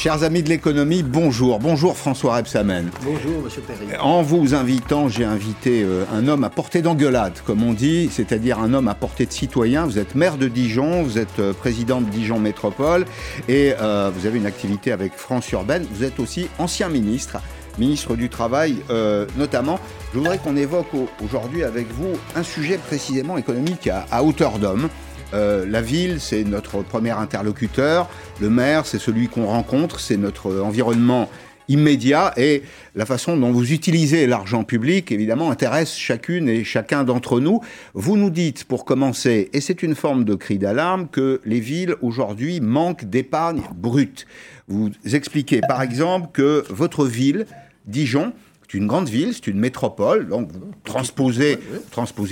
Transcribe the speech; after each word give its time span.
Chers 0.00 0.22
amis 0.22 0.42
de 0.42 0.48
l'économie, 0.48 1.02
bonjour. 1.02 1.58
Bonjour 1.58 1.94
François 1.94 2.36
Rebsamen. 2.36 2.88
Bonjour 3.04 3.42
Monsieur 3.42 3.60
Perry. 3.60 3.94
En 4.00 4.22
vous 4.22 4.54
invitant, 4.54 5.10
j'ai 5.10 5.26
invité 5.26 5.82
euh, 5.82 6.06
un 6.10 6.26
homme 6.26 6.42
à 6.42 6.48
portée 6.48 6.80
d'engueulade, 6.80 7.34
comme 7.44 7.62
on 7.62 7.74
dit, 7.74 8.08
c'est-à-dire 8.10 8.60
un 8.60 8.72
homme 8.72 8.88
à 8.88 8.94
portée 8.94 9.26
de 9.26 9.32
citoyen. 9.32 9.84
Vous 9.84 9.98
êtes 9.98 10.14
maire 10.14 10.38
de 10.38 10.48
Dijon, 10.48 11.02
vous 11.02 11.18
êtes 11.18 11.38
euh, 11.38 11.52
président 11.52 12.00
de 12.00 12.08
Dijon 12.08 12.38
Métropole 12.38 13.04
et 13.46 13.74
euh, 13.78 14.10
vous 14.16 14.24
avez 14.24 14.38
une 14.38 14.46
activité 14.46 14.90
avec 14.90 15.12
France 15.12 15.52
Urbaine. 15.52 15.86
Vous 15.92 16.02
êtes 16.02 16.18
aussi 16.18 16.48
ancien 16.58 16.88
ministre, 16.88 17.36
ministre 17.78 18.16
du 18.16 18.30
Travail 18.30 18.76
notamment. 19.36 19.78
Je 20.14 20.18
voudrais 20.18 20.38
qu'on 20.38 20.56
évoque 20.56 20.88
aujourd'hui 21.22 21.62
avec 21.62 21.88
vous 21.92 22.12
un 22.34 22.42
sujet 22.42 22.78
précisément 22.78 23.36
économique 23.36 23.86
à, 23.86 24.06
à 24.10 24.22
hauteur 24.22 24.58
d'homme. 24.58 24.88
Euh, 25.32 25.64
la 25.66 25.82
ville, 25.82 26.20
c'est 26.20 26.44
notre 26.44 26.82
premier 26.82 27.10
interlocuteur. 27.10 28.08
Le 28.40 28.50
maire, 28.50 28.86
c'est 28.86 28.98
celui 28.98 29.28
qu'on 29.28 29.46
rencontre, 29.46 30.00
c'est 30.00 30.16
notre 30.16 30.60
environnement 30.60 31.28
immédiat. 31.68 32.32
Et 32.36 32.62
la 32.94 33.06
façon 33.06 33.36
dont 33.36 33.52
vous 33.52 33.72
utilisez 33.72 34.26
l'argent 34.26 34.64
public, 34.64 35.12
évidemment, 35.12 35.50
intéresse 35.50 35.96
chacune 35.96 36.48
et 36.48 36.64
chacun 36.64 37.04
d'entre 37.04 37.40
nous. 37.40 37.60
Vous 37.94 38.16
nous 38.16 38.30
dites, 38.30 38.64
pour 38.64 38.84
commencer, 38.84 39.48
et 39.52 39.60
c'est 39.60 39.82
une 39.82 39.94
forme 39.94 40.24
de 40.24 40.34
cri 40.34 40.58
d'alarme, 40.58 41.08
que 41.08 41.40
les 41.44 41.60
villes, 41.60 41.94
aujourd'hui, 42.02 42.60
manquent 42.60 43.04
d'épargne 43.04 43.62
brute. 43.74 44.26
Vous 44.68 44.90
expliquez, 45.12 45.60
par 45.60 45.80
exemple, 45.82 46.28
que 46.32 46.64
votre 46.68 47.06
ville, 47.06 47.46
Dijon, 47.86 48.32
c'est 48.70 48.78
une 48.78 48.86
grande 48.86 49.08
ville, 49.08 49.34
c'est 49.34 49.48
une 49.48 49.58
métropole, 49.58 50.28
donc 50.28 50.52
vous 50.52 50.70
transposez, 50.84 51.58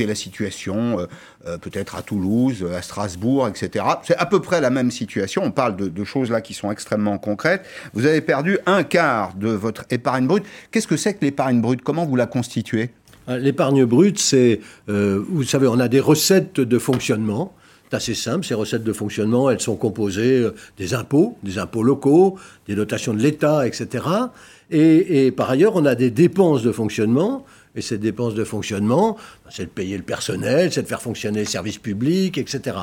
la 0.06 0.14
situation 0.14 1.00
euh, 1.00 1.06
euh, 1.46 1.58
peut-être 1.58 1.96
à 1.96 2.02
Toulouse, 2.02 2.64
à 2.76 2.80
Strasbourg, 2.80 3.48
etc. 3.48 3.84
C'est 4.04 4.16
à 4.16 4.26
peu 4.26 4.40
près 4.40 4.60
la 4.60 4.70
même 4.70 4.92
situation, 4.92 5.42
on 5.44 5.50
parle 5.50 5.74
de, 5.76 6.04
choses 6.04 6.30
là 6.30 6.40
qui 6.40 6.54
sont 6.54 6.70
extrêmement 6.70 7.18
concrètes. 7.18 7.64
Vous 7.92 8.06
avez 8.06 8.20
perdu 8.20 8.58
un 8.66 8.84
quart 8.84 9.34
de 9.34 9.48
votre 9.48 9.84
épargne 9.90 10.26
brute. 10.28 10.44
Qu'est-ce 10.70 10.86
que 10.86 10.96
c'est 10.96 11.14
que 11.14 11.24
l'épargne 11.24 11.60
brute? 11.60 11.82
Comment 11.82 12.06
vous 12.06 12.16
la 12.16 12.26
constituez? 12.26 12.90
Euh, 13.28 13.38
L'épargne 13.38 13.84
brute, 13.84 14.20
c'est, 14.20 14.60
vous 14.86 15.42
savez, 15.42 15.66
on 15.66 15.80
a 15.80 15.88
des 15.88 16.00
recettes 16.00 16.60
de 16.60 16.78
fonctionnement. 16.78 17.52
C'est 17.90 17.96
assez 17.96 18.14
simple, 18.14 18.44
ces 18.44 18.54
recettes 18.54 18.84
de 18.84 18.92
fonctionnement, 18.92 19.48
elles 19.50 19.60
sont 19.60 19.76
composées 19.76 20.46
des 20.76 20.92
impôts, 20.92 21.36
des 21.42 21.58
impôts 21.58 21.82
locaux, 21.82 22.36
des 22.66 22.74
dotations 22.74 23.14
de 23.14 23.20
l'État, 23.20 23.66
etc. 23.66 24.04
Et, 24.70 25.32
par 25.32 25.48
ailleurs, 25.48 25.76
on 25.76 25.86
a 25.86 25.94
des 25.94 26.10
dépenses 26.10 26.62
de 26.62 26.72
fonctionnement. 26.72 27.46
Et 27.76 27.82
ces 27.82 27.98
dépenses 27.98 28.34
de 28.34 28.44
fonctionnement, 28.44 29.16
ben, 29.44 29.50
c'est 29.50 29.64
de 29.64 29.70
payer 29.70 29.96
le 29.96 30.02
personnel, 30.02 30.72
c'est 30.72 30.82
de 30.82 30.88
faire 30.88 31.02
fonctionner 31.02 31.40
les 31.40 31.44
services 31.44 31.78
publics, 31.78 32.38
etc. 32.38 32.76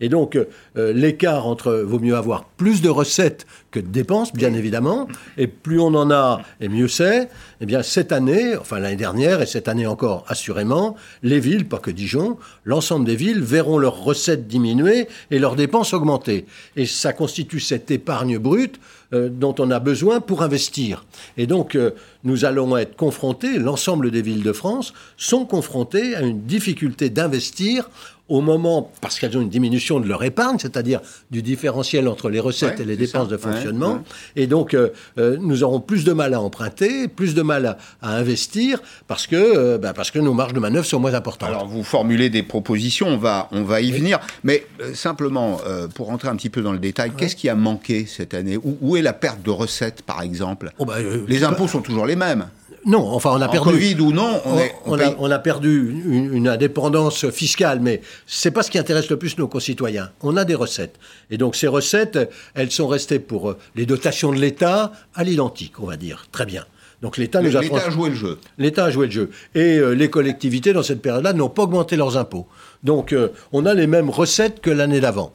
Et 0.00 0.08
donc, 0.08 0.36
euh, 0.36 0.92
l'écart 0.92 1.46
entre 1.46 1.72
vaut 1.72 1.98
mieux 1.98 2.16
avoir 2.16 2.44
plus 2.44 2.82
de 2.82 2.88
recettes 2.88 3.46
que 3.70 3.80
de 3.80 3.86
dépenses, 3.86 4.32
bien 4.32 4.52
évidemment, 4.54 5.08
et 5.38 5.46
plus 5.46 5.80
on 5.80 5.94
en 5.94 6.10
a, 6.10 6.42
et 6.60 6.68
mieux 6.68 6.88
c'est. 6.88 7.28
Eh 7.60 7.66
bien, 7.66 7.82
cette 7.82 8.12
année, 8.12 8.56
enfin 8.56 8.78
l'année 8.78 8.96
dernière, 8.96 9.40
et 9.40 9.46
cette 9.46 9.68
année 9.68 9.86
encore, 9.86 10.24
assurément, 10.28 10.96
les 11.22 11.40
villes, 11.40 11.66
pas 11.66 11.78
que 11.78 11.90
Dijon, 11.90 12.36
l'ensemble 12.64 13.06
des 13.06 13.16
villes 13.16 13.42
verront 13.42 13.78
leurs 13.78 14.02
recettes 14.02 14.46
diminuer 14.46 15.08
et 15.30 15.38
leurs 15.38 15.56
dépenses 15.56 15.94
augmenter. 15.94 16.46
Et 16.76 16.86
ça 16.86 17.12
constitue 17.12 17.60
cette 17.60 17.90
épargne 17.90 18.38
brute 18.38 18.78
euh, 19.14 19.28
dont 19.28 19.54
on 19.58 19.70
a 19.70 19.78
besoin 19.78 20.20
pour 20.20 20.42
investir. 20.42 21.04
Et 21.36 21.46
donc, 21.46 21.74
euh, 21.74 21.90
nous 22.24 22.44
allons 22.44 22.76
être 22.76 22.96
confrontés, 22.96 23.58
l'ensemble 23.58 24.10
des 24.10 24.22
villes 24.22 24.42
de 24.42 24.52
France 24.52 24.94
sont 25.16 25.44
confrontées 25.44 26.14
à 26.14 26.22
une 26.22 26.42
difficulté 26.42 27.10
d'investir 27.10 27.90
au 28.32 28.40
moment, 28.40 28.90
parce 29.02 29.18
qu'elles 29.18 29.36
ont 29.36 29.42
une 29.42 29.50
diminution 29.50 30.00
de 30.00 30.08
leur 30.08 30.24
épargne, 30.24 30.56
c'est-à-dire 30.58 31.00
du 31.30 31.42
différentiel 31.42 32.08
entre 32.08 32.30
les 32.30 32.40
recettes 32.40 32.80
et 32.80 32.84
les 32.84 32.96
dépenses 32.96 33.28
de 33.28 33.36
fonctionnement. 33.36 34.02
Et 34.36 34.46
donc, 34.46 34.74
euh, 34.74 34.88
nous 35.16 35.62
aurons 35.62 35.80
plus 35.80 36.04
de 36.04 36.12
mal 36.12 36.32
à 36.32 36.40
emprunter, 36.40 37.08
plus 37.08 37.34
de 37.34 37.42
mal 37.42 37.76
à, 38.00 38.16
investir, 38.16 38.80
parce 39.06 39.26
que, 39.26 39.76
bah, 39.76 39.92
parce 39.92 40.10
que 40.10 40.18
nos 40.18 40.32
marges 40.32 40.54
de 40.54 40.60
manœuvre 40.60 40.86
sont 40.86 40.98
moins 40.98 41.14
importantes. 41.14 41.50
Alors, 41.50 41.66
vous 41.66 41.84
formulez 41.84 42.30
des 42.30 42.42
propositions, 42.42 43.08
on 43.08 43.18
va, 43.18 43.48
on 43.52 43.64
va 43.64 43.82
y 43.82 43.92
venir. 43.92 44.18
Mais 44.44 44.66
simplement, 44.94 45.60
pour 45.94 46.06
rentrer 46.06 46.28
un 46.28 46.36
petit 46.36 46.50
peu 46.50 46.62
dans 46.62 46.72
le 46.72 46.78
détail, 46.78 47.12
qu'est-ce 47.16 47.36
qui 47.36 47.50
a 47.50 47.54
manqué 47.54 48.06
cette 48.06 48.32
année? 48.34 48.56
Où, 48.56 48.78
où, 48.80 48.96
est 48.96 49.02
la 49.02 49.12
perte 49.12 49.42
de 49.42 49.50
recettes, 49.50 50.02
par 50.02 50.22
exemple? 50.22 50.70
Oh, 50.78 50.84
bah, 50.84 50.94
euh, 50.98 51.24
Les 51.28 51.44
impôts 51.44 51.68
sont 51.68 51.82
toujours 51.82 52.06
les 52.06 52.16
mêmes. 52.16 52.46
Non, 52.84 53.08
enfin, 53.12 53.30
on 53.32 53.40
a 53.40 53.48
perdu. 53.48 53.70
Covid 53.70 54.00
ou 54.00 54.12
non, 54.12 54.40
on, 54.86 55.30
a, 55.30 55.38
perdu 55.38 56.02
une, 56.04 56.48
indépendance 56.48 57.30
fiscale, 57.30 57.80
mais 57.80 58.00
c'est 58.26 58.50
pas 58.50 58.62
ce 58.62 58.70
qui 58.70 58.78
intéresse 58.78 59.08
le 59.08 59.16
plus 59.16 59.38
nos 59.38 59.46
concitoyens. 59.46 60.10
On 60.20 60.36
a 60.36 60.44
des 60.44 60.56
recettes. 60.56 60.96
Et 61.30 61.38
donc, 61.38 61.54
ces 61.54 61.68
recettes, 61.68 62.18
elles 62.54 62.72
sont 62.72 62.88
restées 62.88 63.20
pour 63.20 63.50
euh, 63.50 63.58
les 63.76 63.86
dotations 63.86 64.32
de 64.32 64.38
l'État 64.38 64.92
à 65.14 65.22
l'identique, 65.22 65.80
on 65.80 65.86
va 65.86 65.96
dire. 65.96 66.26
Très 66.32 66.46
bien. 66.46 66.64
Donc 67.02 67.16
l'État 67.16 67.40
nous 67.40 67.56
a... 67.56 67.60
L'État 67.60 67.86
a 67.86 67.90
joué 67.90 68.10
le 68.10 68.16
jeu. 68.16 68.38
L'État 68.58 68.84
a 68.84 68.90
joué 68.90 69.06
le 69.06 69.12
jeu. 69.12 69.30
Et 69.54 69.78
euh, 69.78 69.90
les 69.90 70.10
collectivités, 70.10 70.72
dans 70.72 70.82
cette 70.82 71.02
période-là, 71.02 71.32
n'ont 71.32 71.48
pas 71.48 71.62
augmenté 71.62 71.96
leurs 71.96 72.16
impôts. 72.16 72.46
Donc 72.82 73.14
on 73.52 73.66
a 73.66 73.74
les 73.74 73.86
mêmes 73.86 74.10
recettes 74.10 74.60
que 74.60 74.70
l'année 74.70 75.00
d'avant. 75.00 75.32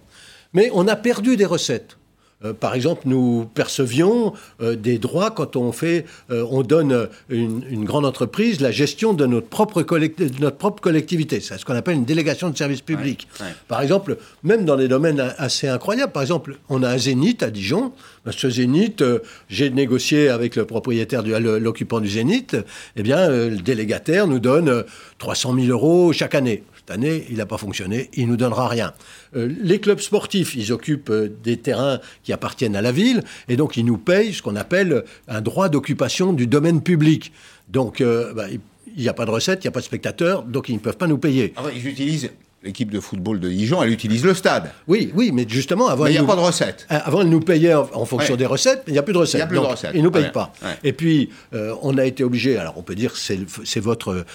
Mais 0.53 0.69
on 0.73 0.87
a 0.87 0.95
perdu 0.95 1.37
des 1.37 1.45
recettes. 1.45 1.96
Euh, 2.45 2.53
par 2.53 2.75
exemple, 2.75 3.03
nous 3.05 3.49
percevions 3.55 4.33
euh, 4.61 4.75
des 4.75 4.99
droits 4.99 5.31
quand 5.31 5.55
on 5.55 5.71
fait, 5.71 6.05
euh, 6.29 6.45
on 6.51 6.61
donne 6.61 7.07
une, 7.29 7.63
une, 7.67 7.83
grande 7.83 8.05
entreprise 8.05 8.61
la 8.61 8.69
gestion 8.69 9.13
de 9.13 9.25
notre 9.25 9.47
propre, 9.47 9.81
de 9.81 10.39
notre 10.39 10.57
propre 10.57 10.79
collectivité. 10.79 11.39
C'est 11.39 11.57
ce 11.57 11.65
qu'on 11.65 11.73
appelle 11.73 11.95
une 11.95 12.05
délégation 12.05 12.49
de 12.51 12.57
service 12.57 12.81
public. 12.81 13.27
Par 13.67 13.81
exemple, 13.81 14.17
même 14.43 14.65
dans 14.65 14.75
des 14.75 14.87
domaines 14.87 15.33
assez 15.37 15.67
incroyables. 15.67 16.11
Par 16.11 16.21
exemple, 16.21 16.57
on 16.69 16.83
a 16.83 16.89
un 16.89 16.97
zénith 16.97 17.41
à 17.41 17.49
Dijon. 17.49 17.91
Ce 18.29 18.49
zénith, 18.49 19.03
j'ai 19.49 19.69
négocié 19.71 20.29
avec 20.29 20.55
le 20.55 20.65
propriétaire, 20.65 21.23
l'occupant 21.23 21.99
du 21.99 22.09
zénith. 22.09 22.55
Eh 22.95 23.03
bien, 23.03 23.29
le 23.29 23.57
délégataire 23.57 24.27
nous 24.27 24.39
donne 24.39 24.83
300 25.17 25.55
000 25.55 25.67
euros 25.67 26.13
chaque 26.13 26.35
année. 26.35 26.63
Cette 26.87 26.95
année, 26.95 27.25
il 27.29 27.37
n'a 27.37 27.45
pas 27.45 27.57
fonctionné, 27.57 28.09
il 28.13 28.27
ne 28.27 28.31
nous 28.31 28.37
donnera 28.37 28.69
rien. 28.69 28.93
Euh, 29.35 29.53
les 29.61 29.81
clubs 29.81 29.99
sportifs, 29.99 30.55
ils 30.55 30.71
occupent 30.71 31.09
euh, 31.09 31.27
des 31.43 31.57
terrains 31.57 31.99
qui 32.23 32.31
appartiennent 32.31 32.77
à 32.77 32.81
la 32.81 32.93
ville, 32.93 33.23
et 33.49 33.57
donc 33.57 33.75
ils 33.75 33.83
nous 33.83 33.97
payent 33.97 34.33
ce 34.33 34.41
qu'on 34.41 34.55
appelle 34.55 35.03
un 35.27 35.41
droit 35.41 35.67
d'occupation 35.67 36.31
du 36.31 36.47
domaine 36.47 36.81
public. 36.81 37.33
Donc, 37.67 37.99
euh, 37.99 38.33
bah, 38.33 38.45
il 38.49 38.61
n'y 39.01 39.09
a 39.09 39.13
pas 39.13 39.25
de 39.25 39.31
recettes, 39.31 39.65
il 39.65 39.67
n'y 39.67 39.69
a 39.69 39.71
pas 39.71 39.81
de 39.81 39.85
spectateurs, 39.85 40.43
donc 40.43 40.69
ils 40.69 40.75
ne 40.75 40.79
peuvent 40.79 40.95
pas 40.95 41.07
nous 41.07 41.17
payer. 41.17 41.53
Ah 41.57 41.63
ils 41.75 41.85
utilisent 41.85 42.31
l'équipe 42.67 42.91
de 42.91 42.99
football 42.99 43.39
de 43.39 43.49
Dijon, 43.49 43.81
elle 43.81 43.91
utilise 43.91 44.23
le 44.23 44.33
stade. 44.33 44.71
Oui, 44.87 45.11
oui, 45.15 45.31
mais 45.33 45.45
justement, 45.47 45.87
avant. 45.87 46.03
Mais 46.03 46.11
il 46.11 46.13
n'y 46.13 46.19
a 46.19 46.23
pas 46.23 46.35
de 46.35 46.41
recettes. 46.41 46.85
Euh, 46.91 46.99
avant, 47.03 47.21
elle 47.21 47.29
nous 47.29 47.39
payait 47.39 47.73
en, 47.73 48.05
fonction 48.05 48.35
des 48.35 48.45
recettes, 48.45 48.83
mais 48.85 48.91
il 48.91 48.93
n'y 48.93 48.99
a 48.99 49.03
plus 49.03 49.13
de 49.13 49.17
recettes. 49.17 49.35
Il 49.35 49.37
n'y 49.37 49.43
a 49.43 49.47
plus 49.47 49.57
de 49.57 49.71
recettes. 49.71 49.91
Ils 49.93 49.99
ne 49.99 50.03
nous 50.03 50.11
payent 50.11 50.31
pas. 50.31 50.53
Et 50.83 50.93
puis, 50.93 51.29
euh, 51.53 51.73
on 51.81 51.97
a 51.97 52.05
été 52.05 52.23
obligé, 52.23 52.57
alors 52.57 52.77
on 52.77 52.83
peut 52.83 52.95
dire 52.95 53.13
que 53.13 53.19
c'est 53.19 53.79
votre, 53.79 54.25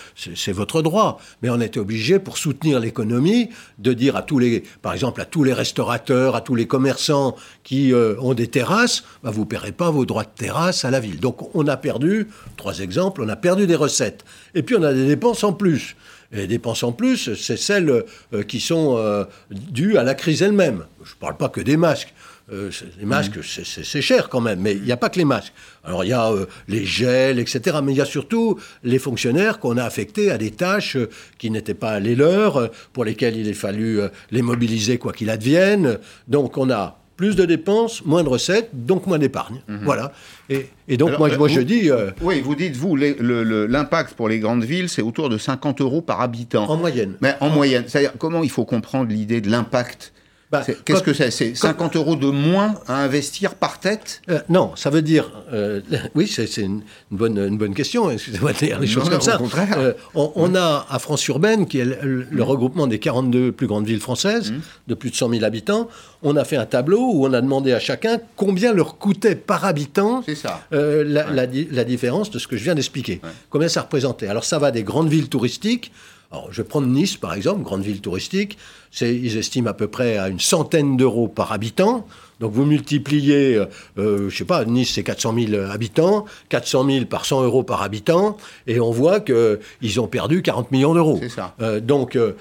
votre 0.48 0.82
droit, 0.82 1.20
mais 1.42 1.50
on 1.50 1.60
a 1.60 1.64
été 1.64 1.78
obligé, 1.78 2.18
pour 2.18 2.38
soutenir 2.38 2.80
l'économie, 2.80 3.50
de 3.78 3.92
dire 3.92 4.16
à 4.16 4.22
tous 4.22 4.38
les, 4.38 4.64
par 4.80 4.94
exemple, 4.94 5.20
à 5.20 5.24
tous 5.24 5.44
les 5.44 5.52
restaurateurs, 5.52 6.34
à 6.34 6.40
tous 6.40 6.54
les 6.54 6.66
commerçants 6.66 7.36
qui 7.62 7.92
euh, 7.92 8.14
ont 8.20 8.34
des 8.34 8.48
terrasses, 8.48 9.04
bah, 9.22 9.30
vous 9.30 9.40
ne 9.40 9.46
paierez 9.46 9.72
pas 9.72 9.90
vos 9.90 10.06
droits 10.06 10.24
de 10.24 10.30
terrasse 10.34 10.84
à 10.84 10.90
la 10.90 11.00
ville. 11.00 11.20
Donc, 11.20 11.54
on 11.54 11.66
a 11.68 11.76
perdu, 11.76 12.28
trois 12.56 12.78
exemples, 12.80 13.22
on 13.22 13.28
a 13.28 13.36
perdu 13.36 13.66
des 13.66 13.76
recettes. 13.76 14.24
Et 14.54 14.62
puis, 14.62 14.74
on 14.74 14.82
a 14.82 14.94
des 14.94 15.06
dépenses 15.06 15.44
en 15.44 15.52
plus. 15.52 15.96
Et 16.32 16.38
les 16.38 16.46
dépenses 16.46 16.82
en 16.82 16.92
plus, 16.92 17.34
c'est 17.34 17.58
celles 17.58 18.04
euh, 18.32 18.42
qui 18.42 18.60
sont 18.60 18.96
euh, 18.96 19.24
dues 19.50 19.98
à 19.98 20.02
la 20.02 20.14
crise 20.14 20.42
elle-même. 20.42 20.84
Je 21.04 21.10
ne 21.10 21.20
parle 21.20 21.36
pas 21.36 21.48
que 21.48 21.60
des 21.60 21.76
masques. 21.76 22.14
Euh, 22.52 22.70
les 22.98 23.06
masques, 23.06 23.36
mmh. 23.36 23.64
c'est 23.64 24.02
cher 24.02 24.28
quand 24.28 24.40
même, 24.40 24.60
mais 24.60 24.72
il 24.72 24.82
n'y 24.82 24.92
a 24.92 24.96
pas 24.96 25.08
que 25.08 25.18
les 25.18 25.24
masques. 25.24 25.52
Alors 25.84 26.04
il 26.04 26.08
y 26.08 26.12
a 26.12 26.30
les 26.68 26.84
gels, 26.84 27.38
etc. 27.38 27.78
Mais 27.82 27.92
il 27.92 27.98
y 27.98 28.00
a 28.00 28.06
surtout 28.06 28.58
les 28.82 28.98
fonctionnaires 28.98 29.58
qu'on 29.58 29.76
a 29.76 29.84
affectés 29.84 30.30
à 30.30 30.38
des 30.38 30.50
tâches 30.50 30.96
qui 31.38 31.50
n'étaient 31.50 31.74
pas 31.74 32.00
les 32.00 32.16
leurs, 32.16 32.70
pour 32.92 33.04
lesquelles 33.04 33.36
il 33.36 33.48
a 33.48 33.54
fallu 33.54 34.00
les 34.30 34.42
mobiliser 34.42 34.98
quoi 34.98 35.12
qu'il 35.12 35.30
advienne. 35.30 35.98
Donc 36.28 36.58
on 36.58 36.68
a 36.70 37.01
plus 37.22 37.36
de 37.36 37.44
dépenses, 37.44 38.04
moins 38.04 38.24
de 38.24 38.28
recettes, 38.28 38.70
donc 38.72 39.06
moins 39.06 39.20
d'épargne. 39.20 39.60
Mhm. 39.68 39.82
Voilà. 39.84 40.10
Et, 40.48 40.96
donc, 40.96 41.16
moi, 41.20 41.28
moi 41.36 41.46
je 41.46 41.60
dis. 41.60 41.88
Euh, 41.88 42.10
oui, 42.20 42.40
vous 42.40 42.56
dites, 42.56 42.74
vous, 42.74 42.96
l'impact 42.96 44.14
pour 44.14 44.28
les 44.28 44.40
grandes 44.40 44.64
villes, 44.64 44.88
c'est 44.88 45.02
autour 45.02 45.28
de 45.28 45.38
50 45.38 45.80
euros 45.82 46.02
par 46.02 46.20
habitant. 46.20 46.64
En 46.68 46.76
moyenne. 46.76 47.14
Mais 47.20 47.36
en, 47.38 47.48
moyenne. 47.48 47.84
C'est-à-dire, 47.86 48.14
comment 48.18 48.42
il 48.42 48.50
faut 48.50 48.64
comprendre 48.64 49.08
l'idée 49.08 49.40
de 49.40 49.48
l'impact 49.48 50.12
bah, 50.52 50.62
Qu'est-ce 50.84 51.02
que 51.02 51.14
c'est? 51.14 51.30
C'est 51.30 51.54
50 51.54 51.96
euros 51.96 52.14
de 52.14 52.26
moins 52.26 52.74
à 52.86 53.02
investir 53.02 53.54
par 53.54 53.80
tête? 53.80 54.20
Euh, 54.28 54.40
Non, 54.50 54.72
ça 54.76 54.90
veut 54.90 55.00
dire. 55.00 55.30
Euh, 55.50 55.80
oui, 56.14 56.28
c'est 56.28 56.44
une, 56.58 56.82
bonne, 57.10 57.38
une 57.38 57.56
bonne 57.56 57.74
question. 57.74 58.10
Excusez-moi 58.10 58.52
de 58.52 58.58
dire 58.58 58.78
les 58.78 58.86
choses 58.86 59.08
comme 59.08 59.22
ça. 59.22 59.40
Euh, 59.78 59.94
on, 60.14 60.54
a 60.54 60.86
à 60.90 60.98
France 60.98 61.26
Urbaine, 61.26 61.66
qui 61.66 61.78
est 61.78 61.86
le, 61.86 62.26
mmh. 62.30 62.42
regroupement 62.42 62.86
des 62.86 62.98
42 62.98 63.52
plus 63.52 63.66
grandes 63.66 63.86
villes 63.86 64.00
françaises, 64.00 64.52
mmh. 64.52 64.60
de 64.88 64.94
plus 64.94 65.10
de 65.10 65.16
100 65.16 65.30
000 65.30 65.44
habitants, 65.44 65.88
on 66.22 66.36
a 66.36 66.44
fait 66.44 66.56
un 66.56 66.66
tableau 66.66 67.00
où 67.00 67.26
on 67.26 67.32
a 67.32 67.40
demandé 67.40 67.72
à 67.72 67.80
chacun 67.80 68.18
combien 68.36 68.74
leur 68.74 68.98
coûtait 68.98 69.34
par 69.34 69.64
habitant 69.64 70.22
la, 70.70 71.84
différence 71.84 72.30
de 72.30 72.38
ce 72.38 72.46
que 72.46 72.58
je 72.58 72.64
viens 72.64 72.74
d'expliquer. 72.74 73.22
Combien 73.48 73.68
ça 73.68 73.80
représentait? 73.80 74.28
Alors 74.28 74.44
ça 74.44 74.58
va 74.58 74.70
des 74.70 74.82
grandes 74.82 75.08
villes 75.08 75.30
touristiques 75.30 75.92
alors, 76.32 76.48
je 76.50 76.62
vais 76.62 76.68
prendre 76.68 76.86
Nice, 76.86 77.16
par 77.16 77.34
exemple, 77.34 77.62
grande 77.62 77.82
ville 77.82 78.00
touristique. 78.00 78.56
Ils 79.00 79.36
estiment 79.36 79.70
à 79.70 79.74
peu 79.74 79.86
près 79.88 80.16
à 80.18 80.28
une 80.28 80.40
centaine 80.40 80.96
d'euros 80.96 81.28
par 81.28 81.52
habitant. 81.52 82.06
Donc 82.40 82.52
vous 82.52 82.64
multipliez, 82.64 83.54
euh, 83.54 83.66
euh, 83.98 84.28
je 84.28 84.36
sais 84.36 84.44
pas, 84.44 84.64
Nice 84.64 84.92
c'est 84.94 85.04
400 85.04 85.34
000 85.50 85.62
habitants, 85.70 86.24
400 86.48 86.86
000 86.90 87.04
par 87.04 87.24
100 87.24 87.44
euros 87.44 87.62
par 87.62 87.82
habitant, 87.82 88.36
et 88.66 88.80
on 88.80 88.90
voit 88.90 89.20
qu'ils 89.20 90.00
ont 90.00 90.08
perdu 90.08 90.42
40 90.42 90.72
millions 90.72 90.92
d'euros. 90.94 91.18
C'est 91.22 91.28
ça. 91.28 91.54
Euh, 91.60 91.78
donc 91.78 92.16
euh, 92.16 92.32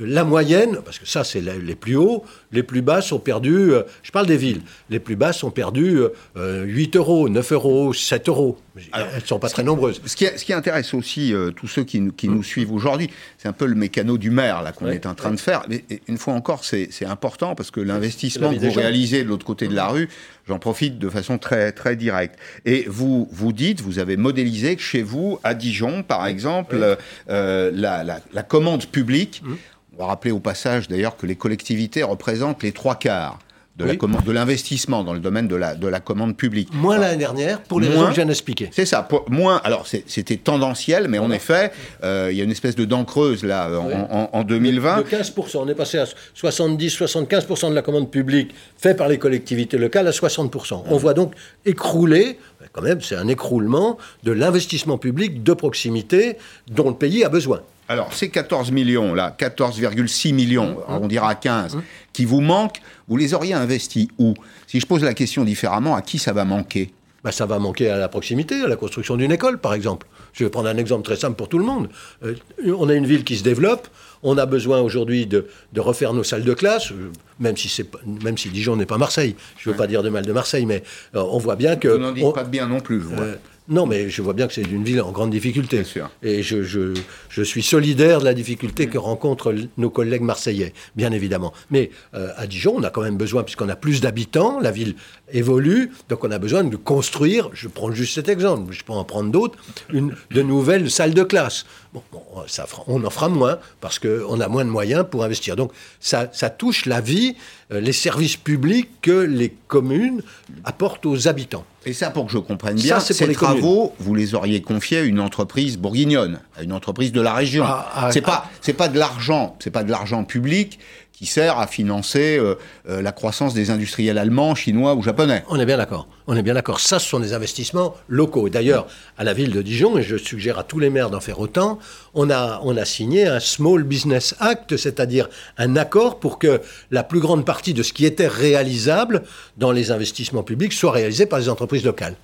la 0.00 0.24
moyenne, 0.24 0.78
parce 0.84 0.98
que 0.98 1.06
ça 1.06 1.22
c'est 1.22 1.40
la- 1.40 1.56
les 1.56 1.76
plus 1.76 1.94
hauts, 1.96 2.24
les 2.54 2.62
plus 2.62 2.80
bas 2.82 3.02
sont 3.02 3.18
perdus, 3.18 3.72
euh, 3.72 3.82
je 4.02 4.10
parle 4.10 4.26
des 4.26 4.36
villes, 4.38 4.62
les 4.88 5.00
plus 5.00 5.16
bas 5.16 5.32
sont 5.32 5.50
perdus 5.50 5.98
euh, 6.36 6.64
8 6.64 6.96
euros, 6.96 7.28
9 7.28 7.52
euros, 7.52 7.92
7 7.92 8.28
euros. 8.28 8.58
Elles 8.92 9.04
ne 9.22 9.26
sont 9.26 9.38
pas 9.38 9.48
très 9.48 9.62
nombreuses. 9.62 10.00
Ce 10.04 10.16
qui, 10.16 10.26
ce 10.36 10.44
qui 10.44 10.52
intéresse 10.52 10.94
aussi 10.94 11.32
euh, 11.32 11.50
tous 11.52 11.68
ceux 11.68 11.84
qui, 11.84 12.00
nous- 12.00 12.12
nous 12.24 12.42
suivent 12.42 12.72
aujourd'hui, 12.72 13.08
c'est 13.38 13.46
un 13.48 13.52
peu 13.52 13.66
le 13.66 13.74
mécano 13.76 14.18
du 14.18 14.30
maire 14.30 14.62
là 14.62 14.72
qu'on 14.72 14.86
Ouais, 14.86 14.96
est 14.96 15.06
en 15.06 15.14
train 15.14 15.30
de 15.30 15.38
faire. 15.38 15.62
Mais 15.68 15.84
et 15.90 16.00
une 16.08 16.18
fois 16.18 16.34
encore, 16.34 16.64
c'est 16.64 16.88
c'est 16.90 17.04
important 17.06 17.54
parce 17.54 17.70
que 17.70 17.80
l'investissement 17.80 18.52
que 18.52 18.58
vous 18.58 18.70
gens. 18.70 18.80
réalisez 18.80 19.22
de 19.22 19.28
l'autre 19.28 19.46
côté 19.46 19.68
de 19.68 19.74
la 19.74 19.86
rue, 19.86 20.08
j'en 20.48 20.58
profite 20.58 20.98
de 20.98 21.08
façon 21.08 21.38
très 21.38 21.70
très 21.72 21.94
directe. 21.94 22.36
Et 22.64 22.84
vous 22.88 23.28
vous 23.30 23.52
dites, 23.52 23.80
vous 23.80 23.98
avez 24.00 24.16
modélisé 24.16 24.74
que 24.76 24.82
chez 24.82 25.02
vous, 25.02 25.38
à 25.44 25.54
Dijon, 25.54 26.02
par 26.02 26.26
exemple, 26.26 26.96
euh, 27.30 27.70
la, 27.72 28.02
la- 28.02 28.20
la 28.32 28.42
commande 28.42 28.86
publique. 28.86 29.42
Mmh. 29.44 29.54
On 29.96 30.02
va 30.02 30.06
rappeler 30.08 30.30
au 30.32 30.40
passage 30.40 30.88
d'ailleurs 30.88 31.16
que 31.16 31.26
les 31.26 31.36
collectivités 31.36 32.02
représentent 32.02 32.62
les 32.62 32.72
trois 32.72 32.96
quarts 32.96 33.38
de 33.76 33.84
la 33.84 33.90
Oui. 33.92 33.98
commande- 33.98 34.22
de 34.24 34.30
l'investissement 34.30 35.02
dans 35.02 35.12
le 35.14 35.18
domaine 35.18 35.48
de 35.48 35.56
la 35.56 35.74
de 35.74 35.88
la 35.88 35.98
commande 35.98 36.36
publique. 36.36 36.68
Moins 36.72 36.96
l'année 36.96 37.16
dernière, 37.16 37.60
pour 37.60 37.80
les 37.80 37.88
Moins. 37.88 37.94
raisons 37.96 38.06
que 38.06 38.10
je 38.12 38.16
viens 38.20 38.26
d'expliquer. 38.26 38.68
C'est 38.72 38.86
ça. 38.86 39.02
Pour- 39.02 39.24
moins. 39.28 39.60
Alors 39.64 39.86
c'était 40.06 40.36
tendanciel, 40.36 41.08
mais 41.08 41.18
en 41.18 41.30
effet, 41.32 41.72
euh, 42.04 42.28
il 42.30 42.36
y 42.36 42.40
a 42.40 42.44
une 42.44 42.52
espèce 42.52 42.76
de 42.76 42.84
dent 42.84 43.04
creuse 43.04 43.42
là 43.44 43.68
en, 43.80 43.90
en- 44.16 44.30
en 44.32 44.42
2020. 44.44 44.98
De 44.98 45.02
15%, 45.02 45.58
on 45.64 45.68
est 45.68 45.74
passé 45.74 45.98
à 45.98 46.06
70-75% 46.34 47.70
de 47.70 47.74
la 47.74 47.82
commande 47.82 48.10
publique 48.10 48.54
faite 48.78 48.96
par 48.96 49.08
les 49.08 49.18
collectivités 49.18 49.76
locales 49.78 50.06
à 50.06 50.12
60%. 50.12 50.84
On 50.88 50.96
voit 50.96 51.14
donc 51.14 51.32
écrouler, 51.66 52.38
quand 52.72 52.82
même, 52.82 53.00
c'est 53.00 53.16
un 53.16 53.26
écroulement 53.28 53.98
de 54.22 54.30
l'investissement 54.32 54.98
public 54.98 55.42
de 55.42 55.52
proximité 55.52 56.36
dont 56.70 56.88
le 56.90 56.96
pays 56.96 57.24
a 57.24 57.28
besoin. 57.28 57.60
Alors 57.88 58.12
ces 58.14 58.30
14 58.30 58.70
millions 58.72 59.12
là, 59.14 59.34
14,6 59.38 60.32
millions, 60.32 60.78
on 60.88 61.06
dira 61.06 61.30
à 61.30 61.34
15, 61.34 61.78
qui 62.12 62.24
vous 62.24 62.40
manquent, 62.40 62.80
vous 63.08 63.16
les 63.16 63.34
auriez 63.34 63.54
investis 63.54 64.08
où? 64.18 64.34
Si 64.66 64.80
je 64.80 64.86
pose 64.86 65.02
la 65.04 65.14
question 65.14 65.44
différemment, 65.44 65.94
à 65.94 66.00
qui 66.02 66.18
ça 66.18 66.32
va 66.32 66.44
manquer? 66.44 66.92
Ben, 67.22 67.30
ça 67.30 67.46
va 67.46 67.58
manquer 67.58 67.88
à 67.88 67.96
la 67.96 68.08
proximité, 68.08 68.60
à 68.60 68.68
la 68.68 68.76
construction 68.76 69.16
d'une 69.16 69.32
école, 69.32 69.58
par 69.58 69.72
exemple. 69.72 70.06
Je 70.34 70.44
vais 70.44 70.50
prendre 70.50 70.68
un 70.68 70.76
exemple 70.76 71.04
très 71.04 71.16
simple 71.16 71.36
pour 71.36 71.48
tout 71.48 71.56
le 71.58 71.64
monde. 71.64 71.88
Euh, 72.22 72.34
on 72.76 72.86
a 72.90 72.94
une 72.94 73.06
ville 73.06 73.24
qui 73.24 73.36
se 73.38 73.42
développe. 73.42 73.88
On 74.22 74.36
a 74.36 74.44
besoin 74.44 74.80
aujourd'hui 74.82 75.26
de, 75.26 75.46
de 75.72 75.80
refaire 75.80 76.12
nos 76.12 76.22
salles 76.22 76.44
de 76.44 76.52
classe, 76.52 76.90
euh, 76.92 77.10
même 77.40 77.56
si, 77.56 77.82
même 78.22 78.36
si 78.36 78.50
Dijon 78.50 78.76
n'est 78.76 78.84
pas 78.84 78.98
Marseille. 78.98 79.36
Je 79.58 79.68
ne 79.68 79.72
veux 79.72 79.78
pas 79.78 79.86
dire 79.86 80.02
de 80.02 80.10
mal 80.10 80.26
de 80.26 80.32
Marseille, 80.32 80.66
mais 80.66 80.82
euh, 81.14 81.22
on 81.22 81.38
voit 81.38 81.56
bien 81.56 81.76
que... 81.76 81.88
Vous 81.88 81.98
n'en 81.98 82.12
dites 82.12 82.24
on- 82.24 82.32
pas 82.32 82.44
de 82.44 82.50
bien 82.50 82.66
non 82.66 82.80
plus, 82.80 83.00
je 83.00 83.06
vois. 83.06 83.22
Euh, 83.24 83.36
non, 83.68 83.86
mais 83.86 84.10
je 84.10 84.20
vois 84.20 84.34
bien 84.34 84.46
que 84.46 84.52
c'est 84.52 84.62
une 84.62 84.84
ville 84.84 85.00
en 85.00 85.10
grande 85.10 85.30
difficulté. 85.30 85.76
Bien 85.78 85.84
sûr. 85.84 86.10
Et 86.22 86.42
je, 86.42 86.62
je, 86.62 86.92
je 87.30 87.42
suis 87.42 87.62
solidaire 87.62 88.20
de 88.20 88.24
la 88.26 88.34
difficulté 88.34 88.88
que 88.88 88.98
rencontrent 88.98 89.54
nos 89.78 89.88
collègues 89.90 90.20
marseillais, 90.22 90.74
bien 90.96 91.12
évidemment. 91.12 91.52
Mais 91.70 91.90
euh, 92.14 92.28
à 92.36 92.46
Dijon, 92.46 92.74
on 92.76 92.82
a 92.82 92.90
quand 92.90 93.02
même 93.02 93.16
besoin, 93.16 93.42
puisqu'on 93.42 93.68
a 93.70 93.76
plus 93.76 94.00
d'habitants, 94.02 94.60
la 94.60 94.70
ville 94.70 94.96
évolue, 95.32 95.90
donc 96.10 96.22
on 96.24 96.30
a 96.30 96.38
besoin 96.38 96.62
de 96.64 96.76
construire, 96.76 97.48
je 97.54 97.68
prends 97.68 97.90
juste 97.90 98.14
cet 98.14 98.28
exemple, 98.28 98.72
je 98.74 98.84
peux 98.84 98.92
en 98.92 99.04
prendre 99.04 99.30
d'autres, 99.30 99.58
de 99.90 100.42
nouvelles 100.42 100.90
salles 100.90 101.14
de 101.14 101.22
classe. 101.22 101.64
Bon, 101.94 102.02
bon, 102.12 102.20
ça 102.46 102.66
fera- 102.66 102.84
on 102.88 103.02
en 103.04 103.10
fera 103.10 103.28
moins, 103.28 103.58
parce 103.80 103.98
qu'on 103.98 104.40
a 104.40 104.48
moins 104.48 104.64
de 104.64 104.70
moyens 104.70 105.06
pour 105.10 105.24
investir. 105.24 105.56
Donc 105.56 105.72
ça, 106.00 106.28
ça 106.32 106.50
touche 106.50 106.84
la 106.86 107.00
vie, 107.00 107.36
les 107.70 107.92
services 107.92 108.36
publics 108.36 108.88
que 109.00 109.10
les 109.10 109.54
communes 109.68 110.22
apportent 110.64 111.06
aux 111.06 111.28
habitants. 111.28 111.64
Et 111.86 111.92
ça, 111.92 112.10
pour 112.10 112.26
que 112.26 112.32
je 112.32 112.38
comprenne 112.38 112.76
bien, 112.76 112.98
ces 113.00 113.12
les 113.26 113.34
communes. 113.34 113.60
travaux, 113.60 113.94
vous 113.98 114.14
les 114.14 114.34
auriez 114.34 114.62
confiés 114.62 114.98
à 114.98 115.02
une 115.02 115.20
entreprise 115.20 115.76
bourguignonne, 115.76 116.40
à 116.56 116.62
une 116.62 116.72
entreprise 116.72 117.12
de 117.12 117.20
la 117.20 117.34
région. 117.34 117.64
Ah, 117.66 117.90
ah, 117.94 118.12
c'est 118.12 118.22
ah. 118.24 118.26
pas, 118.26 118.50
c'est 118.60 118.72
pas 118.72 118.88
de 118.88 118.98
l'argent, 118.98 119.56
c'est 119.60 119.70
pas 119.70 119.84
de 119.84 119.90
l'argent 119.90 120.24
public 120.24 120.78
qui 121.14 121.26
sert 121.26 121.58
à 121.58 121.68
financer 121.68 122.36
euh, 122.36 122.56
euh, 122.88 123.00
la 123.00 123.12
croissance 123.12 123.54
des 123.54 123.70
industriels 123.70 124.18
allemands, 124.18 124.54
chinois 124.56 124.94
ou 124.94 125.02
japonais. 125.02 125.44
On 125.48 125.60
est 125.60 125.64
bien 125.64 125.76
d'accord. 125.76 126.08
On 126.26 126.36
est 126.36 126.42
bien 126.42 126.54
d'accord. 126.54 126.80
Ça, 126.80 126.98
ce 126.98 127.08
sont 127.08 127.20
des 127.20 127.34
investissements 127.34 127.94
locaux. 128.08 128.48
D'ailleurs, 128.48 128.88
à 129.16 129.22
la 129.22 129.32
ville 129.32 129.52
de 129.52 129.62
Dijon, 129.62 129.96
et 129.96 130.02
je 130.02 130.16
suggère 130.16 130.58
à 130.58 130.64
tous 130.64 130.80
les 130.80 130.90
maires 130.90 131.10
d'en 131.10 131.20
faire 131.20 131.38
autant, 131.38 131.78
on 132.14 132.30
a, 132.30 132.60
on 132.64 132.76
a 132.76 132.84
signé 132.84 133.26
un 133.26 133.38
Small 133.38 133.84
Business 133.84 134.34
Act, 134.40 134.76
c'est-à-dire 134.76 135.28
un 135.56 135.76
accord 135.76 136.18
pour 136.18 136.40
que 136.40 136.60
la 136.90 137.04
plus 137.04 137.20
grande 137.20 137.44
partie 137.44 137.74
de 137.74 137.84
ce 137.84 137.92
qui 137.92 138.06
était 138.06 138.26
réalisable 138.26 139.22
dans 139.56 139.70
les 139.70 139.92
investissements 139.92 140.42
publics 140.42 140.72
soit 140.72 140.92
réalisé 140.92 141.26
par 141.26 141.38
les 141.38 141.48
entreprises 141.48 141.84
locales. 141.84 142.16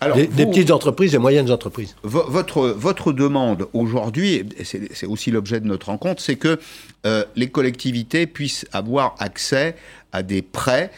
Alors, 0.00 0.16
des, 0.16 0.26
vous- 0.26 0.36
des 0.36 0.46
petites 0.46 0.70
entreprises 0.70 1.14
et 1.14 1.18
moyennes 1.18 1.50
entreprises. 1.50 1.94
Vo- 2.02 2.24
Votre, 2.28 2.68
votre 2.68 3.12
demande 3.12 3.68
aujourd'hui, 3.72 4.34
et 4.34 4.46
c'est 4.64 5.06
aussi 5.06 5.30
l'objet 5.30 5.60
de 5.60 5.66
notre 5.66 5.86
rencontre, 5.86 6.22
c'est 6.22 6.36
que 6.36 6.58
euh, 7.06 7.24
les 7.36 7.48
collectivités 7.48 8.26
puissent 8.26 8.66
avoir 8.72 9.14
accès 9.18 9.76
à 10.12 10.22
des 10.22 10.42
prêts 10.42 10.90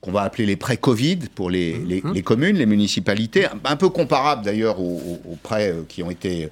qu'on 0.00 0.12
va 0.12 0.22
appeler 0.22 0.46
les 0.46 0.54
prêts 0.54 0.76
Covid 0.76 1.18
pour 1.34 1.50
les, 1.50 1.76
les- 1.78 2.02
les 2.14 2.22
communes, 2.22 2.56
les 2.56 2.66
municipalités, 2.66 3.46
un, 3.46 3.58
un 3.64 3.74
peu 3.76 3.88
comparables 3.88 4.44
d'ailleurs 4.44 4.80
aux, 4.80 5.18
aux- 5.26 5.32
aux 5.32 5.36
prêts 5.42 5.72
euh, 5.72 5.82
qui 5.88 6.04
ont 6.04 6.10
été 6.10 6.48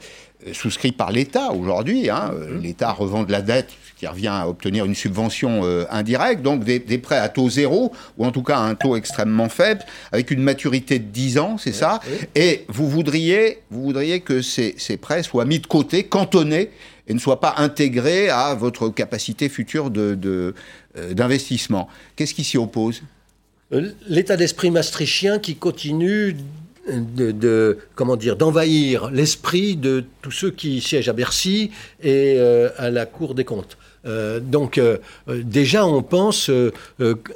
souscrits 0.53 0.93
par 0.93 1.11
l'État 1.13 1.53
aujourd'hui. 1.53 2.11
hein. 2.11 2.33
Euh, 2.35 2.59
L'État 2.61 2.93
revend 2.93 3.25
de 3.25 3.33
la 3.33 3.43
dette, 3.43 3.69
ce 3.71 3.99
qui 3.99 4.07
revient 4.07 4.29
à 4.29 4.49
obtenir 4.49 4.85
une 4.85 4.95
subvention 4.95 5.63
euh, 5.65 5.85
indirecte, 5.91 6.43
donc 6.43 6.65
des, 6.65 6.79
des 6.79 6.99
prêts 6.99 7.19
à 7.19 7.29
taux 7.29 7.49
zéro, 7.51 7.93
ou 8.19 8.25
en 8.27 8.31
tout 8.33 8.43
cas 8.43 8.57
à 8.59 8.61
un 8.61 8.75
taux 8.75 8.97
extrêmement 8.97 9.49
faible, 9.49 9.83
avec 10.13 10.31
une 10.31 10.43
maturité 10.43 10.99
de 10.99 11.05
10 11.05 11.39
ans, 11.39 11.57
c'est 11.59 11.73
ça 11.73 12.01
Et 12.35 12.65
vous 12.69 12.89
voudriez, 12.89 13.59
vous 13.71 13.83
voudriez 13.83 14.21
que 14.21 14.43
ces, 14.43 14.75
ces 14.79 14.97
prêts 14.97 15.23
soient 15.23 15.45
mis 15.45 15.59
de 15.59 15.67
côté, 15.67 16.05
cantonnés, 16.05 16.71
et 17.09 17.15
ne 17.15 17.19
soient 17.21 17.41
pas 17.41 17.55
intégrés 17.59 18.29
à 18.31 18.55
votre 18.55 18.89
capacité 18.89 19.49
future 19.49 19.91
de- 19.91 20.15
de, 20.17 20.55
euh, 20.99 21.15
d'investissement. 21.15 21.89
Qu'est-ce 22.17 22.35
qui 22.35 22.43
s'y 22.45 22.59
oppose? 22.59 23.03
L'état 24.09 24.37
d'esprit 24.37 24.71
maastrichtien 24.71 25.39
qui 25.41 25.57
continue 25.57 26.37
de, 26.89 27.31
de- 27.33 27.79
comment 27.95 28.17
dire 28.17 28.37
d'envahir 28.37 29.11
l'esprit 29.11 29.77
de 29.77 30.05
tous 30.23 30.31
ceux 30.31 30.51
qui 30.51 30.81
siègent 30.81 31.09
à 31.09 31.13
Bercy 31.13 31.71
et 32.03 32.35
euh, 32.39 32.69
à 32.79 32.91
la 32.91 33.07
Cour 33.07 33.35
des 33.35 33.45
comptes. 33.45 33.77
Euh, 34.07 34.39
donc 34.39 34.79
euh, 34.79 34.99
déjà 35.29 35.85
on 35.85 36.01
pense 36.03 36.49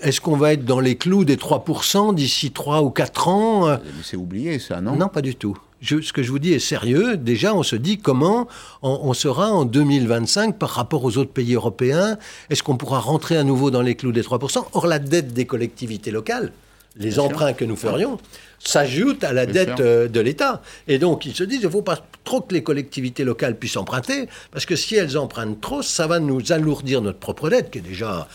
est-ce 0.03 0.21
qu'on 0.21 0.37
va 0.37 0.53
être 0.53 0.65
dans 0.65 0.79
les 0.81 0.95
clous 0.97 1.25
des 1.25 1.37
3% 1.37 2.15
d'ici 2.15 2.53
3 2.53 2.83
ou 2.83 2.91
4 2.91 3.29
ans 3.29 3.79
C'est 4.05 4.17
oublié 4.17 4.59
ça, 4.61 4.81
non? 4.81 4.95
Non, 4.97 5.09
pas 5.09 5.23
du 5.23 5.35
tout. 5.35 5.57
Je- 5.81 6.01
ce 6.03 6.13
que 6.13 6.23
je 6.23 6.31
vous 6.31 6.39
dis 6.39 6.53
est 6.53 6.59
sérieux. 6.59 7.17
Déjà, 7.17 7.55
on 7.55 7.63
se 7.63 7.75
dit 7.75 7.97
comment 7.99 8.47
on, 8.83 9.01
on 9.03 9.15
sera 9.15 9.51
en 9.51 9.65
2025 9.65 10.59
par 10.59 10.69
rapport 10.71 11.03
aux 11.05 11.17
autres 11.17 11.33
pays 11.33 11.55
européens. 11.55 12.19
Est-ce 12.51 12.63
qu'on 12.63 12.77
pourra 12.77 13.01
rentrer 13.01 13.37
à 13.39 13.45
nouveau 13.45 13.71
dans 13.71 13.81
les 13.83 13.95
clous 13.95 14.13
des 14.13 14.23
3% 14.23 14.63
Or, 14.75 14.87
la 14.87 14.99
dette 14.99 15.33
des 15.33 15.47
collectivités 15.47 16.11
locales, 16.11 16.53
les 17.01 17.11
Bien 17.11 17.23
emprunts 17.25 17.53
que 17.55 17.65
nous 17.65 17.77
ferions, 17.77 18.19
s'ajoutent 18.61 19.25
à 19.25 19.33
la 19.33 19.47
Bien 19.47 19.65
dette 19.65 19.77
sûr. 19.77 19.87
euh, 19.87 20.07
de 20.09 20.21
l'État. 20.21 20.63
Et 20.87 20.99
donc, 20.99 21.25
ils 21.27 21.35
se 21.35 21.43
disent, 21.43 21.61
il 21.63 21.67
ne 21.67 21.71
faut 21.71 21.83
pas 21.83 21.99
trop 22.25 22.43
que 22.43 22.53
les 22.55 22.63
collectivités 22.63 23.25
locales 23.25 23.59
puissent 23.59 23.79
emprunter, 23.79 24.29
parce 24.53 24.67
que 24.67 24.77
si 24.77 24.95
elles 24.97 25.17
empruntent 25.17 25.61
trop, 25.61 25.83
ça 25.83 26.07
va 26.07 26.21
nous 26.21 26.53
alourdir 26.53 27.01
notre 27.01 27.19
propre 27.19 27.49
dette, 27.49 27.71
qui 27.71 27.79
est 27.79 27.83
déjà 27.83 28.29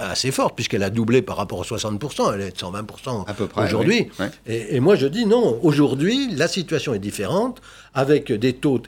assez 0.00 0.30
forte, 0.30 0.54
puisqu'elle 0.54 0.82
a 0.82 0.90
doublé 0.90 1.22
par 1.22 1.36
rapport 1.36 1.58
aux 1.58 1.64
60%, 1.64 2.34
elle 2.34 2.40
est 2.40 2.50
de 2.52 2.56
120% 2.56 3.24
À 3.28 3.34
peu 3.34 3.46
près, 3.46 3.64
aujourd'hui. 3.64 4.08
oui. 4.18 4.26
Et, 4.46 4.76
et 4.76 4.80
moi, 4.80 4.94
je 4.96 5.06
dis 5.06 5.26
non. 5.26 5.58
Aujourd'hui, 5.62 6.28
la 6.34 6.48
situation 6.48 6.94
est 6.94 6.98
différente, 6.98 7.60
avec 7.94 8.32
des 8.32 8.52
taux 8.52 8.80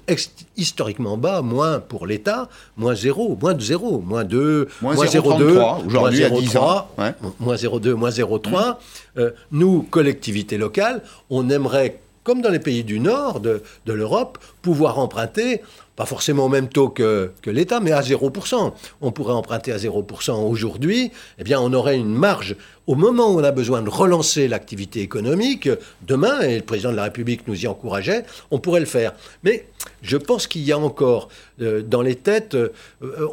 historiquement 0.57 1.17
bas, 1.17 1.43
moins 1.43 1.81
pour 1.81 2.07
l'État, 2.07 2.49
moins 2.77 2.95
0, 2.95 3.39
moins 3.41 3.55
de 3.55 3.61
0, 3.61 4.01
moins 4.01 4.25
2, 4.25 4.69
Moins 4.81 4.95
0,2, 4.95 5.21
0,33 5.21 5.87
aujourd'hui, 5.87 6.25
à 6.25 6.31
10 6.31 6.57
ans. 6.57 6.89
0,3, 6.99 7.03
Ouais. 7.05 7.15
moins 7.41 7.57
0,2, 7.57 7.93
moins 7.95 8.11
0,3. 8.11 8.77
Euh, 9.19 9.31
nous, 9.51 9.83
collectivités 9.83 10.57
locales, 10.59 11.03
on 11.31 11.49
aimerait, 11.51 12.01
comme 12.25 12.41
dans 12.43 12.51
les 12.51 12.59
pays 12.61 12.85
du 12.85 13.01
Nord 13.01 13.41
de, 13.41 13.63
de 13.87 13.93
l'Europe, 13.93 14.39
pouvoir 14.63 14.99
emprunter, 14.99 15.63
pas 16.03 16.07
forcément 16.07 16.47
au 16.47 16.49
même 16.49 16.69
taux 16.69 16.89
que, 16.89 17.31
que 17.43 17.51
l'État, 17.51 17.79
mais 17.79 17.93
à 17.93 18.01
0%. 18.01 18.73
On 19.03 19.13
pourrait 19.13 19.35
emprunter 19.35 19.71
à 19.71 19.77
0% 19.77 20.33
aujourd'hui, 20.33 21.13
eh 21.39 21.45
bien, 21.45 21.61
on 21.61 21.73
aurait 21.73 21.97
une 21.97 22.13
marge. 22.13 22.57
Au 22.89 22.97
moment 22.97 23.33
où 23.33 23.39
on 23.39 23.45
a 23.45 23.53
besoin 23.53 23.81
de 23.81 23.89
relancer 23.89 24.49
l'activité 24.49 25.01
économique, 25.01 25.69
demain, 26.07 26.41
et 26.41 26.57
le 26.57 26.65
président 26.65 26.91
de 26.91 26.97
la 26.97 27.05
République 27.05 27.47
nous 27.47 27.65
y 27.65 27.69
encourageait, 27.69 28.25
on 28.51 28.59
pourrait 28.59 28.81
le 28.81 28.87
faire. 28.87 29.13
Mais 29.45 29.67
je 30.03 30.17
pense 30.17 30.49
qu'il 30.49 30.63
y 30.63 30.73
a 30.73 30.79
encore 30.79 31.29
euh, 31.61 31.83
dans 31.83 32.03
les 32.03 32.17
têtes, 32.17 32.57
euh, 32.57 32.71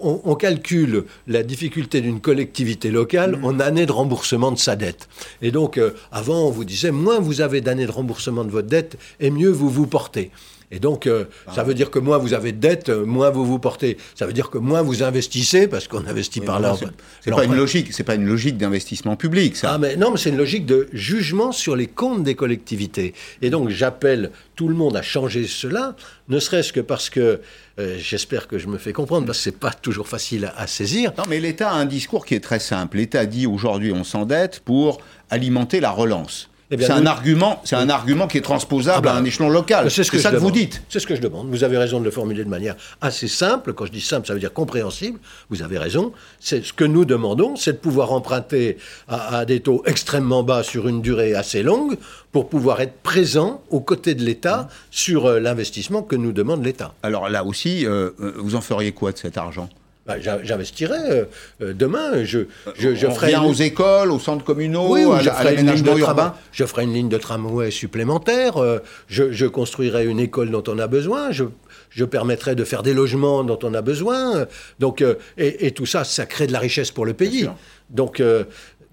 on, 0.03 0.21
on 0.23 0.35
calcule 0.35 1.05
la 1.27 1.41
difficulté 1.41 2.01
d'une 2.01 2.21
collectivité 2.21 2.91
locale 2.91 3.39
en 3.41 3.59
année 3.59 3.87
de 3.87 3.91
remboursement 3.91 4.51
de 4.51 4.59
sa 4.59 4.75
dette. 4.75 5.09
Et 5.41 5.49
donc, 5.49 5.77
euh, 5.77 5.91
avant, 6.11 6.45
on 6.45 6.51
vous 6.51 6.65
disait, 6.65 6.91
moins 6.91 7.19
vous 7.19 7.41
avez 7.41 7.61
d'années 7.61 7.87
de 7.87 7.91
remboursement 7.91 8.43
de 8.43 8.51
votre 8.51 8.67
dette, 8.67 8.97
et 9.19 9.31
mieux 9.31 9.49
vous 9.49 9.69
vous 9.69 9.87
portez. 9.87 10.29
Et 10.71 10.79
donc, 10.79 11.07
euh, 11.07 11.25
ça 11.55 11.63
veut 11.63 11.73
dire 11.73 11.89
que 11.89 11.97
moins 11.97 12.19
vous 12.19 12.35
avez 12.35 12.51
de 12.51 12.59
dettes, 12.59 12.89
moins 12.89 13.31
vous 13.31 13.43
vous 13.43 13.57
portez. 13.57 13.97
Ça 14.13 14.27
veut 14.27 14.33
dire 14.33 14.51
que 14.51 14.59
moins 14.59 14.83
vous 14.83 15.01
investissez, 15.01 15.67
parce 15.67 15.87
qu'on 15.87 16.05
investit 16.05 16.41
par 16.41 16.59
là. 16.59 16.77
C'est 17.21 17.31
pas 17.31 17.43
une 17.43 17.55
logique, 17.55 17.91
c'est 17.91 18.03
pas 18.03 18.13
une 18.13 18.25
logique 18.25 18.55
d'investissement 18.57 19.15
public, 19.15 19.38
ça. 19.55 19.73
Ah, 19.73 19.77
mais 19.77 19.95
non, 19.95 20.11
mais 20.11 20.17
c'est 20.17 20.29
une 20.29 20.37
logique 20.37 20.65
de 20.65 20.87
jugement 20.93 21.51
sur 21.51 21.75
les 21.75 21.87
comptes 21.87 22.23
des 22.23 22.35
collectivités. 22.35 23.13
Et 23.41 23.49
donc, 23.49 23.69
j'appelle 23.69 24.31
tout 24.55 24.67
le 24.67 24.75
monde 24.75 24.95
à 24.97 25.01
changer 25.01 25.47
cela, 25.47 25.95
ne 26.27 26.39
serait-ce 26.39 26.73
que 26.73 26.79
parce 26.79 27.09
que 27.09 27.41
euh, 27.79 27.97
j'espère 27.97 28.47
que 28.47 28.57
je 28.57 28.67
me 28.67 28.77
fais 28.77 28.93
comprendre, 28.93 29.25
parce 29.25 29.37
que 29.39 29.43
c'est 29.45 29.57
pas 29.57 29.71
toujours 29.71 30.07
facile 30.07 30.51
à, 30.57 30.67
saisir. 30.67 31.13
Non, 31.17 31.23
mais 31.29 31.39
l'État 31.39 31.71
a 31.71 31.75
un 31.75 31.85
discours 31.85 32.25
qui 32.25 32.35
est 32.35 32.43
très 32.43 32.59
simple. 32.59 32.97
L'État 32.97 33.25
dit 33.25 33.47
aujourd'hui 33.47 33.91
on 33.91 34.03
s'endette 34.03 34.61
pour 34.65 34.99
alimenter 35.29 35.79
la 35.79 35.91
relance. 35.91 36.48
Eh 36.71 36.77
c'est 36.77 36.91
un 36.91 37.07
argument, 37.07 37.61
c'est 37.65 37.75
un 37.75 37.89
argument 37.89 38.27
qui 38.27 38.37
est 38.37 38.41
transposable 38.41 39.07
ah 39.07 39.13
à 39.13 39.17
un 39.17 39.21
bah, 39.21 39.27
échelon 39.27 39.49
local. 39.49 39.89
C'est 39.89 40.03
ce 40.03 40.11
que, 40.11 40.19
ça 40.19 40.29
que 40.29 40.35
vous 40.37 40.51
dites. 40.51 40.83
C'est 40.87 40.99
ce 40.99 41.07
que 41.07 41.15
je 41.15 41.21
demande. 41.21 41.49
Vous 41.49 41.63
avez 41.63 41.79
raison 41.79 41.99
de 41.99 42.05
le 42.05 42.11
formuler 42.11 42.43
de 42.43 42.49
manière 42.49 42.75
assez 43.01 43.27
simple. 43.27 43.73
Quand 43.73 43.87
je 43.87 43.91
dis 43.91 44.01
simple, 44.01 44.27
ça 44.27 44.33
veut 44.33 44.39
dire 44.39 44.53
compréhensible. 44.53 45.19
Vous 45.49 45.63
avez 45.63 45.79
raison. 45.79 46.11
C'est 46.39 46.63
ce 46.63 46.71
que 46.71 46.83
nous 46.83 47.05
demandons, 47.05 47.55
c'est 47.55 47.73
de 47.73 47.77
pouvoir 47.77 48.11
emprunter 48.11 48.77
à, 49.07 49.45
des 49.45 49.61
taux 49.61 49.81
extrêmement 49.87 50.43
bas 50.43 50.61
sur 50.61 50.87
une 50.87 51.01
durée 51.01 51.33
assez 51.33 51.63
longue 51.63 51.97
pour 52.31 52.49
pouvoir 52.49 52.81
être 52.81 53.01
présent 53.01 53.63
aux 53.71 53.79
côtés 53.79 54.13
de 54.13 54.23
l'État 54.23 54.67
sur 54.91 55.25
euh, 55.25 55.39
l'investissement 55.39 56.03
que 56.03 56.15
nous 56.15 56.31
demande 56.31 56.63
l'État. 56.63 56.93
Alors 57.01 57.29
là 57.29 57.43
aussi, 57.43 57.87
euh, 57.87 58.11
euh, 58.19 58.33
vous 58.37 58.53
en 58.53 58.61
feriez 58.61 58.91
quoi 58.91 59.11
de 59.11 59.17
cet 59.17 59.39
argent? 59.39 59.69
Bah, 60.09 60.15
j'investirai 60.19 60.97
euh, 60.97 61.25
euh, 61.61 61.73
demain. 61.73 62.23
Je, 62.23 62.39
je, 62.75 62.95
je 62.95 63.07
ferai 63.07 63.35
aux 63.35 63.53
écoles, 63.53 64.09
aux 64.09 64.17
centres 64.17 64.43
communaux, 64.43 64.95
à, 65.13 65.43
l'aménagement 65.43 65.95
urbain. 65.97 66.33
Je 66.51 66.65
ferai 66.65 66.85
une 66.85 66.93
ligne 66.93 67.09
de 67.09 67.17
tramway 67.19 67.69
supplémentaire. 67.69 68.57
Euh, 68.57 68.79
je, 69.07 69.45
construirai 69.45 70.07
une 70.07 70.19
école 70.19 70.49
dont 70.49 70.63
on 70.67 70.79
a 70.79 70.87
besoin. 70.87 71.31
Je, 71.31 71.43
je 71.91 72.05
permettrai 72.05 72.55
de 72.55 72.63
faire 72.63 72.81
des 72.81 72.95
logements 72.95 73.43
dont 73.43 73.59
on 73.61 73.75
a 73.75 73.83
besoin. 73.83 74.47
Donc, 74.79 75.03
et, 75.37 75.71
tout 75.71 75.85
ça, 75.85 76.03
ça 76.03 76.25
crée 76.25 76.47
de 76.47 76.53
la 76.53 76.59
richesse 76.59 76.89
pour 76.89 77.05
le 77.05 77.13
pays. 77.13 77.47
Donc, 77.91 78.19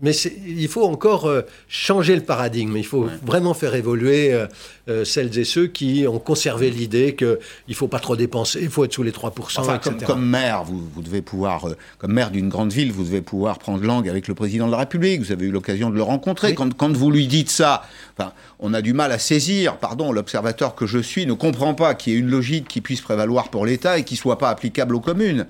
mais 0.03 0.13
il 0.15 0.69
faut 0.69 0.85
encore 0.85 1.25
euh, 1.25 1.43
changer 1.69 2.15
le 2.17 2.23
paradigme. 2.23 2.77
Il 2.77 2.85
faut 2.85 3.09
vraiment 3.25 3.55
faire 3.55 3.75
évoluer 3.75 4.33
euh, 4.33 4.47
euh, 4.89 5.05
celles 5.07 5.39
et 5.39 5.45
ceux 5.45 5.69
qui 5.69 6.07
ont 6.07 6.19
conservé 6.19 6.71
l'idée 6.71 7.15
qu'il 7.15 7.39
ne 7.69 7.75
faut 7.75 7.89
pas 7.89 7.99
trop 7.99 8.15
dépenser, 8.15 8.61
il 8.63 8.69
faut 8.69 8.85
être 8.85 8.93
sous 8.93 9.03
les 9.03 9.11
3%. 9.11 9.33
Enfin, 9.59 9.81
comme, 10.05 10.27
maire, 10.27 10.65
vous, 10.65 10.83
vous, 10.95 11.03
devez 11.03 11.23
pouvoir, 11.23 11.67
comme 11.99 12.13
maire 12.13 12.31
d'une 12.31 12.51
grande 12.51 12.73
ville, 12.73 12.93
vous 12.93 13.05
devez 13.05 13.23
pouvoir 13.23 13.59
prendre 13.59 13.83
langue 13.83 14.09
avec 14.09 14.29
le 14.29 14.35
président 14.35 14.67
de 14.67 14.73
la 14.73 14.79
République. 14.79 15.23
Vous 15.23 15.33
avez 15.33 15.47
eu 15.47 15.51
l'occasion 15.51 15.89
de 15.89 15.95
le 15.95 16.03
rencontrer. 16.03 16.55
Quand, 16.55 16.75
quand, 16.75 16.95
vous 16.95 17.11
lui 17.11 17.27
dites 17.27 17.51
ça, 17.51 17.83
enfin, 18.19 18.33
on 18.59 18.75
a 18.75 18.83
du 18.83 18.93
mal 18.93 19.13
à 19.13 19.19
saisir. 19.19 19.79
Pardon, 19.79 20.13
l'observateur 20.13 20.75
que 20.75 20.87
je 20.87 20.99
suis 20.99 21.25
ne 21.25 21.33
comprend 21.33 21.73
pas 21.73 21.95
qu'il 21.95 22.13
y 22.13 22.17
ait 22.17 22.19
une 22.19 22.31
logique 22.31 22.69
qui 22.69 22.83
puisse 22.83 23.01
prévaloir 23.01 23.49
pour 23.49 23.65
l'État 23.65 23.99
et 23.99 24.05
qui 24.05 24.15
ne 24.15 24.19
soit 24.19 24.39
pas 24.39 24.51
applicable 24.51 24.95
aux 24.95 25.01
communes 25.01 25.47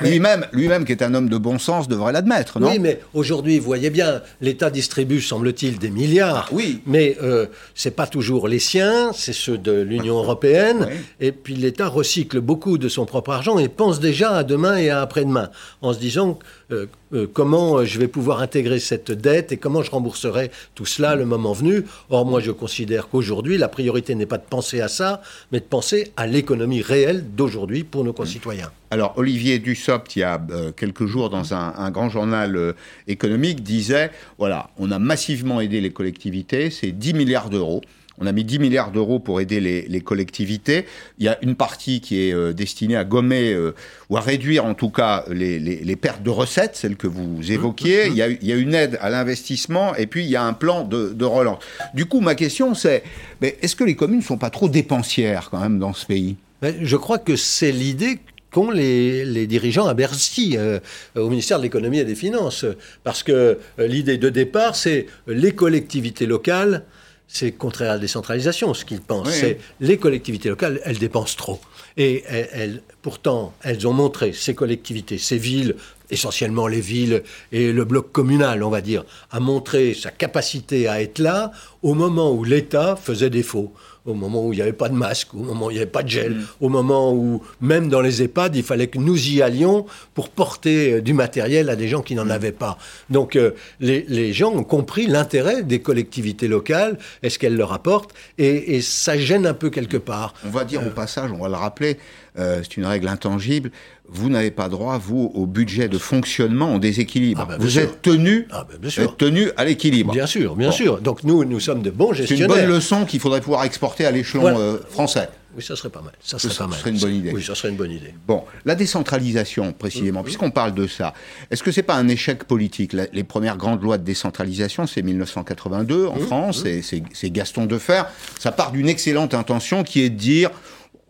lui-même, 0.00 0.46
lui-même, 0.52 0.84
qui 0.84 0.92
est 0.92 1.02
un 1.02 1.14
homme 1.14 1.28
de 1.28 1.38
bon 1.38 1.58
sens, 1.58 1.88
devrait 1.88 2.12
l'admettre, 2.12 2.60
non 2.60 2.68
Oui, 2.68 2.78
mais 2.78 3.00
aujourd'hui, 3.14 3.58
vous 3.58 3.64
voyez 3.64 3.90
bien, 3.90 4.22
l'État 4.40 4.70
distribue, 4.70 5.20
semble-t-il, 5.20 5.78
des 5.78 5.90
milliards. 5.90 6.48
Ah, 6.48 6.52
oui. 6.52 6.80
Mais 6.86 7.16
euh, 7.22 7.46
c'est 7.74 7.90
pas 7.90 8.06
toujours 8.06 8.48
les 8.48 8.58
siens, 8.58 9.12
c'est 9.12 9.32
ceux 9.32 9.58
de 9.58 9.72
l'Union 9.72 10.18
européenne. 10.22 10.88
Et 11.20 11.32
puis 11.32 11.54
l'État 11.54 11.88
recycle 11.88 12.40
beaucoup 12.40 12.78
de 12.78 12.88
son 12.88 13.06
propre 13.06 13.30
argent 13.30 13.58
et 13.58 13.68
pense 13.68 14.00
déjà 14.00 14.32
à 14.36 14.44
demain 14.44 14.76
et 14.76 14.90
à 14.90 15.00
après-demain, 15.00 15.50
en 15.82 15.92
se 15.92 15.98
disant 15.98 16.38
euh, 16.72 16.86
euh, 17.12 17.26
comment 17.32 17.84
je 17.84 17.98
vais 17.98 18.06
pouvoir 18.06 18.40
intégrer 18.40 18.78
cette 18.78 19.10
dette 19.10 19.50
et 19.50 19.56
comment 19.56 19.82
je 19.82 19.90
rembourserai 19.90 20.50
tout 20.74 20.86
cela 20.86 21.16
le 21.16 21.24
moment 21.24 21.52
venu. 21.52 21.84
Or, 22.08 22.24
moi, 22.24 22.40
je 22.40 22.52
considère 22.52 23.08
qu'aujourd'hui, 23.08 23.58
la 23.58 23.68
priorité 23.68 24.14
n'est 24.14 24.26
pas 24.26 24.38
de 24.38 24.44
penser 24.48 24.80
à 24.80 24.88
ça, 24.88 25.22
mais 25.50 25.58
de 25.58 25.64
penser 25.64 26.12
à 26.16 26.26
l'économie 26.26 26.82
réelle 26.82 27.24
d'aujourd'hui 27.34 27.82
pour 27.84 28.04
nos 28.04 28.12
concitoyens. 28.12 28.70
Alors, 28.92 29.14
Olivier 29.16 29.60
Dussopt, 29.80 30.16
il 30.16 30.20
y 30.20 30.22
a 30.22 30.40
euh, 30.50 30.72
quelques 30.72 31.06
jours, 31.06 31.30
dans 31.30 31.54
un, 31.54 31.90
grand 31.90 32.10
journal 32.10 32.74
économique, 33.08 33.62
disait, 33.62 34.10
voilà, 34.38 34.70
on 34.78 34.90
a 34.90 34.98
massivement 34.98 35.60
aidé 35.60 35.80
les 35.80 35.90
collectivités, 35.90 36.70
c'est 36.70 36.92
10 36.92 37.14
milliards 37.14 37.50
d'euros. 37.50 37.80
On 38.20 38.26
a 38.26 38.32
mis 38.32 38.44
10 38.44 38.58
milliards 38.58 38.90
d'euros 38.90 39.18
pour 39.18 39.40
aider 39.40 39.60
les, 39.60 40.00
collectivités. 40.02 40.84
Il 41.18 41.24
y 41.24 41.28
a 41.28 41.38
une 41.42 41.54
partie 41.54 42.02
qui 42.02 42.20
est 42.20 42.34
euh, 42.34 42.52
destinée 42.52 42.96
à 42.96 43.04
gommer 43.04 43.52
euh, 43.52 43.74
ou 44.10 44.18
à 44.18 44.20
réduire 44.20 44.66
en 44.66 44.74
tout 44.74 44.90
cas 44.90 45.24
les, 45.30 45.96
pertes 45.96 46.22
de 46.22 46.28
recettes, 46.28 46.76
celles 46.76 46.96
que 46.96 47.06
vous 47.06 47.50
évoquiez. 47.50 48.08
Il, 48.08 48.16
y 48.16 48.22
a, 48.22 48.56
une 48.56 48.74
aide 48.74 48.98
à 49.00 49.08
l'investissement 49.08 49.94
et 49.94 50.06
puis 50.06 50.24
il 50.24 50.30
y 50.30 50.36
a 50.36 50.44
un 50.44 50.52
plan 50.52 50.84
de, 50.84 51.24
relance. 51.24 51.60
Du 51.94 52.04
coup, 52.04 52.20
ma 52.20 52.34
question 52.34 52.74
c'est, 52.74 53.02
est-ce 53.40 53.74
que 53.74 53.84
les 53.84 53.96
communes 53.96 54.18
ne 54.18 54.24
sont 54.24 54.38
pas 54.38 54.50
trop 54.50 54.68
dépensières 54.68 55.48
quand 55.50 55.60
même 55.60 55.78
dans 55.78 55.94
ce 55.94 56.04
pays? 56.04 56.36
Je 56.62 56.96
crois 56.96 57.18
que 57.18 57.36
c'est 57.36 57.72
l'idée 57.72 58.18
qu'ont 58.50 58.70
les, 58.70 59.46
dirigeants 59.46 59.86
à 59.86 59.94
Bercy, 59.94 60.56
euh, 60.56 60.80
au 61.14 61.28
ministère 61.28 61.58
de 61.58 61.64
l'économie 61.64 61.98
et 61.98 62.04
des 62.04 62.14
finances. 62.14 62.64
Parce 63.04 63.22
que 63.22 63.58
l'idée 63.78 64.18
de 64.18 64.28
départ, 64.28 64.76
c'est 64.76 65.06
les 65.26 65.52
collectivités 65.52 66.26
locales 66.26 66.84
c'est 67.32 67.52
contraire 67.52 67.92
à 67.92 67.94
la 67.94 68.00
décentralisation, 68.00 68.74
ce 68.74 68.84
qu'ils 68.84 69.00
pensent. 69.00 69.30
C'est 69.30 69.58
les 69.78 69.98
collectivités 69.98 70.48
locales, 70.48 70.80
elles 70.84 70.98
dépensent 70.98 71.36
trop. 71.36 71.60
Et 71.96 72.24
elles, 72.26 72.82
pourtant, 73.02 73.54
elles 73.62 73.86
ont 73.86 73.92
montré, 73.92 74.32
ces 74.32 74.54
collectivités, 74.54 75.16
ces 75.16 75.38
villes, 75.38 75.76
essentiellement 76.10 76.66
les 76.66 76.80
villes 76.80 77.22
et 77.52 77.72
le 77.72 77.84
bloc 77.84 78.12
communal, 78.12 78.62
on 78.62 78.70
va 78.70 78.80
dire, 78.80 79.04
a 79.30 79.40
montré 79.40 79.94
sa 79.94 80.10
capacité 80.10 80.88
à 80.88 81.00
être 81.00 81.18
là 81.18 81.52
au 81.82 81.94
moment 81.94 82.32
où 82.32 82.44
l'État 82.44 82.96
faisait 82.96 83.30
défaut 83.30 83.72
au 84.06 84.14
moment 84.14 84.46
où 84.46 84.52
il 84.52 84.56
n'y 84.56 84.62
avait 84.62 84.72
pas 84.72 84.88
de 84.88 84.94
masque, 84.94 85.34
au 85.34 85.38
moment 85.38 85.66
où 85.66 85.70
il 85.70 85.74
n'y 85.74 85.80
avait 85.80 85.90
pas 85.90 86.02
de 86.02 86.08
gel, 86.08 86.32
mm. 86.32 86.46
au 86.60 86.68
moment 86.68 87.12
où, 87.12 87.42
même 87.60 87.88
dans 87.88 88.00
les 88.00 88.22
EHPAD, 88.22 88.56
il 88.56 88.62
fallait 88.62 88.86
que 88.86 88.98
nous 88.98 89.28
y 89.28 89.42
allions 89.42 89.86
pour 90.14 90.30
porter 90.30 90.94
euh, 90.94 91.02
du 91.02 91.12
matériel 91.12 91.68
à 91.68 91.76
des 91.76 91.88
gens 91.88 92.02
qui 92.02 92.14
n'en 92.14 92.24
mm. 92.24 92.30
avaient 92.30 92.52
pas. 92.52 92.78
Donc 93.10 93.36
euh, 93.36 93.52
les, 93.80 94.32
gens 94.32 94.52
ont 94.52 94.64
compris 94.64 95.06
l'intérêt 95.06 95.62
des 95.62 95.80
collectivités 95.80 96.48
locales 96.48 96.98
et 97.22 97.30
ce 97.30 97.38
qu'elles 97.38 97.56
leur 97.56 97.72
apportent, 97.72 98.14
et, 98.38 98.80
ça 98.80 99.18
gêne 99.18 99.46
un 99.46 99.54
peu 99.54 99.70
quelque 99.70 99.96
part. 99.96 100.34
On 100.44 100.50
va 100.50 100.64
dire 100.64 100.82
au 100.82 100.86
euh. 100.86 100.90
passage, 100.90 101.30
on 101.32 101.42
va 101.42 101.48
le 101.48 101.54
rappeler, 101.54 101.98
c'est 102.36 102.76
une 102.78 102.86
règle 102.86 103.08
intangible, 103.08 103.70
vous 104.12 104.28
n'avez 104.28 104.50
pas 104.50 104.68
droit, 104.68 104.98
vous, 104.98 105.30
au 105.34 105.46
budget 105.46 105.88
de 105.88 105.98
fonctionnement 105.98 106.74
en 106.74 106.78
déséquilibre. 106.78 107.42
Ah, 107.42 107.56
ben, 107.56 107.58
vous 107.58 107.78
êtes 107.78 108.02
tenu, 108.02 108.46
ah, 108.50 108.66
ben, 108.68 109.08
tenu 109.16 109.50
à 109.56 109.64
l'équilibre. 109.64 110.12
Bien 110.12 110.26
sûr, 110.26 110.56
bien 110.56 110.72
sûr. 110.72 111.00
Donc 111.00 111.24
nous, 111.24 111.44
nous 111.44 111.60
sommes 111.60 111.82
de 111.82 111.90
bons 111.90 112.12
gestionnaires. 112.12 112.48
C'est 112.48 112.60
une 112.60 112.66
bonne 112.66 112.74
leçon 112.74 113.04
qu'il 113.04 113.20
faudrait 113.20 113.40
pouvoir 113.40 113.64
exporter 113.64 114.06
à 114.06 114.10
l'échelon 114.10 114.46
euh, 114.46 114.78
français. 114.90 115.28
Oui, 115.56 115.64
ça 115.64 115.74
serait 115.74 115.90
pas 115.90 116.00
mal. 116.00 116.12
Ça 116.20 116.38
serait, 116.38 116.54
pas 116.54 116.68
mal. 116.68 116.78
serait 116.78 116.90
une 116.90 116.98
bonne 116.98 117.14
idée. 117.14 117.32
Oui, 117.32 117.42
ça 117.42 117.54
serait 117.54 117.70
une 117.70 117.76
bonne 117.76 117.90
idée. 117.90 118.14
Bon, 118.26 118.44
la 118.64 118.76
décentralisation, 118.76 119.72
précisément, 119.72 120.22
puisqu'on 120.22 120.50
parle 120.50 120.74
de 120.74 120.86
ça, 120.86 121.12
est-ce 121.50 121.62
que 121.62 121.72
c'est 121.72 121.82
pas 121.82 121.96
un 121.96 122.06
échec 122.06 122.44
politique? 122.44 122.92
Les 122.92 123.24
premières 123.24 123.56
grandes 123.56 123.82
lois 123.82 123.98
de 123.98 124.04
décentralisation, 124.04 124.86
c'est 124.86 125.02
1982 125.02 126.06
en 126.06 126.18
France, 126.18 126.64
et 126.64 126.82
c'est 126.82 127.30
Gaston 127.30 127.66
Defer. 127.66 128.02
Ça 128.38 128.52
part 128.52 128.70
d'une 128.70 128.88
excellente 128.88 129.34
intention 129.34 129.82
qui 129.82 130.02
est 130.02 130.10
de 130.10 130.16
dire 130.16 130.50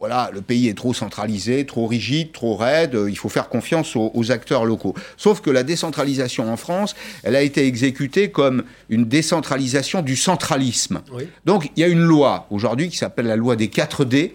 voilà, 0.01 0.31
le 0.33 0.41
pays 0.41 0.67
est 0.69 0.75
trop 0.75 0.95
centralisé, 0.95 1.67
trop 1.67 1.87
rigide, 1.87 2.33
trop 2.33 2.57
raide, 2.57 2.99
il 3.07 3.19
faut 3.19 3.29
faire 3.29 3.51
confiance 3.51 3.95
aux, 3.97 4.33
acteurs 4.33 4.65
locaux. 4.65 4.95
Sauf 5.19 5.43
que 5.43 5.51
la 5.51 5.63
décentralisation 5.63 6.51
en 6.51 6.57
France, 6.57 6.97
elle 7.23 7.37
a 7.37 7.43
été 7.43 7.67
exécutée 7.67 8.31
comme 8.31 8.65
une 8.89 9.05
décentralisation 9.05 10.01
du 10.01 10.17
centralisme. 10.17 11.03
Donc 11.45 11.71
il 11.77 11.81
y 11.81 11.85
a 11.85 11.89
une 11.89 12.03
loi 12.03 12.47
aujourd'hui 12.49 12.89
qui 12.89 12.97
s'appelle 12.97 13.27
la 13.27 13.37
loi 13.37 13.57
des 13.57 13.69
4 13.69 14.07
D. 14.07 14.35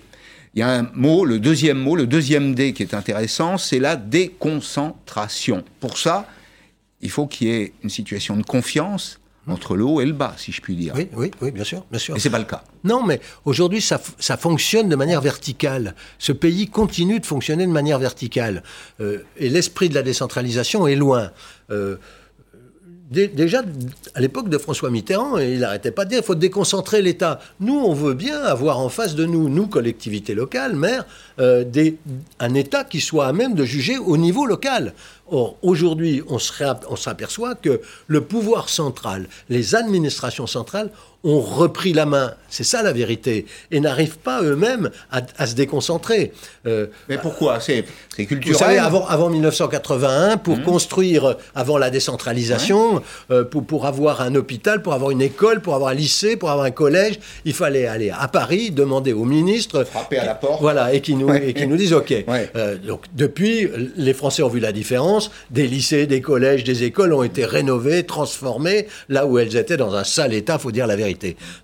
Il 0.53 0.59
y 0.59 0.61
a 0.61 0.69
un 0.69 0.87
mot, 0.93 1.25
le 1.25 1.39
deuxième 1.39 1.79
mot, 1.79 1.95
le 1.95 2.05
deuxième 2.05 2.53
D 2.53 2.73
qui 2.73 2.83
est 2.83 2.93
intéressant, 2.93 3.57
c'est 3.57 3.79
la 3.79 3.95
déconcentration. 3.95 5.63
Pour 5.79 5.97
ça, 5.97 6.27
il 7.01 7.09
faut 7.09 7.25
qu'il 7.25 7.47
y 7.47 7.51
ait 7.51 7.73
une 7.83 7.89
situation 7.89 8.37
de 8.37 8.43
confiance 8.43 9.19
entre 9.47 9.75
le 9.75 9.83
haut 9.83 10.01
et 10.01 10.05
le 10.05 10.13
bas, 10.13 10.33
si 10.37 10.51
je 10.51 10.61
puis 10.61 10.75
dire. 10.75 10.93
Oui, 10.95 11.07
oui, 11.13 11.31
oui, 11.41 11.51
bien 11.51 11.63
sûr, 11.63 11.85
bien 11.91 11.99
sûr. 11.99 12.15
Et 12.15 12.19
c'est 12.19 12.29
pas 12.29 12.39
le 12.39 12.45
cas. 12.45 12.63
Non, 12.83 13.03
mais 13.03 13.19
aujourd'hui, 13.45 13.81
ça, 13.81 14.01
ça, 14.19 14.37
fonctionne 14.37 14.89
de 14.89 14.95
manière 14.95 15.21
verticale. 15.21 15.95
Ce 16.17 16.31
pays 16.31 16.67
continue 16.67 17.19
de 17.19 17.25
fonctionner 17.25 17.65
de 17.65 17.71
manière 17.71 17.99
verticale. 17.99 18.63
Euh, 19.01 19.19
et 19.37 19.49
l'esprit 19.49 19.89
de 19.89 19.95
la 19.95 20.03
décentralisation 20.03 20.87
est 20.87 20.95
loin. 20.95 21.31
Euh, 21.69 21.97
déjà, 23.09 23.61
à 24.15 24.19
l'époque 24.19 24.49
de 24.49 24.57
François 24.57 24.89
Mitterrand, 24.89 25.37
il 25.37 25.59
n'arrêtait 25.59 25.91
pas 25.91 26.05
de 26.05 26.09
dire 26.09 26.19
qu'il 26.19 26.25
faut 26.25 26.35
déconcentrer 26.35 27.01
l'État. 27.01 27.39
Nous, 27.59 27.75
on 27.75 27.93
veut 27.93 28.13
bien 28.13 28.41
avoir 28.41 28.79
en 28.79 28.89
face 28.89 29.15
de 29.15 29.25
nous, 29.25 29.49
nous, 29.49 29.67
collectivités 29.67 30.33
locales, 30.33 30.75
maires, 30.75 31.05
euh, 31.39 31.63
des, 31.63 31.97
un 32.39 32.53
État 32.53 32.83
qui 32.83 33.01
soit 33.01 33.27
à 33.27 33.33
même 33.33 33.53
de 33.53 33.63
juger 33.63 33.97
au 33.97 34.17
niveau 34.17 34.45
local. 34.45 34.93
Or, 35.27 35.57
aujourd'hui, 35.63 36.21
on 36.27 36.37
s'aperçoit 36.37 37.55
que 37.55 37.81
le 38.07 38.21
pouvoir 38.21 38.69
central, 38.69 39.27
les 39.49 39.73
administrations 39.73 40.45
centrales 40.45 40.91
ont 41.23 41.41
repris 41.41 41.93
la 41.93 42.05
main. 42.05 42.33
C'est 42.49 42.63
ça 42.63 42.83
la 42.83 42.93
vérité. 42.93 43.45
Et 43.71 43.79
n'arrivent 43.79 44.17
pas 44.17 44.41
eux-mêmes 44.41 44.89
à, 45.11 45.47
se 45.47 45.55
déconcentrer. 45.55 46.31
Euh, 46.67 46.87
Mais 47.09 47.17
pourquoi? 47.17 47.59
C'est 47.59 47.83
culturel 48.25 48.53
Vous 48.53 48.59
savez, 48.59 48.77
avant, 48.77 49.05
avant 49.07 49.29
1981, 49.29 50.37
pour 50.37 50.57
mmh. 50.57 50.63
construire, 50.63 51.35
avant 51.53 51.77
la 51.77 51.89
décentralisation, 51.89 53.01
euh, 53.31 53.43
pour, 53.43 53.65
pour 53.65 53.85
avoir 53.85 54.21
un 54.21 54.35
hôpital, 54.35 54.81
pour 54.81 54.93
avoir 54.93 55.11
une 55.11 55.21
école, 55.21 55.61
pour 55.61 55.75
avoir 55.75 55.91
un 55.91 55.95
lycée, 55.95 56.37
pour 56.37 56.51
avoir 56.51 56.65
un 56.65 56.71
collège, 56.71 57.19
il 57.43 57.53
fallait 57.53 57.87
aller 57.87 58.11
à 58.11 58.27
Paris, 58.27 58.71
demander 58.71 59.11
au 59.11 59.25
ministre... 59.25 59.83
Frapper 59.83 60.19
à 60.19 60.25
la 60.25 60.35
porte. 60.35 60.61
Voilà, 60.61 60.93
et 60.93 61.01
qui 61.01 61.15
nous, 61.15 61.33
et 61.33 61.53
qui 61.53 61.67
nous 61.67 61.75
disent 61.75 61.93
OK. 61.93 62.13
Euh, 62.55 62.77
donc, 62.77 63.01
depuis, 63.13 63.67
les 63.97 64.13
Français 64.13 64.43
ont 64.43 64.49
vu 64.49 64.59
la 64.59 64.71
différence. 64.71 65.31
Des 65.49 65.67
lycées, 65.67 66.05
des 66.07 66.21
collèges, 66.21 66.63
des 66.63 66.83
écoles 66.83 67.13
ont 67.13 67.23
été 67.23 67.45
rénovés, 67.45 68.03
transformés, 68.03 68.87
là 69.09 69.25
où 69.25 69.39
elles 69.39 69.55
étaient 69.57 69.77
dans 69.77 69.95
un 69.95 70.03
sale 70.03 70.33
état, 70.33 70.57
faut 70.57 70.71
dire 70.71 70.87
la 70.87 70.95
vérité. 70.95 71.14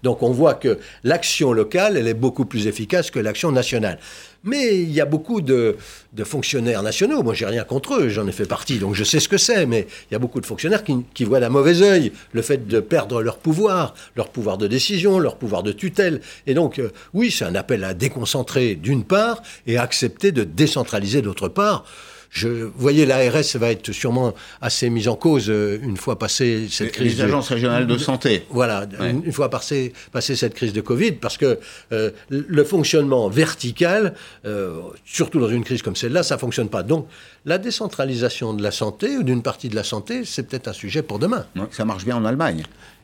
Donc 0.03 0.24
on 0.24 0.31
voit 0.31 0.53
que 0.53 0.79
l'action 1.03 1.53
locale, 1.53 1.98
elle 1.98 2.08
est 2.08 2.13
beaucoup 2.13 2.46
plus 2.46 2.67
efficace 2.67 3.12
que 3.12 3.20
l'action 3.20 3.51
nationale. 3.51 4.00
Mais 4.43 4.81
il 4.81 4.91
y 4.91 5.00
a 5.00 5.05
beaucoup 5.05 5.41
de, 5.41 5.77
fonctionnaires 6.24 6.81
nationaux. 6.81 7.22
Moi, 7.22 7.34
j'ai 7.34 7.46
rien 7.46 7.63
contre 7.63 7.96
eux, 7.96 8.10
j'en 8.10 8.27
ai 8.27 8.31
fait 8.31 8.48
partie, 8.48 8.79
donc 8.79 8.96
je 8.96 9.03
sais 9.03 9.20
ce 9.20 9.29
que 9.29 9.38
c'est. 9.38 9.65
Mais 9.65 9.88
il 10.10 10.13
y 10.13 10.15
a 10.15 10.20
beaucoup 10.20 10.41
de 10.41 10.46
fonctionnaires 10.46 10.84
qui, 10.84 11.24
voient 11.24 11.39
d'un 11.39 11.50
mauvais 11.50 11.81
œil 11.81 12.12
le 12.31 12.41
fait 12.41 12.67
de 12.67 12.79
perdre 12.79 13.22
leur 13.22 13.38
pouvoir, 13.38 13.93
leur 14.15 14.29
pouvoir 14.29 14.58
de 14.58 14.67
décision, 14.67 15.20
leur 15.20 15.36
pouvoir 15.36 15.62
de 15.62 15.72
tutelle. 15.72 16.22
Et 16.48 16.53
donc, 16.53 16.79
euh, 16.79 16.89
oui, 17.13 17.29
c'est 17.29 17.46
un 17.46 17.55
appel 17.55 17.84
à 17.84 17.93
déconcentrer 17.93 18.75
d'une 18.75 19.03
part 19.03 19.41
et 19.67 19.77
à 19.77 19.84
accepter 19.84 20.31
de 20.31 20.43
décentraliser 20.43 21.22
d'autre 21.22 21.48
part. 21.48 21.86
Je, 22.31 22.47
vous 22.47 22.71
voyez, 22.77 23.05
l'ARS 23.05 23.55
va 23.55 23.71
être 23.71 23.91
sûrement 23.91 24.33
assez 24.61 24.89
mise 24.89 25.09
en 25.09 25.17
cause 25.17 25.50
euh, 25.50 25.77
une 25.83 25.97
fois 25.97 26.17
passée 26.17 26.67
cette 26.69 26.93
crise. 26.93 27.17
Les 27.17 27.23
agences 27.25 27.50
régionales 27.50 27.85
de 27.85 27.97
santé. 27.97 28.45
Voilà, 28.50 28.88
une, 29.01 29.33
fois 29.33 29.50
passée, 29.50 29.91
cette 30.17 30.53
crise 30.53 30.71
de 30.71 30.79
Covid, 30.79 31.11
parce 31.11 31.38
que 31.38 31.59
euh, 31.91 32.11
le 32.29 32.63
fonctionnement 32.63 33.27
vertical, 33.27 34.13
euh, 34.45 34.79
surtout 35.03 35.41
dans 35.41 35.50
une 35.50 35.65
crise 35.65 35.81
comme 35.81 35.97
celle-là, 35.97 36.23
ça 36.23 36.38
fonctionne 36.38 36.69
pas. 36.69 36.83
Donc, 36.83 37.05
la 37.43 37.57
décentralisation 37.57 38.53
de 38.53 38.63
la 38.63 38.71
santé 38.71 39.17
ou 39.17 39.23
d'une 39.23 39.43
partie 39.43 39.67
de 39.67 39.75
la 39.75 39.83
santé, 39.83 40.23
c'est 40.23 40.43
peut-être 40.43 40.69
un 40.69 40.73
sujet 40.73 41.01
pour 41.01 41.19
demain. 41.19 41.45
ça 41.71 41.83
marche 41.83 42.05
bien 42.05 42.15
en 42.15 42.23
Allemagne. 42.23 42.63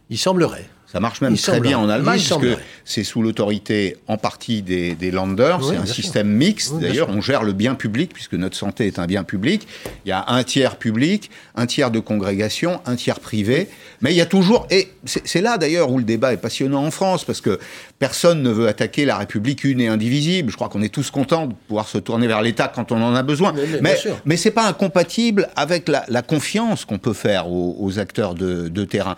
Il 0.10 0.18
semblerait. 0.18 0.70
Ça 0.92 1.02
marche 1.02 1.20
même 1.20 1.36
très 1.36 1.60
bien 1.60 1.78
en 1.78 1.90
Allemagne, 1.90 2.22
parce 2.28 2.42
que 2.42 2.56
c'est 2.86 3.04
sous 3.04 3.22
l'autorité 3.22 3.98
en 4.08 4.18
partie 4.18 4.62
des, 4.62 4.96
des 4.96 5.12
Länder. 5.12 5.58
c'est 5.62 5.76
un 5.76 5.86
système 5.86 6.30
mixte. 6.30 6.80
D'ailleurs, 6.80 7.10
on 7.10 7.20
gère 7.20 7.44
le 7.44 7.52
bien 7.52 7.76
public, 7.76 8.14
puisque 8.14 8.36
notre 8.36 8.56
santé 8.56 8.88
est 8.88 8.98
un 8.98 9.06
bien 9.06 9.26
public. 9.26 9.68
Il 10.06 10.10
y 10.10 10.14
a 10.14 10.24
un 10.30 10.44
tiers 10.44 10.78
public, 10.78 11.30
un 11.56 11.66
tiers 11.66 11.92
de 11.92 12.00
congrégation, 12.00 12.80
un 12.86 12.96
tiers 12.96 13.20
privé. 13.20 13.68
Mais 14.00 14.14
il 14.14 14.16
y 14.16 14.22
a 14.22 14.26
toujours. 14.26 14.66
Et 14.70 14.90
c'est 15.04 15.42
là, 15.42 15.58
d'ailleurs, 15.58 15.92
où 15.92 15.98
le 15.98 16.06
débat 16.06 16.32
est 16.32 16.38
passionnant 16.38 16.86
en 16.86 16.92
France, 16.92 17.26
parce 17.26 17.42
que 17.42 17.60
personne 18.00 18.42
ne 18.42 18.50
veut 18.50 18.68
attaquer 18.68 19.06
la 19.06 19.18
République 19.18 19.64
une 19.64 19.82
et 19.82 19.88
indivisible. 19.88 20.52
Je 20.52 20.56
crois 20.56 20.70
qu'on 20.70 20.82
est 20.82 20.94
tous 20.94 21.10
contents 21.12 21.48
de 21.48 21.54
pouvoir 21.68 21.88
se 21.88 21.98
tourner 21.98 22.28
vers 22.28 22.42
l'État 22.42 22.72
quand 22.74 22.92
on 22.92 23.02
en 23.02 23.16
a 23.16 23.24
besoin. 23.24 23.54
Mais, 23.82 23.98
mais, 24.26 24.38
c'est 24.38 24.52
pas 24.52 24.68
incompatible 24.68 25.50
avec 25.56 25.88
la, 25.88 26.22
confiance 26.22 26.86
qu'on 26.86 26.98
peut 26.98 27.14
faire 27.14 27.50
aux, 27.50 28.00
acteurs 28.00 28.36
de, 28.36 28.84
terrain. 28.86 29.16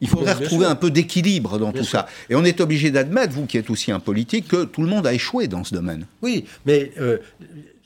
Il 0.00 0.08
faudrait 0.08 0.34
retrouver 0.34 0.66
un 0.66 0.74
peu 0.74 0.92
équilibre 0.94 1.58
dans 1.58 1.72
tout 1.72 1.84
ça. 1.84 2.06
Et 2.28 2.34
on 2.34 2.44
est 2.44 2.60
obligé 2.60 2.90
d'admettre, 2.90 3.32
vous 3.32 3.46
qui 3.46 3.58
êtes 3.58 3.70
aussi 3.70 3.92
un 3.92 4.00
politique, 4.00 4.48
que 4.48 4.64
tout 4.64 4.82
le 4.82 4.88
monde 4.88 5.06
a 5.06 5.14
échoué 5.14 5.48
dans 5.48 5.64
ce 5.64 5.74
domaine. 5.74 6.06
Oui, 6.22 6.44
mais 6.66 6.92
euh, 7.00 7.18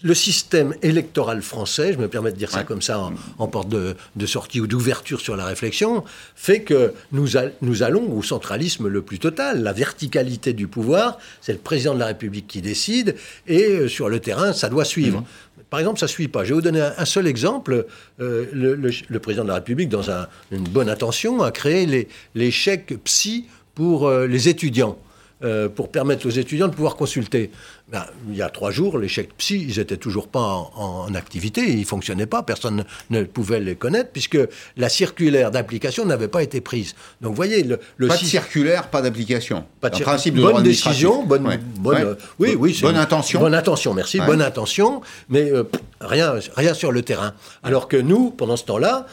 le 0.05 0.13
système 0.13 0.75
électoral 0.83 1.41
français, 1.41 1.95
je 1.95 1.99
me 1.99 2.09
permets 2.09 2.31
de 2.31 2.37
dire 2.37 2.51
ça 2.51 2.63
comme 2.63 2.83
ça 2.83 3.11
en, 3.39 3.49
porte 3.49 3.71
de, 3.71 4.27
sortie 4.27 4.61
ou 4.61 4.67
d'ouverture 4.67 5.19
sur 5.19 5.35
la 5.35 5.47
réflexion, 5.47 6.05
fait 6.37 6.61
que 6.61 6.93
nous, 7.11 7.29
nous, 7.63 7.83
allons 7.83 8.13
au 8.13 8.23
centralisme 8.23 8.87
le 8.87 9.01
plus 9.01 9.19
total. 9.19 9.63
La 9.63 9.73
verticalité 9.73 10.53
du 10.53 10.69
pouvoir, 10.69 11.17
c'est 11.41 11.55
le 11.55 11.59
président 11.59 11.95
de 11.95 12.01
la 12.01 12.07
République 12.07 12.47
qui 12.47 12.61
décide, 12.61 13.17
et 13.47 13.65
euh, 13.65 13.89
sur 13.89 14.11
le 14.11 14.21
terrain, 14.21 14.53
ça 14.53 14.69
doit 14.69 14.85
suivre. 14.85 15.21
Mmh. 15.21 15.63
Par 15.71 15.81
exemple, 15.81 15.99
ça 15.99 16.07
ne 16.07 16.11
suit 16.11 16.29
pas. 16.29 16.45
Je 16.45 16.51
vais 16.51 16.55
vous 16.57 16.61
donner 16.61 16.83
un, 16.83 17.05
seul 17.07 17.27
exemple. 17.27 17.87
Euh, 18.21 18.45
le, 18.53 19.19
président 19.21 19.45
de 19.45 19.49
la 19.49 19.55
République, 19.55 19.89
dans 19.89 20.11
une 20.53 20.65
bonne 20.65 20.91
intention, 20.91 21.43
a 21.43 21.51
créé 21.51 21.87
les, 21.87 22.09
les 22.35 22.51
chèques 22.51 22.95
psy 23.05 23.47
pour 23.75 24.07
euh, 24.07 24.27
les 24.27 24.51
étudiants. 24.51 24.99
Euh, 25.45 25.69
pour 25.69 25.91
permettre 25.91 26.27
aux 26.27 26.31
étudiants 26.31 26.69
de 26.69 26.75
pouvoir 26.75 26.97
consulter. 26.97 27.51
Ben, 27.95 28.07
il 28.29 28.35
y 28.35 28.43
a 28.43 28.49
trois 28.49 28.73
jours, 28.73 28.99
les 28.99 29.07
chèques 29.07 29.37
psy, 29.39 29.67
ils 29.69 29.79
n'étaient 29.79 29.97
toujours 29.97 30.27
pas 30.27 30.69
en, 30.75 31.15
activité, 31.15 31.63
ils 31.65 31.79
ne 31.79 31.85
fonctionnaient 31.85 32.27
pas, 32.27 32.43
personne 32.43 32.85
ne, 33.11 33.23
pouvait 33.23 33.61
les 33.61 33.77
connaître, 33.77 34.11
puisque 34.11 34.37
la 34.77 34.89
circulaire 34.89 35.53
d'application 35.53 36.05
n'avait 36.05 36.27
pas 36.27 36.43
été 36.43 36.61
prise. 36.61 36.97
Donc 37.21 37.31
vous 37.31 37.37
voyez, 37.37 37.63
le, 37.63 37.79
pas 38.09 38.17
de 38.17 38.25
circulaire, 38.25 38.91
pas 38.91 39.01
d'application. 39.01 39.65
Pas 39.81 39.91
de 39.91 40.01
principe 40.01 40.35
de 40.35 40.43
bonne 40.43 40.65
décision, 40.65 41.25
bonne, 41.25 41.49
bonne 41.79 42.17
oui, 42.41 42.57
oui, 42.59 42.77
bonne 42.83 42.97
intention. 42.97 43.39
Bonne 43.39 43.55
intention, 43.55 43.95
merci, 43.95 44.19
bonne 44.19 44.43
intention, 44.43 45.01
mais 45.29 45.53
euh, 45.53 45.63
rien, 46.01 46.35
rien 46.57 46.75
sur 46.75 46.91
le 46.91 47.03
terrain. 47.03 47.35
Alors 47.63 47.87
que 47.87 47.97
nous, 47.97 48.33
pendant 48.33 48.57
ce 48.57 48.65
temps-là, 48.65 49.07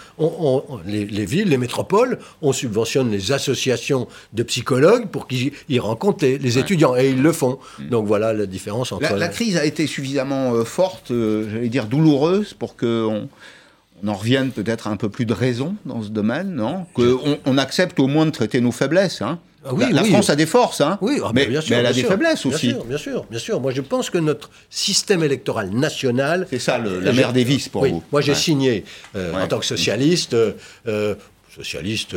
les, 0.87 1.05
les, 1.05 1.25
villes, 1.25 1.49
les 1.49 1.59
métropoles, 1.59 2.17
on 2.41 2.51
subventionne 2.51 3.11
les 3.11 3.31
associations 3.31 4.07
de 4.33 4.41
psychologues 4.41 5.07
pour 5.07 5.27
qu'ils 5.27 5.53
rencontrent 5.79 6.25
les, 6.25 6.57
étudiants, 6.57 6.95
et 6.95 7.11
ils 7.11 7.21
le 7.21 7.31
font. 7.31 7.59
Mm. 7.77 7.89
Donc 7.89 8.07
voilà 8.07 8.33
la 8.33 8.47
différence 8.47 8.70
entre... 8.71 8.99
La, 9.15 9.27
crise 9.27 9.57
a 9.57 9.65
été 9.65 9.87
suffisamment 9.87 10.53
euh, 10.53 10.63
forte, 10.63 11.11
euh, 11.11 11.49
j'allais 11.51 11.69
dire 11.69 11.85
douloureuse, 11.85 12.53
pour 12.53 12.75
qu'on 12.75 13.29
on 14.03 14.07
en 14.07 14.13
revienne 14.13 14.51
peut-être 14.51 14.87
à 14.87 14.89
un 14.91 14.97
peu 14.97 15.09
plus 15.09 15.25
de 15.25 15.33
raison 15.33 15.75
dans 15.85 16.01
ce 16.01 16.09
domaine, 16.09 16.55
non? 16.55 16.85
Qu'on 16.93 17.37
on 17.45 17.57
accepte 17.57 17.99
au 17.99 18.07
moins 18.07 18.25
de 18.25 18.31
traiter 18.31 18.61
nos 18.61 18.71
faiblesses, 18.71 19.21
hein 19.21 19.39
ah 19.63 19.75
oui, 19.75 19.85
la, 19.91 20.03
France 20.03 20.31
a 20.31 20.35
des 20.35 20.47
forces, 20.47 20.81
hein 20.81 20.97
oui, 21.01 21.19
ah, 21.23 21.29
mais, 21.35 21.45
bien 21.45 21.61
sûr, 21.61 21.75
elle 21.75 21.85
a 21.85 21.93
des 21.93 22.03
faiblesses 22.03 22.47
aussi. 22.47 22.69
Bien 22.69 22.75
sûr, 22.75 22.85
bien 22.85 22.97
sûr, 22.97 23.25
bien 23.29 23.39
sûr. 23.39 23.61
Moi, 23.61 23.71
je 23.71 23.81
pense 23.81 24.09
que 24.09 24.17
notre 24.17 24.49
système 24.71 25.23
électoral 25.23 25.69
national. 25.69 26.47
C'est 26.49 26.57
ça 26.57 26.79
la 26.79 27.13
mère 27.13 27.31
des 27.31 27.43
vices 27.43 27.69
pour 27.69 27.85
vous. 27.85 28.03
Moi, 28.11 28.21
j'ai 28.21 28.33
signé 28.33 28.85
euh, 29.15 29.33
en 29.35 29.47
tant 29.47 29.59
que 29.59 29.65
socialiste 29.67 30.35
socialiste 31.55 32.15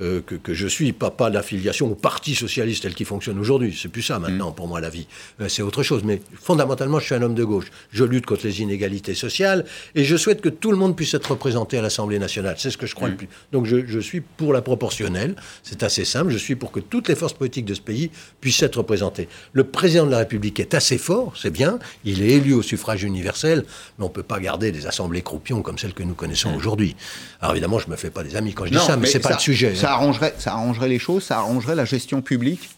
euh, 0.00 0.20
euh, 0.32 0.38
que, 0.42 0.54
je 0.54 0.66
suis, 0.66 0.92
pas, 0.92 1.10
pas 1.10 1.30
l'affiliation 1.30 1.90
au 1.90 1.94
Parti 1.94 2.34
socialiste 2.34 2.82
tel 2.82 2.94
qu'il 2.94 3.06
fonctionne 3.06 3.38
aujourd'hui. 3.38 3.76
C'est 3.80 3.88
plus 3.88 4.02
ça 4.02 4.18
maintenant 4.18 4.52
pour 4.52 4.68
moi 4.68 4.80
la 4.80 4.90
vie. 4.90 5.06
Euh, 5.40 5.48
c'est 5.48 5.62
autre 5.62 5.82
chose. 5.82 6.02
Mais 6.04 6.20
fondamentalement, 6.40 6.98
je 6.98 7.06
suis 7.06 7.14
un 7.14 7.22
homme 7.22 7.34
de 7.34 7.44
gauche. 7.44 7.70
Je 7.90 8.04
lutte 8.04 8.26
contre 8.26 8.46
les 8.46 8.60
inégalités 8.60 9.14
sociales 9.14 9.64
et 9.94 10.04
je 10.04 10.16
souhaite 10.16 10.40
que 10.40 10.48
tout 10.48 10.70
le 10.70 10.76
monde 10.76 10.96
puisse 10.96 11.14
être 11.14 11.30
représenté 11.30 11.78
à 11.78 11.82
l'Assemblée 11.82 12.18
nationale. 12.18 12.56
C'est 12.58 12.70
ce 12.70 12.76
que 12.76 12.86
je 12.86 12.94
crois 12.94 13.08
le 13.08 13.16
plus. 13.16 13.28
Donc 13.52 13.66
je, 13.66 13.86
je 13.86 13.98
suis 13.98 14.20
pour 14.20 14.52
la 14.52 14.62
proportionnelle. 14.62 15.34
C'est 15.62 15.82
assez 15.82 16.04
simple. 16.04 16.30
Je 16.30 16.38
suis 16.38 16.56
pour 16.56 16.72
que 16.72 16.80
toutes 16.80 17.08
les 17.08 17.14
forces 17.14 17.32
politiques 17.32 17.64
de 17.64 17.74
ce 17.74 17.80
pays 17.80 18.10
puissent 18.40 18.62
être 18.62 18.76
représentées. 18.76 19.28
Le 19.52 19.64
président 19.64 20.06
de 20.06 20.10
la 20.10 20.18
République 20.18 20.60
est 20.60 20.74
assez 20.74 20.98
fort, 20.98 21.32
c'est 21.36 21.50
bien. 21.50 21.78
Il 22.04 22.22
est 22.22 22.30
élu 22.30 22.52
au 22.52 22.62
suffrage 22.62 23.02
universel, 23.02 23.64
mais 23.98 24.04
on 24.04 24.08
ne 24.08 24.12
peut 24.12 24.22
pas 24.22 24.40
garder 24.40 24.72
des 24.72 24.86
assemblées 24.86 25.22
croupions 25.22 25.62
comme 25.62 25.78
celles 25.78 25.94
que 25.94 26.02
nous 26.02 26.14
connaissons 26.14 26.54
aujourd'hui. 26.54 26.96
Alors 27.40 27.54
évidemment, 27.54 27.78
je 27.78 27.86
ne 27.86 27.92
me 27.92 27.96
fais 27.96 28.10
pas 28.10 28.22
des 28.22 28.36
amis 28.36 28.52
quand 28.52 28.66
je 28.66 28.76
ça, 28.78 28.96
mais, 28.96 29.06
c'est 29.06 29.20
pas 29.20 29.32
le 29.34 29.38
sujet. 29.38 29.74
Ça 29.74 29.85
arrangerait, 29.92 30.34
ça 30.38 30.52
arrangerait 30.52 30.88
les 30.88 30.98
choses, 30.98 31.24
ça 31.24 31.38
arrangerait 31.38 31.74
la 31.74 31.84
gestion 31.84 32.22
publique 32.22 32.70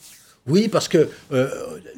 oui, 0.49 0.69
parce 0.69 0.89
que 0.89 1.09
euh, 1.33 1.49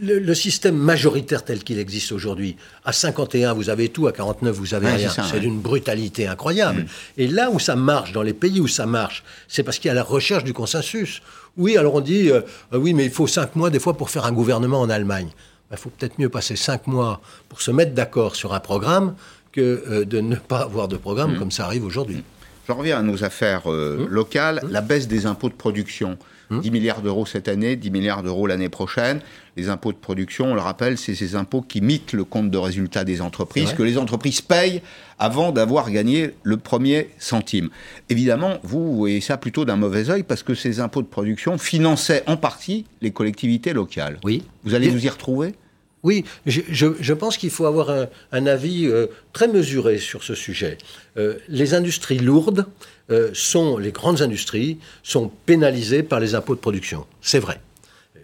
le, 0.03 0.35
système 0.35 0.77
majoritaire 0.77 1.45
tel 1.45 1.63
qu'il 1.63 1.79
existe 1.79 2.11
aujourd'hui, 2.11 2.57
à 2.85 2.93
51 2.93 3.53
vous 3.53 3.71
avez 3.71 3.89
tout, 3.89 4.09
à 4.09 4.13
49 4.13 4.55
vous 4.55 4.75
avez 4.75 4.89
rien. 4.89 5.09
C'est 5.09 5.41
d'une 5.41 5.61
brutalité 5.61 6.27
incroyable. 6.27 6.83
Mm. 6.83 6.87
Et 7.19 7.29
là 7.29 7.51
où 7.51 7.59
ça 7.59 7.77
marche, 7.77 8.13
dans 8.13 8.23
les 8.23 8.33
pays 8.33 8.61
où 8.61 8.67
ça 8.67 8.87
marche, 8.87 9.23
c'est 9.47 9.63
parce 9.63 9.79
qu'il 9.79 9.89
y 9.89 9.93
a 9.93 9.95
la 9.95 10.03
recherche 10.03 10.45
du 10.45 10.53
consensus. 10.53 11.23
Oui, 11.57 11.77
alors 11.77 11.95
on 11.95 12.01
dit, 12.01 12.31
euh, 12.31 12.41
oui, 12.73 12.93
mais 12.93 13.05
il 13.05 13.11
faut 13.11 13.27
5 13.27 13.55
mois 13.55 13.71
des 13.71 13.79
fois 13.79 13.97
pour 13.97 14.11
faire 14.11 14.25
un 14.25 14.33
gouvernement 14.33 14.81
en 14.81 14.91
Allemagne. 14.91 15.29
Il 15.71 15.77
faut 15.77 15.91
peut-être 15.91 16.19
mieux 16.19 16.29
passer 16.29 16.57
5 16.57 16.89
mois 16.89 17.21
pour 17.49 17.63
se 17.63 17.71
mettre 17.71 17.95
d'accord 17.95 18.35
sur 18.35 18.53
un 18.53 18.61
programme 18.61 19.15
que 19.53 19.85
euh, 19.89 20.05
de 20.05 20.21
ne 20.21 20.35
pas 20.35 20.61
avoir 20.61 20.89
de 20.89 20.97
programme 20.97 21.35
mm. 21.35 21.39
comme 21.39 21.51
ça 21.53 21.67
arrive 21.67 21.85
aujourd'hui. 21.85 22.17
Mm. 22.17 22.40
Je 22.71 22.75
reviens 22.77 23.01
à 23.01 23.03
nos 23.03 23.25
affaires 23.25 23.63
euh, 23.67 24.07
mmh. 24.07 24.13
locales. 24.13 24.61
Mmh. 24.63 24.71
La 24.71 24.81
baisse 24.81 25.09
des 25.09 25.27
impôts 25.27 25.49
de 25.49 25.55
production. 25.55 26.17
10 26.53 26.57
mmh. 26.57 26.73
milliards 26.73 27.03
d'euros 27.03 27.27
cette 27.27 27.49
année, 27.49 27.75
10 27.75 27.91
milliards 27.91 28.23
d'euros 28.23 28.47
l'année 28.47 28.69
prochaine. 28.69 29.19
Les 29.57 29.69
impôts 29.69 29.91
de 29.91 29.97
production, 29.97 30.53
on 30.53 30.55
le 30.55 30.61
rappelle, 30.61 30.97
c'est 30.97 31.17
ces 31.17 31.35
impôts 31.35 31.63
qui 31.63 31.81
mitent 31.81 32.13
le 32.13 32.23
compte 32.23 32.49
de 32.49 32.59
résultat 32.59 33.03
des 33.03 33.23
entreprises, 33.23 33.73
que 33.73 33.83
les 33.83 33.99
entreprises 33.99 34.41
payent 34.41 34.83
avant 35.19 35.51
d'avoir 35.51 35.91
gagné 35.91 36.31
le 36.45 36.59
premier 36.59 37.11
centime. 37.19 37.71
Évidemment, 38.09 38.59
vous 38.63 38.97
voyez 38.97 39.21
ça 39.21 39.37
plutôt 39.37 39.65
d'un 39.65 39.77
mauvais 39.77 40.09
oeil 40.09 40.23
parce 40.23 40.45
que 40.45 40.55
ces 40.55 40.79
impôts 40.79 41.03
de 41.03 41.09
production 41.09 41.59
finançaient 41.59 42.23
en 42.29 42.37
partie 42.37 42.85
les 43.01 43.11
collectivités 43.11 43.73
locales. 43.73 44.21
Oui. 44.23 44.45
Vous 44.63 44.75
allez 44.75 44.93
nous 44.93 45.05
y 45.05 45.09
retrouver? 45.09 45.55
Oui, 46.03 46.25
je, 46.47 47.13
pense 47.13 47.37
qu'il 47.37 47.51
faut 47.51 47.67
avoir 47.67 47.91
un, 48.33 48.47
avis 48.47 48.87
euh, 48.87 49.07
très 49.33 49.49
mesuré 49.49 49.99
sur 49.99 50.23
ce 50.23 50.35
sujet. 50.35 50.79
Euh, 51.19 51.35
les 51.49 51.75
industries 51.75 52.19
lourdes 52.19 52.67
euh, 53.11 53.31
sont, 53.35 53.77
les 53.77 53.93
grandes 53.93 54.23
industries, 54.23 54.79
sont 55.03 55.31
pénalisées 55.47 56.03
par 56.03 56.21
les 56.21 56.35
impôts 56.35 56.55
de 56.55 56.61
production. 56.61 57.07
C'est 57.21 57.39
vrai. 57.39 57.61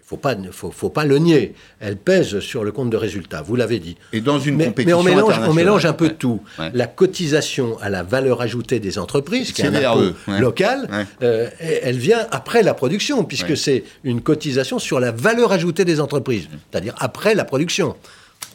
Il 0.07 0.11
faut 0.11 0.17
pas, 0.19 0.37
faut, 0.53 0.71
faut 0.71 0.89
pas 0.89 1.05
le 1.05 1.19
nier. 1.19 1.55
Elle 1.81 1.97
pèse 1.97 2.39
sur 2.39 2.63
le 2.63 2.71
compte 2.71 2.91
de 2.91 2.97
résultat, 2.97 3.43
vous 3.43 3.57
l'avez 3.57 3.81
dit. 3.81 3.97
Et 4.13 4.21
dans 4.21 4.39
une 4.39 4.55
mais, 4.55 4.67
compétition 4.67 5.03
mais 5.03 5.11
on 5.11 5.15
mélange, 5.17 5.23
on 5.25 5.27
internationale. 5.33 5.57
mélange 5.65 5.85
un 5.87 5.93
peu 5.95 6.05
Ouais. 6.07 6.15
tout. 6.15 6.41
Ouais. 6.61 6.71
La 6.75 6.87
cotisation 6.87 7.77
à 7.81 7.91
la 7.91 8.05
valeur 8.05 8.41
ajoutée 8.41 8.79
des 8.79 9.01
entreprises, 9.01 9.51
qui 9.51 9.63
est 9.63 9.67
un 9.67 9.75
impôt 9.75 10.15
ouais. 10.29 10.39
local, 10.41 10.89
euh, 11.23 11.49
elle 11.59 11.99
vient 11.99 12.25
après 12.31 12.63
la 12.63 12.73
production, 12.73 13.25
puisque 13.25 13.57
c'est 13.57 13.83
une 14.05 14.21
cotisation 14.21 14.79
sur 14.79 15.01
la 15.01 15.11
valeur 15.11 15.51
ajoutée 15.51 15.85
des 15.85 16.01
entreprises, 16.01 16.47
c'est-à-dire 16.71 16.95
après 16.99 17.35
la 17.35 17.45
production. 17.45 17.97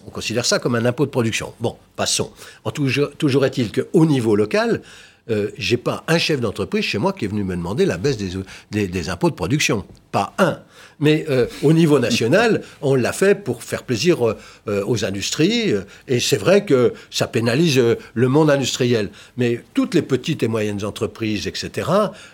On 0.07 0.09
considère 0.09 0.45
ça 0.45 0.57
comme 0.57 0.75
un 0.75 0.85
impôt 0.85 1.05
de 1.05 1.11
production. 1.11 1.53
Bon, 1.59 1.75
passons. 1.97 2.31
En 2.63 2.71
toujours, 2.71 3.11
toujours 3.17 3.45
est-il 3.45 3.73
qu'au 3.73 4.05
niveau 4.05 4.37
local, 4.37 4.81
euh, 5.29 5.49
j'ai 5.57 5.75
pas 5.77 6.05
un 6.07 6.17
chef 6.17 6.39
d'entreprise 6.39 6.85
chez 6.85 6.97
moi 6.97 7.11
qui 7.11 7.25
est 7.25 7.27
venu 7.27 7.43
me 7.43 7.57
demander 7.57 7.85
la 7.85 7.97
baisse 7.97 8.15
des, 8.17 8.31
des- 8.71 8.87
des 8.87 9.09
impôts 9.09 9.29
de 9.29 9.35
production. 9.35 9.83
Pas 10.11 10.33
un. 10.37 10.59
Mais 11.01 11.25
euh, 11.29 11.47
au 11.63 11.73
niveau 11.73 11.99
national, 11.99 12.61
on 12.81 12.95
l'a 12.95 13.11
fait 13.11 13.35
pour 13.35 13.63
faire 13.63 13.83
plaisir 13.83 14.25
euh, 14.25 14.37
euh, 14.67 14.83
aux 14.85 15.03
industries. 15.03 15.73
et 16.07 16.19
c'est 16.19 16.37
vrai 16.37 16.63
que 16.63 16.93
ça 17.09 17.27
pénalise 17.27 17.81
le 18.13 18.27
monde 18.27 18.51
industriel. 18.51 19.09
Mais 19.35 19.63
toutes 19.73 19.95
les 19.95 20.03
petites 20.03 20.43
et 20.43 20.47
moyennes 20.47 20.85
entreprises, 20.85 21.47
etc., 21.47 21.89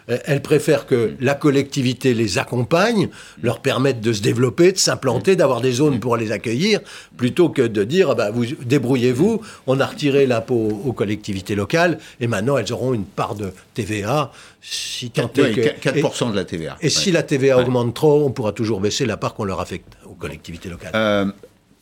elles 0.08 0.42
préfèrent 0.42 0.86
que 0.86 1.14
la 1.22 1.34
collectivité 1.34 2.14
les 2.14 2.38
accompagne, 2.38 3.08
leur 3.42 3.62
permette 3.62 4.02
de 4.02 4.12
se 4.12 4.22
développer, 4.22 4.74
de 4.74 4.78
s'implanter, 4.78 5.38
d'avoir 5.38 5.62
des 5.62 5.72
zones 5.72 6.02
pour 6.02 6.18
les 6.18 6.34
accueillir, 6.34 6.82
plutôt 7.16 7.48
que 7.50 7.62
de 7.62 7.84
dire, 7.86 8.10
ah 8.12 8.16
bah, 8.16 8.32
vous 8.32 8.46
débrouillez-vous, 8.46 9.42
on 9.66 9.80
a 9.80 9.86
retiré 9.86 10.26
l'impôt 10.26 10.82
aux 10.86 10.94
collectivités 10.94 11.56
locales, 11.56 12.00
et 12.20 12.28
maintenant 12.28 12.58
elles 12.58 12.74
auront 12.74 12.94
une 12.94 13.06
part 13.06 13.36
de 13.36 13.52
TVA, 13.74 14.32
si 14.70 15.12
tant 15.12 15.32
est 15.38 15.42
Ouais, 15.42 15.54
que... 15.54 15.90
4% 15.90 16.32
de 16.32 16.36
la 16.36 16.44
TVA. 16.44 16.78
Et, 16.82 16.88
et 16.88 16.90
si 16.90 17.12
la 17.12 17.24
TVA 17.24 17.58
augmente 17.58 17.94
trop, 17.94 18.26
on 18.26 18.32
pourra 18.32 18.52
toujours 18.52 18.82
baisser 18.82 19.06
la 19.06 19.16
part 19.16 19.34
qu'on 19.34 19.46
leur 19.46 19.62
affecte 19.62 19.98
aux 20.06 20.14
collectivités 20.14 20.68
locales. 20.70 20.92
Euh, 20.94 21.26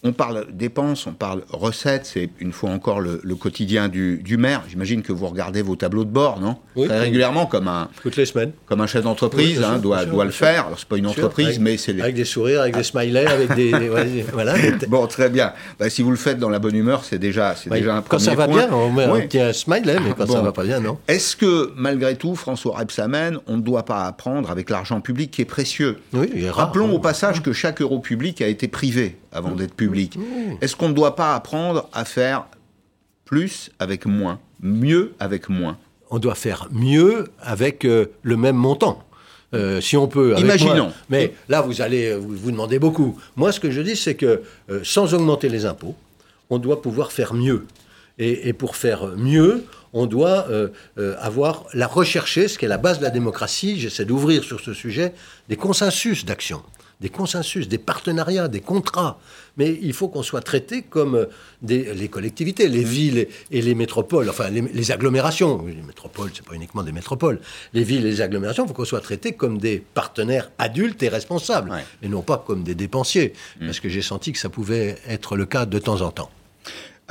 on 0.08 0.14
parle 0.14 0.46
dépenses, 0.54 1.08
on 1.08 1.14
parle 1.14 1.42
recettes, 1.50 2.06
c'est 2.06 2.30
une 2.40 2.52
fois 2.52 2.70
encore 2.70 3.00
le, 3.00 3.20
le 3.24 3.36
quotidien 3.36 3.90
du, 3.90 4.18
du 4.24 4.38
maire. 4.38 4.62
J'imagine 4.70 5.02
que 5.02 5.12
vous 5.12 5.26
regardez 5.28 5.64
vos 5.64 5.76
tableaux 5.76 6.06
de 6.06 6.12
bord, 6.12 6.40
non 6.40 6.58
Oui. 6.76 6.88
Très 6.88 7.00
régulièrement, 7.00 7.48
comme 7.48 7.68
un, 7.68 7.90
Toutes 8.04 8.16
les 8.16 8.26
semaines. 8.28 8.52
comme 8.68 8.82
un 8.82 8.88
chef 8.88 9.04
d'entreprise 9.04 9.58
Oui, 9.58 9.66
hein, 9.66 9.80
doit, 9.80 10.04
sûr, 10.04 10.24
le 10.24 10.32
sûr. 10.32 10.46
faire. 10.46 10.68
Alors, 10.68 10.78
c'est 10.80 10.88
pas 10.88 10.98
une 10.98 11.08
entreprise, 11.08 11.48
avec- 11.48 11.60
mais 11.60 11.78
c'est 11.78 11.92
les... 11.94 12.02
Avec 12.04 12.14
des 12.16 12.24
sourires, 12.24 12.62
avec 12.62 12.76
des 12.78 12.84
smileys, 12.84 13.26
avec 13.26 13.56
des... 13.56 13.74
ouais, 13.90 14.26
voilà. 14.32 14.54
Bon, 14.88 15.08
très 15.08 15.30
bien. 15.30 15.54
Bah, 15.80 15.90
si 15.90 16.04
vous 16.04 16.12
le 16.12 16.18
faites 16.18 16.38
dans 16.38 16.50
la 16.50 16.60
bonne 16.60 16.76
humeur, 16.76 17.04
c'est 17.04 17.18
déjà, 17.20 17.56
c'est 17.56 17.72
Ouais, 17.72 17.80
déjà 17.80 17.96
un 17.96 18.02
quand 18.04 18.20
ça 18.20 18.36
premier 18.36 18.38
va 18.38 18.48
point. 18.48 18.68
bien, 18.68 18.78
on 18.78 18.92
met 18.92 19.08
Oui. 19.10 19.22
un 19.24 19.28
petit 19.28 19.60
smiley, 19.60 19.98
mais 20.04 20.12
quand 20.16 20.28
Bon. 20.28 20.34
ça 20.34 20.42
va 20.42 20.52
pas 20.52 20.64
bien, 20.64 20.80
non. 20.80 21.00
Est-ce 21.08 21.36
que, 21.36 21.72
malgré 21.76 22.16
tout, 22.16 22.36
François 22.36 22.78
Rebsamen, 22.78 23.40
on 23.48 23.58
ne 23.58 23.62
doit 23.64 23.86
pas 23.86 24.06
apprendre 24.06 24.52
avec 24.52 24.70
l'argent 24.70 25.02
public 25.02 25.32
qui 25.32 25.42
est 25.42 25.46
précieux? 25.46 25.98
Oui, 26.14 26.30
il 26.36 26.44
est 26.44 26.50
rare. 26.52 26.68
Rappelons 26.68 26.94
au 26.94 27.00
passage 27.00 27.42
que 27.42 27.54
chaque 27.54 27.82
euro 27.82 27.98
public 28.00 28.42
a 28.44 28.48
été 28.48 28.68
privé 28.68 29.18
avant 29.36 29.52
Mmh. 29.52 29.56
d'être 29.58 29.74
public. 29.76 30.18
Est-ce 30.62 30.76
qu'on 30.76 30.90
ne 30.90 30.94
doit 30.94 31.16
pas 31.16 31.36
apprendre 31.36 31.88
à 31.94 32.06
faire 32.06 32.46
plus 33.26 33.70
avec 33.80 34.06
moins, 34.06 34.40
mieux 34.62 35.14
avec 35.20 35.50
moins? 35.50 35.78
On 36.10 36.20
doit 36.20 36.36
faire 36.36 36.68
mieux 36.72 37.26
avec 37.42 37.86
euh, 37.86 38.06
le 38.24 38.38
même 38.38 38.56
montant. 38.56 39.04
Euh, 39.54 39.80
si 39.80 39.96
on 39.96 40.08
peut. 40.08 40.34
avec 40.34 40.44
Imaginons. 40.44 40.92
Mais 41.10 41.34
là, 41.50 41.62
vous 41.62 41.82
allez 41.82 42.10
euh, 42.10 42.18
vous, 42.18 42.36
vous 42.36 42.52
demandez 42.52 42.80
beaucoup. 42.80 43.18
Moi, 43.36 43.52
ce 43.52 43.60
que 43.60 43.72
je 43.72 43.82
dis, 43.82 43.96
c'est 43.96 44.16
que 44.16 44.42
euh, 44.70 44.80
sans 44.84 45.14
augmenter 45.14 45.50
les 45.50 45.66
impôts, 45.66 45.96
on 46.50 46.58
doit 46.58 46.82
pouvoir 46.82 47.12
faire 47.12 47.34
mieux. 47.34 47.66
Et, 48.18 48.50
et 48.50 48.54
pour 48.54 48.76
faire 48.76 49.08
mieux, 49.18 49.66
on 49.94 50.06
doit 50.08 50.48
euh, 50.50 50.70
avoir 51.20 51.66
la 51.74 51.88
rechercher, 51.88 52.48
ce 52.48 52.58
qui 52.58 52.66
est 52.66 52.70
la 52.70 52.78
base 52.78 53.00
de 53.00 53.04
la 53.04 53.12
démocratie. 53.12 53.80
J'essaie 53.80 54.06
d'ouvrir 54.06 54.44
sur 54.44 54.60
ce 54.60 54.74
sujet 54.74 55.14
des 55.48 55.56
consensus 55.58 56.26
d'action, 56.26 56.62
des 57.06 57.12
consensus, 57.12 57.68
des 57.68 57.78
partenariats, 57.78 58.48
des 58.48 58.62
contrats. 58.62 59.20
Mais 59.58 59.78
il 59.90 59.94
faut 59.94 60.08
qu'on 60.08 60.24
soit 60.24 60.42
traité 60.42 60.82
comme 60.82 61.14
euh, 61.14 61.26
des, 61.62 61.94
les 61.94 62.08
collectivités, 62.08 62.68
les 62.68 62.84
villes 62.84 63.28
et, 63.52 63.62
les 63.62 63.76
métropoles, 63.76 64.28
enfin 64.28 64.50
les, 64.50 64.62
les 64.62 64.92
agglomérations. 64.92 65.64
Les 65.68 65.84
métropoles, 65.84 66.32
c'est 66.34 66.44
pas 66.44 66.56
uniquement 66.56 66.82
des 66.82 66.92
métropoles. 66.92 67.40
Les 67.74 67.84
villes 67.84 68.06
et 68.08 68.10
les 68.10 68.22
agglomérations, 68.22 68.64
il 68.66 68.70
faut 68.70 68.74
qu'on 68.74 68.86
soit 68.86 69.02
traités 69.02 69.34
comme 69.34 69.60
des 69.60 69.78
partenaires 69.94 70.50
adultes 70.58 71.04
et 71.04 71.10
responsables, 71.10 71.70
Ouais. 71.70 71.86
et 72.02 72.10
non 72.10 72.24
pas 72.24 72.44
comme 72.48 72.64
des 72.64 72.74
dépensiers, 72.76 73.34
parce 73.60 73.80
que 73.80 73.88
j'ai 73.88 74.02
senti 74.02 74.32
que 74.34 74.40
ça 74.40 74.50
pouvait 74.50 74.98
être 75.08 75.36
le 75.36 75.46
cas 75.46 75.66
de 75.68 75.78
temps 75.78 76.02
en 76.02 76.10
temps. 76.12 76.32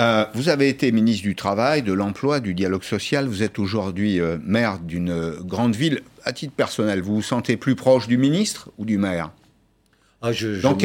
Euh, 0.01 0.25
vous 0.35 0.49
avez 0.49 0.69
été 0.69 0.91
ministre 0.91 1.23
du 1.23 1.37
Travail, 1.37 1.83
de 1.83 1.93
l'Emploi, 1.93 2.41
du 2.41 2.53
Dialogue 2.53 2.83
Social. 2.83 3.29
Vous 3.29 3.45
êtes 3.45 3.61
aujourd'hui 3.61 4.19
euh, 4.19 4.39
maire 4.45 4.81
d'une 4.81 5.37
grande 5.43 5.77
ville. 5.77 6.03
À 6.25 6.33
titre 6.33 6.53
personnel, 6.53 7.01
vous 7.01 7.15
vous 7.15 7.23
sentez 7.23 7.57
plus 7.57 7.77
proche 7.77 8.09
du 8.09 8.19
ministre 8.19 8.71
ou 8.79 8.85
du 8.85 8.99
maire? 8.99 9.31
Ah, 10.27 10.33
je- 10.33 10.55
je 10.55 10.63
Dans 10.63 10.71
me- 10.73 10.77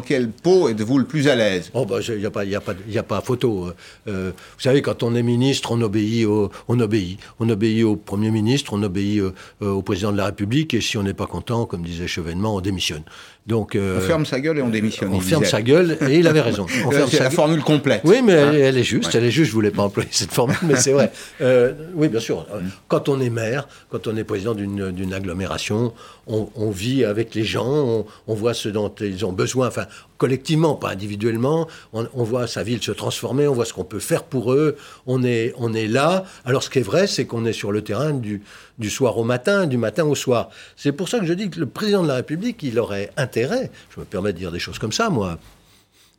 quelle 0.00 0.30
peau 0.30 0.68
êtes-vous 0.68 0.98
le 0.98 1.04
plus 1.04 1.28
à 1.28 1.36
l'aise? 1.36 1.70
Oh, 1.74 1.86
bah, 1.86 1.98
il 2.08 2.16
n'y 2.18 2.26
a, 2.26 2.30
pas- 2.32 2.44
y 2.44 2.56
a, 2.56 2.60
pas- 2.60 2.74
y 2.88 2.98
a 2.98 3.04
pas 3.04 3.20
photo. 3.20 3.68
Euh, 4.08 4.32
vous 4.34 4.60
savez, 4.60 4.82
quand 4.82 5.04
on 5.04 5.14
est 5.14 5.22
ministre, 5.22 5.70
on 5.70 5.80
obéit 5.80 6.26
au, 6.26 6.50
on 6.66 6.80
obéit. 6.80 7.20
On 7.38 7.48
obéit 7.48 7.84
au 7.84 7.94
Premier 7.94 8.32
ministre, 8.32 8.72
on 8.72 8.82
obéit 8.82 9.20
euh, 9.20 9.32
euh, 9.62 9.70
au 9.70 9.82
Président 9.82 10.10
de 10.10 10.16
la 10.16 10.26
République, 10.26 10.74
et 10.74 10.80
si 10.80 10.98
on 10.98 11.04
n'est 11.04 11.14
pas 11.14 11.28
content, 11.28 11.66
comme 11.66 11.82
disait 11.84 12.08
Chevènement, 12.08 12.56
on 12.56 12.60
démissionne. 12.60 13.04
Donc, 13.46 13.76
euh, 13.76 13.98
On 13.98 14.00
ferme 14.00 14.24
sa 14.24 14.40
gueule 14.40 14.58
et 14.58 14.62
on 14.62 14.70
démissionne. 14.70 15.12
on 15.12 15.20
ferme 15.20 15.44
sa 15.44 15.60
gueule, 15.60 15.98
et 16.08 16.18
il 16.18 16.26
avait 16.26 16.40
raison. 16.40 16.64
On 16.86 16.92
Euh, 16.92 17.06
C'est 17.10 17.22
la 17.22 17.28
formule 17.28 17.60
complète. 17.62 18.00
Oui, 18.04 18.22
mais 18.24 18.32
elle, 18.32 18.48
Hein 18.48 18.52
elle 18.54 18.78
est 18.78 18.82
juste, 18.82 19.12
Ouais. 19.12 19.18
elle 19.20 19.24
est 19.24 19.30
juste. 19.30 19.50
Je 19.50 19.54
voulais 19.54 19.70
pas 19.70 19.82
employer 19.82 20.08
cette 20.12 20.32
formule, 20.32 20.56
mais 20.62 20.76
c'est 20.76 20.92
vrai. 20.92 21.12
Euh, 21.42 21.72
oui, 21.94 22.08
bien 22.08 22.20
sûr. 22.20 22.46
Quand 22.88 23.10
on 23.10 23.20
est 23.20 23.28
maire, 23.28 23.68
quand 23.90 24.06
on 24.06 24.16
est 24.16 24.24
président 24.24 24.54
d'une 24.54 24.90
d'une 24.92 25.12
agglomération, 25.12 25.92
on, 26.26 26.48
on 26.54 26.70
vit 26.70 27.04
avec 27.04 27.34
les 27.34 27.44
gens, 27.44 27.66
on, 27.68 28.06
on 28.28 28.34
voit 28.34 28.54
ce 28.54 28.70
dont 28.70 28.92
ils 29.00 29.26
ont 29.26 29.32
besoin, 29.32 29.68
enfin 29.68 29.84
collectivement, 30.18 30.74
pas 30.74 30.90
individuellement. 30.90 31.68
On, 31.92 32.24
voit 32.24 32.46
sa 32.46 32.62
ville 32.62 32.82
se 32.82 32.92
transformer, 32.92 33.46
on 33.48 33.54
voit 33.54 33.64
ce 33.64 33.72
qu'on 33.72 33.84
peut 33.84 33.98
faire 33.98 34.24
pour 34.24 34.52
eux. 34.52 34.76
On 35.06 35.22
est, 35.24 35.54
on 35.58 35.72
est 35.74 35.86
là. 35.86 36.24
Alors, 36.44 36.62
ce 36.62 36.70
qui 36.70 36.78
est 36.78 36.82
vrai, 36.82 37.06
c'est 37.06 37.26
qu'on 37.26 37.44
est 37.44 37.52
sur 37.52 37.72
le 37.72 37.82
terrain 37.82 38.12
du, 38.12 38.42
du 38.78 38.90
soir 38.90 39.18
au 39.18 39.24
matin, 39.24 39.66
du 39.66 39.76
matin 39.76 40.04
au 40.04 40.14
soir. 40.14 40.50
C'est 40.76 40.92
pour 40.92 41.08
ça 41.08 41.18
que 41.18 41.26
je 41.26 41.34
dis 41.34 41.50
que 41.50 41.60
le 41.60 41.66
président 41.66 42.02
de 42.02 42.08
la 42.08 42.16
République, 42.16 42.62
il 42.62 42.78
aurait 42.78 43.10
intérêt. 43.16 43.70
Je 43.94 44.00
me 44.00 44.04
permets 44.04 44.32
de 44.32 44.38
dire 44.38 44.52
des 44.52 44.58
choses 44.58 44.78
comme 44.78 44.92
ça, 44.92 45.10
moi 45.10 45.38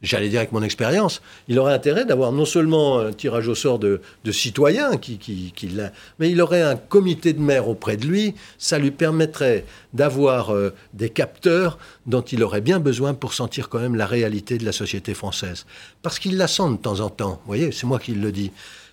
j'allais 0.02 0.30
dire 0.30 0.40
avec 0.40 0.52
mon 0.52 0.62
expérience, 0.62 1.22
il 1.48 1.58
aurait 1.60 1.74
intérêt 1.74 2.06
d'avoir 2.06 2.32
non 2.32 2.46
seulement 2.46 3.00
un 3.00 3.12
tirage 3.14 3.48
au 3.48 3.56
sort 3.56 3.80
de, 3.80 4.02
citoyens, 4.32 4.98
qui, 4.98 5.52
l'a- 5.74 5.92
mais 6.20 6.30
il 6.30 6.42
aurait 6.42 6.62
un 6.62 6.76
comité 6.76 7.34
de 7.34 7.40
maires 7.42 7.68
auprès 7.68 7.98
de 7.98 8.06
lui. 8.06 8.36
Ça 8.58 8.78
lui 8.78 8.92
permettrait 8.92 9.66
d'avoir 9.94 10.54
euh, 10.54 10.74
des 10.94 11.10
capteurs 11.10 11.78
dont 12.06 12.22
il 12.22 12.44
aurait 12.44 12.62
bien 12.62 12.80
besoin 12.80 13.14
pour 13.14 13.34
sentir 13.34 13.70
quand 13.70 13.80
même 13.80 13.96
la 13.96 14.06
réalité 14.06 14.58
de 14.58 14.66
la 14.66 14.72
société 14.72 15.14
française. 15.14 15.66
Parce 16.02 16.20
qu'il 16.20 16.38
la 16.38 16.48
sent 16.48 16.70
de 16.72 16.78
temps 16.78 17.00
en 17.00 17.10
temps. 17.10 17.40
Vous 17.46 17.48
voyez, 17.48 17.72
c'est 17.72 17.88
moi 17.88 18.00
qui 18.00 18.14
le 18.14 18.32
dis. 18.32 18.52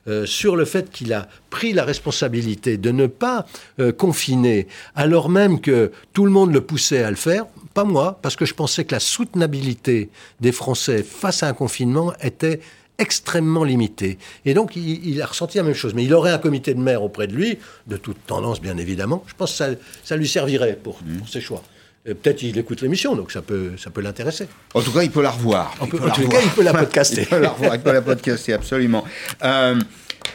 Euh, 0.09 0.27
sur 0.27 0.57
le 0.57 0.65
fait 0.65 0.91
qu'il 0.91 1.13
a 1.13 1.29
pris 1.49 1.73
la 1.73 1.85
responsabilité 1.85 2.77
de 2.77 2.91
ne 2.91 3.07
pas 3.07 3.47
euh, 3.79 3.93
confiner, 3.93 4.67
alors 4.97 5.29
même 5.29 5.61
que 5.61 5.93
tout 6.13 6.25
le 6.25 6.33
monde 6.33 6.53
le 6.53 6.61
poussait 6.61 7.05
à 7.05 7.11
le 7.11 7.17
faire, 7.17 7.47
pas 7.73 7.85
moi, 7.85 8.19
parce 8.21 8.35
que 8.35 8.45
je 8.45 8.53
pensais 8.53 8.85
que 8.85 8.97
la 8.97 9.01
soutenabilité 9.01 10.11
des 10.41 10.51
Français 10.51 11.05
face 11.05 11.45
à 11.45 11.49
un 11.49 11.53
confinement 11.53 12.13
était 12.21 12.59
extrêmement 12.99 13.63
limitée. 13.63 14.19
Et 14.45 14.55
donc, 14.55 14.75
il, 14.75 15.07
il 15.07 15.23
a 15.23 15.27
ressenti 15.27 15.59
la 15.59 15.63
même 15.63 15.75
chose. 15.75 15.95
Mais 15.95 16.05
il 16.05 16.13
aurait 16.15 16.33
un 16.33 16.39
comité 16.39 16.75
de 16.75 16.81
maire 16.81 17.05
auprès 17.05 17.29
de 17.29 17.35
lui, 17.35 17.59
de 17.87 17.97
toute 17.97 18.27
tendance, 18.27 18.61
bien 18.61 18.79
évidemment. 18.79 19.23
Je 19.29 19.35
pense 19.35 19.53
que 19.53 19.57
ça, 19.57 19.69
ça 20.03 20.17
lui 20.17 20.29
servirait 20.29 20.77
pour, 20.83 20.97
pour 20.97 21.29
ses 21.29 21.41
choix. 21.41 21.63
Peut-être 22.05 22.43
il 22.43 22.59
écoute 22.59 22.81
l'émission, 22.83 23.15
donc 23.15 23.31
ça 23.31 23.43
peut, 23.43 23.73
ça 23.79 23.91
peut 23.91 24.01
l'intéresser. 24.01 24.49
En 24.75 24.81
tout 24.83 24.91
cas, 24.91 25.03
il 25.05 25.11
peut 25.11 25.23
la 25.23 25.31
revoir. 25.31 25.73
En 25.79 25.85
Il 25.85 25.91
peut- 25.91 25.99
peut 25.99 26.05
en 26.05 26.07
la 26.09 26.13
tous 26.15 26.21
les 26.23 26.27
revoir. 26.27 26.43
cas, 26.43 26.49
il 26.49 26.55
peut 26.57 26.63
la 26.65 26.73
podcaster. 26.85 27.21
Il 27.23 27.27
peut 27.29 27.39
la 27.41 27.49
revoir, 27.51 27.75
il 27.77 27.81
peut 27.81 27.93
la 27.93 28.03
podcaster, 28.03 28.53
absolument. 28.55 29.05
Euh, 29.45 29.77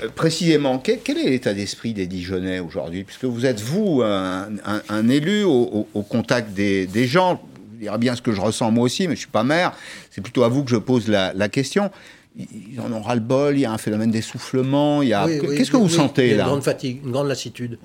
euh, 0.04 0.08
précisément, 0.16 0.80
quel, 0.80 1.00
quel 1.04 1.18
est 1.18 1.30
l'état 1.30 1.54
d'esprit 1.54 1.94
des 1.94 2.08
Dijonais 2.08 2.60
aujourd'hui? 2.60 3.04
Puisque 3.04 3.26
vous 3.26 3.46
êtes, 3.46 3.60
vous, 3.60 4.02
un, 4.02 4.48
un- 4.66 4.82
un 4.88 5.10
élu 5.10 5.44
au, 5.44 5.50
au- 5.52 5.88
au 5.94 6.04
contact 6.04 6.54
des, 6.54 6.88
des 6.88 7.06
gens. 7.06 7.42
Je 7.76 7.82
dirais 7.84 7.98
bien 7.98 8.16
ce 8.16 8.22
que 8.22 8.32
je 8.32 8.40
ressens 8.40 8.72
moi 8.72 8.86
aussi, 8.86 9.02
mais 9.04 9.16
je 9.16 9.20
ne 9.20 9.24
suis 9.24 9.28
pas 9.28 9.44
maire. 9.44 9.74
C'est 10.10 10.22
plutôt 10.22 10.44
à 10.44 10.48
vous 10.50 10.64
que 10.64 10.72
je 10.72 10.78
pose 10.78 11.10
la, 11.10 11.34
la 11.34 11.50
question. 11.50 11.92
Ils 12.38 12.80
en 12.80 12.92
ont 12.94 13.02
ras-le-bol, 13.02 13.56
il 13.58 13.62
y 13.62 13.66
a 13.66 13.72
un 13.74 13.78
phénomène 13.78 14.12
d'essoufflement. 14.12 15.02
il 15.02 15.10
y 15.10 15.14
a- 15.14 15.26
Oui, 15.26 15.40
oui, 15.44 15.58
Qu'est-ce 15.58 15.72
que 15.72 15.78
vous 15.78 15.86
oui. 15.88 15.92
sentez 15.92 16.36
là 16.36 16.44
Une 16.44 16.50
grande 16.50 16.64
fatigue, 16.64 17.02
une 17.04 17.12
grande 17.12 17.28
lassitude. 17.28 17.78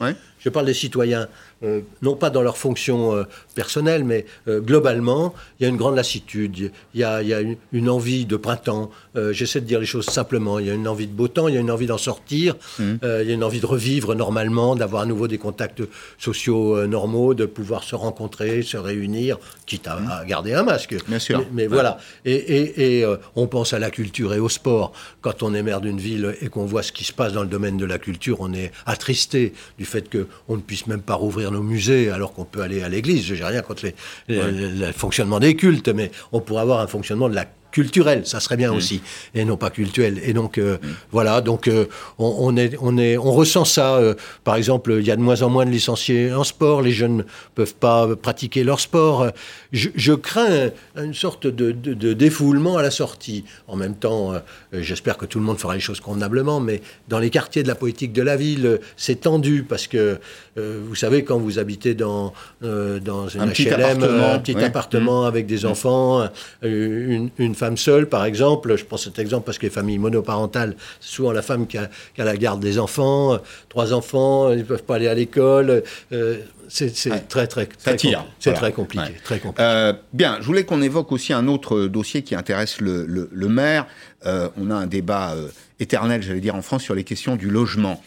Je 0.45 0.49
parle 0.49 0.67
des 0.67 0.75
citoyens, 0.75 1.29
euh, 1.63 1.81
non 2.03 2.17
pas 2.17 2.31
dans 2.31 2.43
leur 2.43 2.57
fonction 2.57 3.15
euh, 3.15 3.25
personnelle, 3.55 4.05
mais 4.05 4.27
euh, 4.49 4.61
globalement, 4.61 5.35
il 5.59 5.63
y 5.63 5.67
a 5.67 5.69
une 5.69 5.77
grande 5.77 5.95
lassitude, 5.97 6.73
il 6.95 7.01
y 7.01 7.05
a, 7.05 7.23
il 7.23 7.29
y 7.29 7.35
a 7.35 7.41
une, 7.41 7.57
une 7.73 7.89
envie 7.89 8.27
de 8.27 8.37
printemps. 8.37 8.91
J'essaie 9.33 9.61
de 9.61 9.67
dire 9.67 9.79
les 9.79 9.87
choses 9.87 10.07
simplement. 10.07 10.59
Il 10.59 10.67
y 10.67 10.71
a 10.71 10.75
une 10.75 10.89
envie 10.89 11.07
de 11.07 11.13
beau 11.13 11.29
temps, 11.29 11.47
il 11.49 11.55
y 11.55 11.59
a 11.59 11.61
une 11.61 11.71
envie 11.71 11.87
d'en 11.87 11.99
sortir, 11.99 12.57
euh, 12.81 13.21
il 13.23 13.29
y 13.29 13.31
a 13.31 13.35
une 13.35 13.45
envie 13.45 13.61
de 13.61 13.67
revivre 13.67 14.15
normalement, 14.15 14.75
d'avoir 14.75 15.03
à 15.03 15.07
nouveau 15.07 15.29
des 15.29 15.39
contacts 15.39 15.83
sociaux 16.19 16.87
normaux, 16.87 17.35
de 17.35 17.47
pouvoir 17.47 17.85
se 17.85 17.95
rencontrer, 17.95 18.63
se 18.63 18.77
réunir, 18.77 19.39
quitte 19.67 19.87
à, 19.87 19.99
à 20.11 20.25
garder 20.25 20.55
un 20.55 20.63
masque. 20.63 20.97
Bien 21.09 21.19
sûr. 21.19 21.39
Mais, 21.39 21.47
mais 21.53 21.63
Ouais. 21.63 21.69
voilà. 21.69 21.99
Et, 22.25 22.33
et- 22.35 23.01
et, 23.01 23.07
on 23.37 23.47
pense 23.47 23.73
à 23.73 23.79
la 23.79 23.91
culture 23.91 24.35
et 24.35 24.39
au 24.41 24.49
sport. 24.49 24.93
Quand 25.21 25.43
on 25.43 25.55
est 25.55 25.63
maire 25.63 25.81
d'une 25.81 25.99
ville 25.99 26.35
et 26.41 26.49
qu'on 26.49 26.65
voit 26.67 26.83
ce 26.83 26.91
qui 26.93 27.05
se 27.05 27.13
passe 27.13 27.33
dans 27.33 27.43
le 27.43 27.49
domaine 27.49 27.77
de 27.77 27.85
la 27.85 27.99
culture, 27.99 28.39
on 28.41 28.53
est 28.53 28.73
attristé 28.87 29.53
du 29.79 29.85
fait 29.85 30.09
qu'on 30.47 30.57
ne 30.57 30.63
puisse 30.63 30.87
même 30.87 31.03
pas 31.03 31.15
rouvrir 31.15 31.51
nos 31.51 31.63
musées 31.63 32.11
alors 32.11 32.33
qu'on 32.33 32.45
peut 32.45 32.63
aller 32.63 32.83
à 32.83 32.89
l'église. 32.89 33.25
Je 33.25 33.35
n'ai 33.35 33.45
rien 33.45 33.63
contre 33.63 33.87
le 34.29 34.93
fonctionnement 34.93 35.41
des 35.41 35.57
cultes, 35.57 35.89
mais 35.89 36.11
on 36.33 36.41
pourrait 36.41 36.63
avoir 36.63 36.81
un 36.81 36.87
fonctionnement 36.87 37.29
de 37.29 37.35
la 37.35 37.47
culturel, 37.73 38.25
ça 38.27 38.39
serait 38.39 38.57
bien 38.57 38.71
mm. 38.71 38.77
aussi, 38.77 39.03
et 39.35 39.45
non 39.45 39.57
pas 39.57 39.71
cultuel. 39.71 40.21
Et 40.23 40.35
donc 40.35 40.59
euh, 40.59 40.77
mm. 40.77 40.87
voilà, 41.11 41.41
donc 41.41 41.67
euh, 41.67 41.87
on, 42.19 42.57
est, 42.57 42.77
on 42.81 42.97
est, 42.99 43.17
on 43.17 43.33
ressent 43.33 43.65
ça. 43.65 43.97
Euh, 43.97 44.15
par 44.45 44.55
exemple, 44.57 44.97
il 45.01 45.07
y 45.07 45.11
a 45.11 45.17
de 45.17 45.23
moins 45.23 45.43
en 45.43 45.49
moins 45.49 45.65
de 45.65 45.71
licenciés 45.71 46.33
en 46.33 46.45
sport, 46.45 46.83
les 46.83 46.93
jeunes 46.93 47.17
ne 47.17 47.23
peuvent 47.55 47.75
pas 47.75 48.15
pratiquer 48.15 48.63
leur 48.63 48.79
sport. 48.79 49.27
Je, 49.73 50.13
crains 50.13 50.71
une 50.97 51.15
sorte 51.15 51.47
de, 51.47 51.73
défoulement 52.13 52.77
à 52.77 52.83
la 52.83 52.91
sortie. 52.91 53.45
En 53.67 53.77
même 53.77 53.95
temps, 53.95 54.35
j'espère 54.73 55.17
que 55.17 55.25
tout 55.25 55.39
le 55.39 55.45
monde 55.45 55.59
fera 55.59 55.75
les 55.75 55.81
choses 55.81 56.01
convenablement, 56.01 56.61
mais 56.61 56.83
dans 57.09 57.19
les 57.19 57.31
quartiers 57.31 57.63
de 57.63 57.69
la 57.69 57.75
politique 57.75 58.13
de 58.13 58.21
la 58.21 58.37
ville, 58.37 58.79
c'est 58.99 59.23
tendu 59.23 59.65
parce 59.67 59.87
que 59.87 60.19
vous 60.57 60.95
savez 60.95 61.25
quand 61.25 61.39
vous 61.39 61.59
habitez 61.59 61.95
dans 61.95 62.35
dans 62.61 63.29
une 63.29 63.41
un 63.41 63.47
HLM, 63.47 63.53
petit 63.53 63.69
appartement, 63.71 64.33
un 64.33 64.39
petit 64.39 64.59
appartement 64.59 65.23
mm. 65.23 65.27
avec 65.27 65.47
des 65.47 65.65
enfants, 65.65 66.29
une, 66.63 67.31
une 67.39 67.55
femme 67.63 67.77
seule, 67.77 68.09
par 68.09 68.25
exemple, 68.25 68.77
je 68.77 68.85
prends 68.85 68.97
cet 68.97 69.21
exemple 69.21 69.47
parce 69.47 69.57
que 69.57 69.67
les 69.67 69.71
familles 69.71 69.99
monoparentales, 69.99 70.75
c'est 71.01 71.15
souvent 71.15 71.31
la 71.31 71.43
femme 71.43 71.69
qui 71.69 71.79
a, 71.79 71.89
la 72.17 72.37
garde 72.37 72.61
des 72.61 72.77
enfants, 72.77 73.39
trois 73.69 73.93
enfants, 73.93 74.51
ils 74.51 74.59
ne 74.59 74.65
peuvent 74.65 74.83
pas 74.83 74.97
aller 74.97 75.07
à 75.07 75.15
l'école. 75.15 75.85
Euh, 76.11 76.39
c'est 76.69 76.91
très, 77.29 77.47
très, 77.47 77.67
très, 77.67 77.97
c'est 78.41 78.53
très 78.55 78.73
compliqué. 78.73 79.13
Très 79.23 79.39
compliqué. 79.39 79.63
Euh, 79.63 79.93
bien, 80.13 80.39
je 80.41 80.47
voulais 80.47 80.65
qu'on 80.65 80.83
évoque 80.83 81.13
aussi 81.13 81.33
un 81.33 81.47
autre 81.47 81.87
dossier 81.87 82.23
qui 82.23 82.35
intéresse 82.35 82.81
le, 82.81 83.07
le, 83.07 83.49
maire. 83.49 83.87
Euh, 84.27 84.49
on 84.57 84.69
a 84.73 84.75
un 84.75 84.87
débat 84.87 85.37
éternel, 85.79 86.21
j'allais 86.21 86.41
dire, 86.41 86.57
en 86.57 86.63
France 86.63 86.83
sur 86.83 86.97
les 86.97 87.05
questions 87.05 87.37
du 87.37 87.49
logement. 87.49 88.03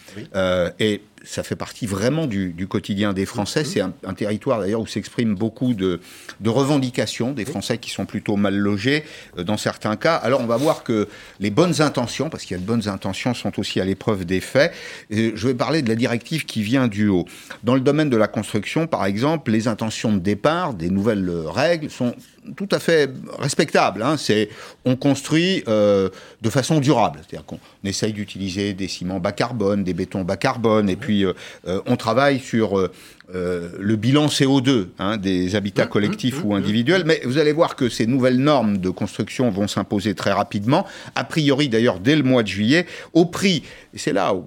et 0.80 1.02
ça 1.26 1.44
fait 1.44 1.56
partie 1.56 1.86
vraiment 1.86 2.28
du, 2.28 2.68
quotidien 2.68 3.14
des 3.14 3.26
Français. 3.26 3.62
Mhm. 3.62 3.66
C'est 3.66 3.82
un, 3.82 4.14
territoire 4.14 4.60
d'ailleurs 4.60 4.82
où 4.82 4.88
s'expriment 4.88 5.36
beaucoup 5.36 5.74
de, 5.74 6.00
revendications 6.46 7.32
des 7.32 7.46
Français 7.46 7.78
qui 7.78 7.90
sont 7.90 8.06
plutôt 8.06 8.36
mal 8.38 8.56
logés 8.56 9.04
euh, 9.38 9.44
dans 9.44 9.58
certains 9.58 9.96
cas. 9.96 10.16
Alors 10.16 10.42
on 10.42 10.46
va 10.46 10.58
voir 10.58 10.84
que 10.84 11.08
les 11.40 11.50
bonnes 11.50 11.82
intentions, 11.82 12.30
parce 12.30 12.44
qu'il 12.44 12.56
y 12.56 12.60
a 12.60 12.62
de 12.62 12.68
bonnes 12.68 12.88
intentions, 12.88 13.34
sont 13.34 13.60
aussi 13.60 13.82
à 13.82 13.86
l'épreuve 13.86 14.26
des 14.26 14.40
faits. 14.40 14.74
je 15.10 15.48
vais 15.48 15.54
parler 15.54 15.82
de 15.82 15.90
la 15.90 15.96
directive 15.96 16.46
qui 16.46 16.62
vient 16.62 16.88
du 16.88 17.08
haut. 17.08 17.26
Dans 17.64 17.76
le 17.76 17.82
domaine 17.82 18.10
de 18.10 18.18
la 18.18 18.28
construction, 18.28 18.88
par 18.88 19.06
exemple, 19.06 19.52
les 19.52 19.68
intentions 19.68 20.14
de 20.14 20.20
départ 20.20 20.74
des 20.74 20.90
nouvelles 20.90 21.30
règles 21.48 21.90
sont 21.90 22.16
tout 22.56 22.70
à 22.72 22.80
fait 22.80 23.10
respectable. 23.40 24.02
Hein. 24.04 24.18
C'est 24.18 24.50
on 24.86 24.96
construit 24.96 25.64
euh, 25.68 26.10
de 26.42 26.50
façon 26.50 26.80
durable, 26.80 27.20
c'est-à-dire 27.22 27.46
qu'on 27.46 27.60
essaye 27.84 28.14
d'utiliser 28.14 28.74
des 28.74 28.88
ciments 28.88 29.20
bas 29.20 29.32
carbone, 29.32 29.84
des 29.84 29.94
bétons 29.94 30.24
bas 30.24 30.38
carbone, 30.38 30.90
et 30.90 30.96
puis 30.96 31.14
euh, 31.23 31.34
euh, 31.67 31.82
on 31.86 31.95
travaille 31.95 32.39
sur 32.39 32.89
le 33.34 33.95
bilan 33.95 34.28
CO2 34.28 34.88
hein, 34.99 35.17
des 35.17 35.56
habitats 35.56 35.86
mmh, 35.86 35.89
collectifs 35.89 36.43
mmh, 36.43 36.47
ou 36.47 36.54
mmh, 36.54 36.58
individuels. 36.58 37.04
Mais 37.06 37.21
vous 37.25 37.38
allez 37.38 37.54
voir 37.54 37.75
que 37.75 37.89
ces 37.89 38.06
nouvelles 38.06 38.38
normes 38.38 38.78
de 38.78 38.89
construction 38.89 39.49
vont 39.49 39.67
s'imposer 39.67 40.13
très 40.13 40.32
rapidement, 40.32 40.86
a 41.15 41.23
priori 41.23 41.69
d'ailleurs 41.69 41.99
dès 41.99 42.15
le 42.15 42.23
mois 42.23 42.43
de 42.43 42.47
juillet, 42.47 42.86
au 43.13 43.25
prix. 43.25 43.63
Et 43.93 43.97
c'est 43.97 44.13
là 44.13 44.36
où 44.36 44.45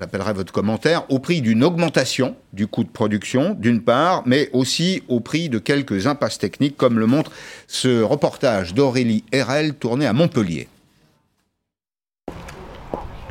j'appellerai 0.00 0.32
votre 0.32 0.52
commentaire, 0.52 1.04
au 1.10 1.18
prix 1.18 1.42
d'une 1.42 1.62
augmentation 1.62 2.34
du 2.52 2.66
coût 2.66 2.84
de 2.84 2.88
production, 2.88 3.54
d'une 3.58 3.82
part, 3.82 4.22
mais 4.26 4.48
aussi 4.52 5.02
au 5.08 5.20
prix 5.20 5.48
de 5.48 5.58
quelques 5.58 6.06
impasses 6.06 6.38
techniques, 6.38 6.76
comme 6.76 6.98
le 6.98 7.06
montre 7.06 7.30
ce 7.66 8.02
reportage 8.02 8.74
d'Aurélie 8.74 9.24
RL 9.34 9.74
tourné 9.74 10.06
à 10.06 10.12
Montpellier. 10.12 10.68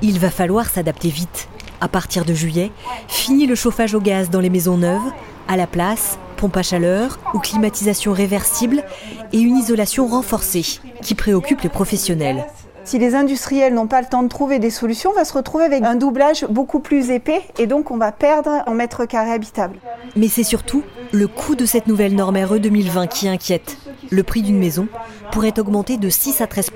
Il 0.02 0.20
va 0.20 0.30
falloir 0.30 0.70
s'adapter 0.70 1.10
vite. 1.10 1.50
À 1.82 1.88
partir 1.88 2.26
de 2.26 2.34
juillet, 2.34 2.72
fini 3.08 3.46
le 3.48 3.56
chauffage 3.56 3.94
au 3.94 4.02
gaz 4.02 4.30
dans 4.30 4.42
les 4.42 4.50
maisons 4.50 4.78
neuves. 4.78 5.12
À 5.48 5.56
la 5.56 5.66
place, 5.66 6.20
pompe 6.36 6.58
à 6.58 6.64
chaleur 6.64 7.20
ou 7.34 7.40
climatisation 7.40 8.12
réversible 8.12 8.84
et 9.32 9.40
une 9.40 9.58
isolation 9.58 10.08
renforcée 10.08 10.66
qui 11.02 11.16
préoccupe 11.16 11.62
les 11.62 11.70
professionnels. 11.70 12.46
Si 12.84 12.98
les 12.98 13.14
industriels 13.14 13.74
n'ont 13.74 13.88
pas 13.88 14.02
le 14.02 14.08
temps 14.08 14.24
de 14.24 14.30
trouver 14.30 14.60
des 14.60 14.72
solutions, 14.72 15.12
on 15.12 15.16
va 15.16 15.24
se 15.24 15.34
retrouver 15.34 15.64
avec 15.64 15.84
un 15.84 15.96
doublage 15.96 16.46
beaucoup 16.50 16.80
plus 16.80 17.12
épais 17.12 17.42
et 17.60 17.68
donc 17.68 17.92
on 17.92 17.98
va 17.98 18.12
perdre 18.12 18.64
en 18.66 18.74
mètres 18.74 19.06
carrés 19.06 19.32
habitables. 19.32 19.80
Mais 20.16 20.28
c'est 20.28 20.44
surtout 20.44 20.84
le 21.12 21.28
coût 21.28 21.56
de 21.56 21.66
cette 21.66 21.88
nouvelle 21.88 22.16
norme 22.16 22.38
RE 22.38 22.58
2020 22.58 23.08
qui 23.08 23.28
inquiète. 23.28 23.78
Le 24.10 24.24
prix 24.24 24.42
d'une 24.42 24.58
maison 24.58 24.88
pourrait 25.32 25.60
augmenter 25.60 25.98
de 25.98 26.10
6 26.10 26.42
à 26.42 26.48
13 26.48 26.72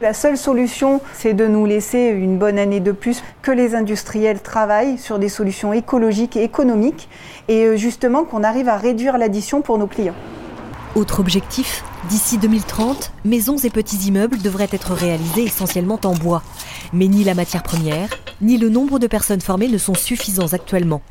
la 0.00 0.12
seule 0.12 0.36
solution, 0.36 1.00
c'est 1.14 1.34
de 1.34 1.46
nous 1.46 1.66
laisser 1.66 2.06
une 2.08 2.38
bonne 2.38 2.58
année 2.58 2.80
de 2.80 2.92
plus, 2.92 3.22
que 3.42 3.50
les 3.50 3.74
industriels 3.74 4.40
travaillent 4.40 4.98
sur 4.98 5.18
des 5.18 5.28
solutions 5.28 5.72
écologiques 5.72 6.36
et 6.36 6.42
économiques, 6.42 7.08
et 7.48 7.64
euh, 7.64 7.76
justement 7.76 8.24
qu'on 8.24 8.42
arrive 8.42 8.68
à 8.68 8.76
réduire 8.76 9.18
l'addition 9.18 9.62
pour 9.62 9.78
nos 9.78 9.86
clients. 9.86 10.14
Autre 10.94 11.20
objectif, 11.20 11.84
d'ici 12.08 12.38
2030, 12.38 13.12
maisons 13.24 13.56
et 13.56 13.70
petits 13.70 14.08
immeubles 14.08 14.38
devraient 14.38 14.68
être 14.70 14.92
réalisés 14.92 15.44
essentiellement 15.44 15.98
en 16.04 16.14
bois. 16.14 16.42
Mais 16.92 17.08
ni 17.08 17.24
la 17.24 17.34
matière 17.34 17.62
première, 17.62 18.08
ni 18.40 18.58
le 18.58 18.68
nombre 18.68 18.98
de 18.98 19.06
personnes 19.06 19.40
formées 19.40 19.68
ne 19.68 19.78
sont 19.78 19.94
suffisants 19.94 20.52
actuellement. 20.52 21.02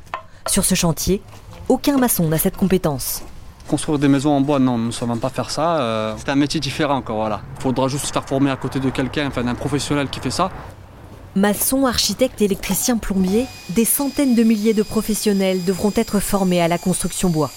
Sur 0.48 0.66
ce 0.66 0.76
chantier, 0.76 1.22
aucun 1.68 1.98
maçon 1.98 2.28
n'a 2.28 2.38
cette 2.38 2.58
compétence. 2.58 3.24
Construire 3.68 3.98
des 3.98 4.08
maisons 4.10 4.32
en 4.32 4.42
bois, 4.42 4.60
non, 4.60 4.78
nous 4.78 4.88
ne 4.88 4.92
savons 4.92 5.18
pas 5.18 5.30
faire 5.30 5.50
ça. 5.50 5.78
Euh, 5.78 6.14
c'est 6.18 6.30
un 6.30 6.36
métier 6.36 6.60
différent 6.60 6.96
encore, 6.96 7.18
voilà. 7.18 7.42
Il 7.58 7.62
faudra 7.62 7.88
juste 7.88 8.06
se 8.06 8.12
faire 8.12 8.26
former 8.26 8.52
à 8.52 8.58
côté 8.58 8.80
de 8.80 8.90
quelqu'un, 8.90 9.28
enfin 9.28 9.44
d'un 9.44 9.56
professionnel 9.56 10.10
qui 10.10 10.20
fait 10.20 10.32
ça. 10.32 10.52
Maçons, 11.36 11.86
architectes, 11.88 12.42
électriciens, 12.42 12.98
plombiers, 12.98 13.48
des 13.70 13.86
centaines 13.86 14.36
de 14.36 14.44
milliers 14.44 14.74
de 14.74 14.84
professionnels 14.84 15.64
devront 15.64 15.92
être 15.96 16.20
formés 16.20 16.62
à 16.62 16.68
la 16.68 16.78
construction 16.78 17.30
bois. 17.30 17.50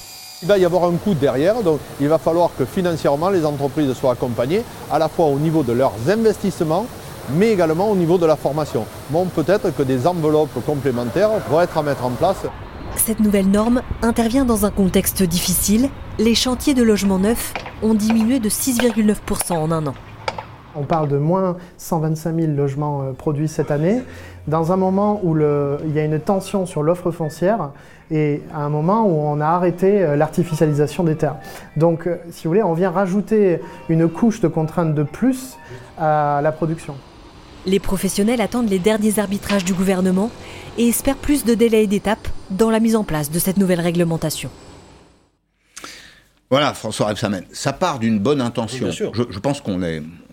Il 0.42 0.48
va 0.48 0.58
y 0.58 0.64
avoir 0.64 0.84
un 0.84 0.92
coût 0.92 1.14
derrière, 1.14 1.62
donc 1.62 1.80
il 2.00 2.08
va 2.08 2.18
falloir 2.18 2.50
que 2.56 2.64
financièrement 2.64 3.30
les 3.30 3.44
entreprises 3.44 3.92
soient 3.94 4.12
accompagnées 4.12 4.62
à 4.90 4.98
la 4.98 5.08
fois 5.08 5.26
au 5.26 5.38
niveau 5.38 5.62
de 5.62 5.72
leurs 5.72 5.94
investissements, 6.08 6.86
mais 7.30 7.50
également 7.52 7.90
au 7.90 7.96
niveau 7.96 8.16
de 8.16 8.26
la 8.26 8.36
formation. 8.36 8.86
Bon, 9.10 9.26
peut-être 9.26 9.74
que 9.74 9.82
des 9.82 10.06
enveloppes 10.06 10.64
complémentaires 10.64 11.30
vont 11.50 11.60
être 11.60 11.76
à 11.76 11.82
mettre 11.82 12.04
en 12.04 12.10
place. 12.10 12.46
Cette 12.96 13.20
nouvelle 13.20 13.48
norme 13.48 13.82
intervient 14.02 14.44
dans 14.44 14.66
un 14.66 14.70
contexte 14.70 15.22
difficile. 15.22 15.90
Les 16.18 16.34
chantiers 16.34 16.74
de 16.74 16.82
logement 16.82 17.18
neuf 17.18 17.54
ont 17.82 17.94
diminué 17.94 18.40
de 18.40 18.48
6,9% 18.48 19.52
en 19.52 19.70
un 19.70 19.86
an. 19.86 19.94
On 20.74 20.82
parle 20.82 21.08
de 21.08 21.16
moins 21.16 21.56
125 21.78 22.34
000 22.34 22.52
logements 22.52 23.02
euh, 23.02 23.12
produits 23.12 23.48
cette 23.48 23.70
année, 23.70 24.02
dans 24.46 24.72
un 24.72 24.76
moment 24.76 25.20
où 25.22 25.36
il 25.36 25.92
y 25.92 25.98
a 25.98 26.04
une 26.04 26.20
tension 26.20 26.66
sur 26.66 26.82
l'offre 26.82 27.10
foncière 27.10 27.70
et 28.10 28.42
à 28.52 28.60
un 28.60 28.68
moment 28.68 29.06
où 29.06 29.12
on 29.12 29.40
a 29.40 29.46
arrêté 29.46 30.02
euh, 30.02 30.16
l'artificialisation 30.16 31.04
des 31.04 31.16
terres. 31.16 31.36
Donc, 31.76 32.06
euh, 32.06 32.16
si 32.30 32.44
vous 32.44 32.50
voulez, 32.50 32.62
on 32.62 32.74
vient 32.74 32.90
rajouter 32.90 33.60
une 33.88 34.08
couche 34.08 34.40
de 34.40 34.48
contraintes 34.48 34.94
de 34.94 35.02
plus 35.02 35.56
à 35.98 36.40
la 36.42 36.52
production. 36.52 36.94
Les 37.66 37.80
professionnels 37.80 38.40
attendent 38.40 38.70
les 38.70 38.78
derniers 38.78 39.18
arbitrages 39.18 39.64
du 39.64 39.74
gouvernement 39.74 40.30
et 40.78 40.86
espèrent 40.86 41.16
plus 41.16 41.44
de 41.44 41.54
délais 41.54 41.82
et 41.82 41.86
d'étapes 41.88 42.28
dans 42.50 42.70
la 42.70 42.78
mise 42.78 42.94
en 42.94 43.02
place 43.02 43.28
de 43.28 43.40
cette 43.40 43.56
nouvelle 43.56 43.80
réglementation. 43.80 44.50
Voilà, 46.48 46.74
François 46.74 47.08
Rebsamen, 47.08 47.44
ça 47.50 47.72
part 47.72 47.98
d'une 47.98 48.20
bonne 48.20 48.40
intention. 48.40 48.92
Je, 48.92 49.38
pense 49.40 49.60
qu'on 49.60 49.80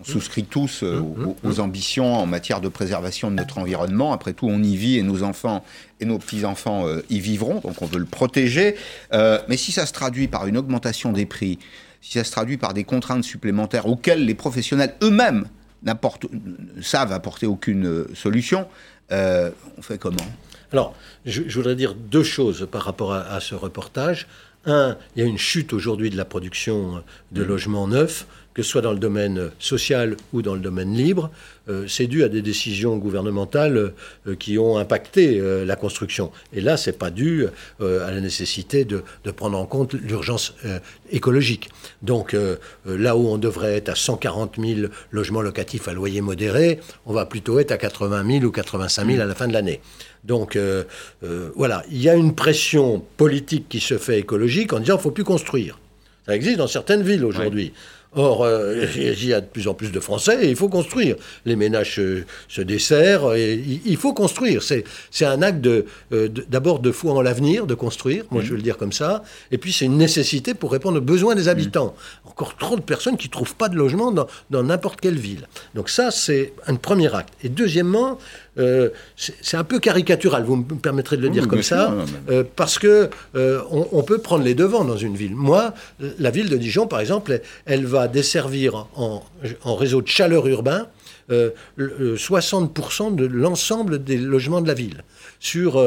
souscrit 0.04 0.44
tous 0.44 0.84
euh, 0.84 1.00
mmh, 1.00 1.02
mmh, 1.02 1.48
aux, 1.48 1.58
ambitions 1.58 2.14
en 2.14 2.26
matière 2.26 2.60
de 2.60 2.68
préservation 2.68 3.32
de 3.32 3.34
notre 3.34 3.58
environnement. 3.58 4.12
Après 4.12 4.32
tout, 4.32 4.46
on 4.46 4.62
y 4.62 4.76
vit 4.76 4.96
et 4.96 5.02
nos 5.02 5.24
enfants 5.24 5.64
et 5.98 6.04
nos 6.04 6.18
petits-enfants 6.18 6.86
euh, 6.86 7.02
y 7.10 7.18
vivront, 7.18 7.58
donc 7.58 7.82
on 7.82 7.86
veut 7.86 7.98
le 7.98 8.04
protéger. 8.04 8.76
Euh, 9.12 9.40
mais 9.48 9.56
si 9.56 9.72
ça 9.72 9.86
se 9.86 9.92
traduit 9.92 10.28
par 10.28 10.46
une 10.46 10.56
augmentation 10.56 11.10
des 11.10 11.26
prix, 11.26 11.58
si 12.00 12.12
ça 12.12 12.22
se 12.22 12.30
traduit 12.30 12.58
par 12.58 12.74
des 12.74 12.84
contraintes 12.84 13.24
supplémentaires 13.24 13.88
auxquelles 13.88 14.24
les 14.24 14.34
professionnels 14.34 14.94
eux-mêmes 15.02 15.48
savent 16.82 17.12
apporter 17.12 17.46
aucune 17.46 18.06
solution, 18.14 18.66
on 19.10 19.82
fait 19.82 19.98
comment? 19.98 20.16
Alors, 20.72 20.94
je, 21.24 21.42
voudrais 21.54 21.76
dire 21.76 21.94
deux 21.94 22.24
choses 22.24 22.66
par 22.70 22.82
rapport 22.82 23.12
à 23.12 23.40
ce 23.40 23.54
reportage. 23.54 24.26
Un, 24.66 24.96
il 25.14 25.22
y 25.22 25.26
a 25.26 25.28
une 25.28 25.38
chute 25.38 25.72
aujourd'hui 25.72 26.10
de 26.10 26.16
la 26.16 26.24
production 26.24 27.04
de 27.32 27.42
logements 27.42 27.86
neufs, 27.86 28.26
que 28.54 28.62
ce 28.62 28.70
soit 28.70 28.80
dans 28.80 28.92
le 28.92 28.98
domaine 28.98 29.50
social 29.58 30.16
ou 30.32 30.40
dans 30.40 30.54
le 30.54 30.60
domaine 30.60 30.94
libre. 30.94 31.30
Euh, 31.68 31.86
c'est 31.88 32.06
dû 32.06 32.22
à 32.24 32.28
des 32.28 32.42
décisions 32.42 32.96
gouvernementales 32.98 33.92
euh, 34.26 34.36
qui 34.36 34.58
ont 34.58 34.76
impacté 34.76 35.40
euh, 35.40 35.64
la 35.64 35.76
construction. 35.76 36.30
Et 36.52 36.60
là, 36.60 36.76
ce 36.76 36.90
n'est 36.90 36.96
pas 36.96 37.10
dû 37.10 37.46
à 37.80 38.10
la 38.10 38.20
nécessité 38.20 38.84
de, 38.84 39.02
prendre 39.32 39.58
en 39.58 39.66
compte 39.66 39.94
l'urgence 39.94 40.54
écologique. 41.10 41.68
Donc 42.02 42.36
là 42.86 43.16
où 43.16 43.26
on 43.26 43.38
devrait 43.38 43.76
être 43.76 43.88
à 43.88 43.94
140 43.94 44.56
000 44.58 44.88
logements 45.10 45.42
locatifs 45.42 45.88
à 45.88 45.92
loyer 45.92 46.20
modéré, 46.20 46.80
on 47.06 47.12
va 47.12 47.26
plutôt 47.26 47.58
être 47.58 47.72
à 47.72 47.78
80 47.78 48.24
000 48.40 48.44
ou 48.44 48.50
85 48.50 49.06
000 49.06 49.20
à 49.20 49.24
la 49.24 49.34
fin 49.34 49.48
de 49.48 49.52
l'année. 49.52 49.80
Donc 50.22 50.58
voilà, 51.56 51.82
il 51.90 52.00
y 52.00 52.08
a 52.08 52.14
une 52.14 52.34
pression 52.34 53.02
politique 53.16 53.68
qui 53.68 53.80
se 53.80 53.98
fait 53.98 54.20
écologique 54.20 54.72
en 54.72 54.78
disant 54.78 54.94
qu'il 54.94 55.00
ne 55.00 55.02
faut 55.02 55.10
plus 55.10 55.24
construire. 55.24 55.78
Ça 56.26 56.34
existe 56.34 56.56
dans 56.56 56.68
certaines 56.68 57.02
villes 57.02 57.24
aujourd'hui. 57.24 57.72
Or, 58.16 58.44
euh, 58.44 58.86
il 58.96 59.26
y 59.26 59.32
a 59.32 59.40
de 59.40 59.46
plus 59.46 59.68
en 59.68 59.74
plus 59.74 59.90
de 59.90 60.00
Français 60.00 60.46
et 60.46 60.50
il 60.50 60.56
faut 60.56 60.68
construire. 60.68 61.16
Les 61.44 61.56
ménages 61.56 61.96
se, 61.96 62.60
desserrent 62.60 63.34
et 63.34 63.54
il, 63.84 63.96
faut 63.96 64.12
construire. 64.12 64.62
C'est 64.62 64.84
un 65.24 65.42
acte 65.42 65.66
d'abord 66.48 66.78
de, 66.78 66.92
foi 66.92 67.12
en 67.12 67.22
l'avenir, 67.22 67.66
de 67.66 67.74
construire, 67.74 68.24
moi 68.30 68.42
je 68.42 68.50
veux 68.50 68.56
le 68.56 68.62
dire 68.62 68.76
comme 68.76 68.92
ça, 68.92 69.22
et 69.50 69.58
puis 69.58 69.72
c'est 69.72 69.84
une 69.84 69.98
nécessité 69.98 70.54
pour 70.54 70.72
répondre 70.72 70.98
aux 70.98 71.02
besoins 71.02 71.34
des 71.34 71.48
habitants. 71.48 71.94
Encore 72.24 72.56
trop 72.56 72.76
de 72.76 72.82
personnes 72.82 73.16
qui 73.16 73.28
ne 73.28 73.32
trouvent 73.32 73.56
pas 73.56 73.68
de 73.68 73.76
logement 73.76 74.12
dans 74.12 74.62
n'importe 74.62 75.00
quelle 75.00 75.18
ville. 75.18 75.48
Donc 75.74 75.88
ça, 75.88 76.10
c'est 76.10 76.52
un 76.66 76.76
premier 76.76 77.14
acte. 77.14 77.34
Et 77.42 77.48
deuxièmement, 77.48 78.18
euh, 78.58 78.90
c'est 79.16 79.56
un 79.56 79.64
peu 79.64 79.80
caricatural, 79.80 80.44
vous 80.44 80.56
me 80.56 80.62
permettrez 80.62 81.16
de 81.16 81.22
le 81.22 81.30
dire 81.30 81.48
comme 81.48 81.62
ça, 81.62 81.94
euh, 82.30 82.44
parce 82.54 82.78
que 82.78 83.10
euh, 83.34 83.60
on, 83.70 84.02
peut 84.02 84.18
prendre 84.18 84.44
les 84.44 84.54
devants 84.54 84.84
dans 84.84 84.96
une 84.96 85.16
ville. 85.16 85.34
Moi, 85.34 85.72
la 86.18 86.30
ville 86.30 86.48
de 86.48 86.56
Dijon, 86.56 86.86
par 86.86 87.00
exemple, 87.00 87.40
elle, 87.64 87.86
va 87.86 88.03
desservir 88.08 88.86
en, 88.96 89.22
réseau 89.64 90.02
de 90.02 90.08
chaleur 90.08 90.46
urbain 90.46 90.86
60% 91.30 93.14
de 93.14 93.24
l'ensemble 93.24 94.04
des 94.04 94.18
logements 94.18 94.60
de 94.60 94.68
la 94.68 94.74
ville. 94.74 95.04
Sur 95.40 95.82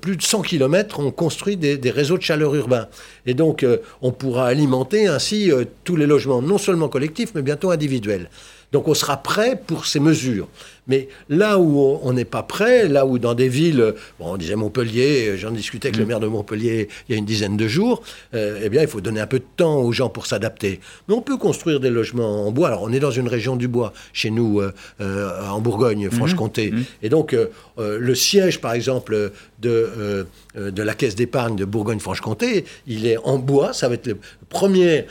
plus 0.00 0.16
de 0.16 0.22
100 0.22 0.42
km, 0.42 0.98
on 0.98 1.12
construit 1.12 1.56
des, 1.56 1.78
des, 1.78 1.90
réseaux 1.90 2.18
de 2.18 2.22
chaleur 2.22 2.54
urbain. 2.56 2.88
Et 3.24 3.34
donc, 3.34 3.64
on 4.02 4.10
pourra 4.10 4.46
alimenter 4.46 5.06
ainsi 5.06 5.52
tous 5.84 5.94
les 5.94 6.06
logements, 6.06 6.42
non 6.42 6.58
seulement 6.58 6.88
collectifs, 6.88 7.30
mais 7.36 7.42
bientôt 7.42 7.70
individuels. 7.70 8.28
Donc 8.74 8.88
on 8.88 8.94
sera 8.94 9.16
prêt 9.16 9.54
pour 9.54 9.86
ces 9.86 10.00
mesures. 10.00 10.48
Mais 10.86 11.08
là 11.28 11.58
où 11.58 11.98
on 12.02 12.12
n'est 12.12 12.24
pas 12.24 12.42
prêt, 12.42 12.88
là 12.88 13.06
où 13.06 13.18
dans 13.18 13.34
des 13.34 13.48
villes, 13.48 13.94
bon, 14.18 14.34
on 14.34 14.36
disait 14.36 14.56
Montpellier, 14.56 15.36
j'en 15.36 15.50
discutais 15.50 15.88
avec 15.88 15.98
le 15.98 16.04
mm. 16.04 16.08
maire 16.08 16.20
de 16.20 16.26
Montpellier 16.26 16.88
il 17.08 17.12
y 17.12 17.14
a 17.14 17.18
une 17.18 17.24
dizaine 17.24 17.56
de 17.56 17.68
jours, 17.68 18.02
euh, 18.34 18.60
eh 18.62 18.68
bien 18.68 18.82
il 18.82 18.88
faut 18.88 19.00
donner 19.00 19.20
un 19.20 19.26
peu 19.26 19.38
de 19.38 19.44
temps 19.56 19.78
aux 19.78 19.92
gens 19.92 20.08
pour 20.08 20.26
s'adapter. 20.26 20.80
Mais 21.08 21.14
on 21.14 21.22
peut 21.22 21.36
construire 21.36 21.80
des 21.80 21.90
logements 21.90 22.46
en 22.46 22.50
bois. 22.50 22.68
Alors 22.68 22.82
on 22.82 22.92
est 22.92 23.00
dans 23.00 23.10
une 23.10 23.28
région 23.28 23.56
du 23.56 23.68
bois, 23.68 23.92
chez 24.12 24.30
nous, 24.30 24.60
euh, 24.60 24.72
euh, 25.00 25.48
en 25.48 25.60
Bourgogne, 25.60 26.08
mm-hmm. 26.08 26.12
Franche-Comté. 26.12 26.70
Mm-hmm. 26.70 26.84
Et 27.02 27.08
donc 27.08 27.36
le 27.76 28.14
siège, 28.14 28.60
par 28.60 28.72
exemple, 28.72 29.32
de, 29.60 30.26
de 30.54 30.82
la 30.82 30.94
caisse 30.94 31.14
d'épargne 31.14 31.56
de 31.56 31.64
Bourgogne-Franche-Comté, 31.64 32.64
il 32.86 33.06
est 33.06 33.16
en 33.18 33.38
bois. 33.38 33.72
Ça 33.72 33.88
va 33.88 33.94
être 33.94 34.06
le 34.06 34.18
premier 34.48 35.06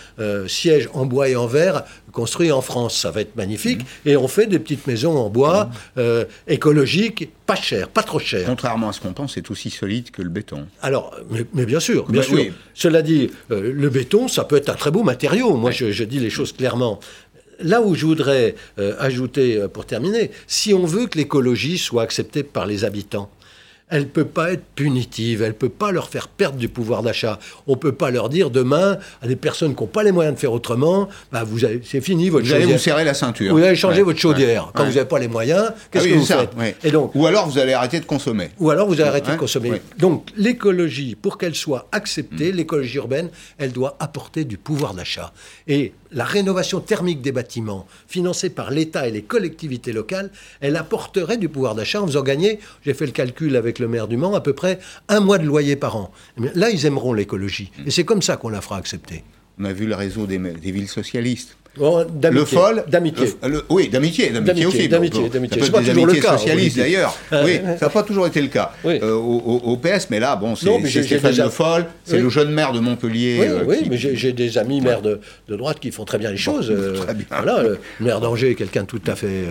siège 0.48 0.90
en 0.94 1.06
bois 1.06 1.30
et 1.30 1.36
en 1.36 1.48
verre 1.48 1.84
construit 2.12 2.52
en 2.52 2.62
France. 2.62 2.98
Ça 2.98 3.12
va 3.12 3.22
être 3.22 3.36
magnifique. 3.36 3.82
Mm-hmm. 3.82 4.10
Et 4.10 4.18
on 4.18 4.28
fait 4.28 4.48
des 4.48 4.60
petites 4.60 4.88
maisons 4.88 5.18
en 5.18 5.30
bois 5.30 5.63
euh, 5.98 6.26
écologique, 6.48 7.30
pas 7.46 7.56
cher, 7.56 7.90
pas 7.90 8.04
trop 8.04 8.20
cher. 8.20 8.46
Contrairement 8.46 8.90
à 8.90 8.94
ce 8.94 9.02
qu'on 9.02 9.14
pense, 9.14 9.36
c'est 9.36 9.50
aussi 9.52 9.70
solide 9.70 10.12
que 10.12 10.22
le 10.22 10.30
béton. 10.30 10.68
Alors, 10.82 11.16
mais, 11.54 11.66
bien 11.66 11.80
sûr, 11.80 12.08
bien 12.10 12.22
sûr. 12.22 12.46
Cela 12.74 13.02
dit, 13.02 13.32
euh, 13.52 13.72
le 13.74 13.90
béton, 13.90 14.28
ça 14.28 14.44
peut 14.44 14.56
être 14.56 14.70
un 14.70 14.76
très 14.76 14.92
beau 14.92 15.04
matériau. 15.04 15.56
Moi, 15.56 15.72
je, 15.72 16.04
dis 16.04 16.20
les 16.20 16.30
choses 16.30 16.54
clairement. 16.54 17.00
Là 17.60 17.82
où 17.82 17.96
je 17.96 18.06
voudrais 18.06 18.56
euh, 18.80 18.96
ajouter, 19.00 19.68
pour 19.72 19.86
terminer, 19.86 20.32
si 20.48 20.74
on 20.74 20.86
veut 20.86 21.08
que 21.08 21.18
l'écologie 21.18 21.78
soit 21.78 22.04
acceptée 22.04 22.44
par 22.44 22.66
les 22.66 22.84
habitants, 22.84 23.30
elle 23.94 24.02
ne 24.02 24.06
peut 24.06 24.26
pas 24.26 24.52
être 24.52 24.64
punitive, 24.74 25.44
elle 25.44 25.50
ne 25.50 25.54
peut 25.54 25.70
pas 25.70 25.92
leur 25.92 26.10
faire 26.10 26.28
perdre 26.28 26.58
du 26.58 26.68
pouvoir 26.68 27.04
d'achat. 27.04 27.38
On 27.68 27.74
ne 27.74 27.78
peut 27.78 27.92
pas 27.92 28.10
leur 28.10 28.28
dire 28.28 28.50
demain 28.50 28.98
à 29.22 29.28
des 29.28 29.36
personnes 29.36 29.76
qui 29.76 29.84
n'ont 29.84 29.88
pas 29.88 30.02
les 30.02 30.12
moyens 30.12 30.34
de 30.34 30.40
faire 30.40 30.52
autrement, 30.52 31.08
bah 31.32 31.44
vous 31.44 31.60
c'est 31.60 32.02
fini 32.02 32.30
votre 32.30 32.44
vous 32.44 32.50
chaudière. 32.50 32.68
Allez 32.68 32.74
vous 32.74 32.80
serrer 32.80 33.04
la 33.04 33.14
ceinture. 33.14 33.54
Vous 33.56 33.62
allez 33.62 33.76
changer 33.76 34.02
votre 34.02 34.18
chaudière. 34.18 34.72
Quand 34.74 34.86
vous 34.86 34.94
n'avez 34.94 35.06
pas 35.06 35.20
les 35.20 35.28
moyens, 35.28 35.74
qu'est-ce 35.92 36.08
ah 36.08 36.10
que 36.10 36.16
vous 36.16 36.26
faites 36.26 36.50
Et 36.84 36.90
donc, 36.90 37.14
Ou 37.14 37.28
alors 37.28 37.48
vous 37.48 37.60
allez 37.60 37.74
arrêter 37.74 38.00
de 38.00 38.06
consommer. 38.06 38.50
Ou 38.60 38.72
alors 38.72 38.88
vous 38.88 38.96
allez 38.96 39.10
arrêter 39.10 39.32
de 39.32 39.38
consommer. 39.38 39.80
Donc 40.00 40.32
l'écologie, 40.36 41.14
pour 41.14 41.38
qu'elle 41.38 41.54
soit 41.54 41.88
acceptée, 41.92 42.52
mm. 42.52 42.56
l'écologie 42.56 42.98
urbaine, 42.98 43.30
elle 43.60 43.74
doit 43.74 43.96
apporter 44.00 44.44
du 44.44 44.58
pouvoir 44.58 44.96
d'achat. 44.96 45.34
Et 45.68 45.94
la 46.12 46.26
rénovation 46.26 46.80
thermique 46.80 47.22
des 47.22 47.32
bâtiments, 47.32 47.88
financée 48.08 48.50
par 48.50 48.72
l'État 48.72 49.08
et 49.08 49.12
les 49.12 49.24
collectivités 49.24 49.92
locales, 49.92 50.30
elle 50.62 50.76
apporterait 50.76 51.38
du 51.38 51.50
pouvoir 51.50 51.76
d'achat 51.76 52.02
en 52.02 52.08
faisant 52.08 52.22
gagner, 52.22 52.60
j'ai 52.86 52.94
fait 52.94 53.06
le 53.06 53.12
calcul 53.12 53.56
avec 53.56 53.80
le 53.80 53.83
maire 53.88 54.08
du 54.08 54.18
Mans, 54.18 54.36
à 54.36 54.42
peu 54.42 54.54
près 54.54 54.80
un 55.10 55.20
mois 55.20 55.38
de 55.38 55.46
loyer 55.46 55.76
par 55.76 55.96
an. 55.96 56.12
Là, 56.38 56.70
ils 56.70 56.86
aimeront 56.86 57.14
l'écologie. 57.14 57.72
Et 57.86 57.92
c'est 57.92 58.06
comme 58.06 58.22
ça 58.22 58.38
qu'on 58.38 58.50
la 58.50 58.62
fera 58.62 58.78
accepter. 58.78 59.24
On 59.60 59.66
a 59.66 59.74
vu 59.74 59.86
le 59.86 59.96
réseau 59.96 60.26
des 60.26 60.38
villes 60.72 60.88
socialistes 60.88 61.58
le 61.78 62.46
fol, 62.46 62.84
d'amitié. 62.88 63.28
oui, 63.70 63.90
d'amitié, 63.90 64.30
d'amitié 64.30 64.66
aussi. 64.66 64.88
D'amitié, 64.88 65.30
d'amitié. 65.30 65.64
C'est 65.64 65.72
pas 65.72 65.82
toujours 65.82 66.06
le 66.06 66.14
cas. 66.14 66.38
socialiste 66.38 66.78
d'ailleurs. 66.78 67.18
oui, 67.44 67.60
ça 67.80 67.86
n'a 67.86 67.90
pas 67.90 68.04
toujours 68.04 68.28
été 68.28 68.42
le 68.42 68.48
cas 68.48 68.72
euh, 68.86 69.14
au, 69.14 69.78
PS, 69.78 70.08
mais 70.10 70.20
là, 70.20 70.36
bon, 70.36 70.56
c'est 70.56 71.04
Stéphane 71.04 71.36
Le 71.36 71.50
Foll, 71.50 71.86
c'est 72.04 72.20
le 72.20 72.30
jeune 72.30 72.52
maire 72.52 72.74
de 72.74 72.80
Montpellier. 72.80 73.38
Oui, 73.40 73.48
euh, 73.48 73.64
oui 73.66 73.78
mais 73.90 73.98
j'ai 73.98 74.34
des 74.34 74.58
amis 74.58 74.82
maires 74.82 75.02
de, 75.02 75.20
droite 75.50 75.80
qui 75.80 75.92
font 75.92 76.06
très 76.06 76.18
bien 76.18 76.32
les 76.32 76.38
choses. 76.38 76.72
Euh, 76.84 76.98
très 76.98 77.14
bien. 77.14 77.26
Voilà, 77.30 77.62
le 77.62 77.78
maire 78.00 78.20
d'Angers 78.20 78.52
est 78.52 78.56
quelqu'un 78.56 78.84
tout 78.84 79.02
à 79.06 79.16
fait. 79.16 79.44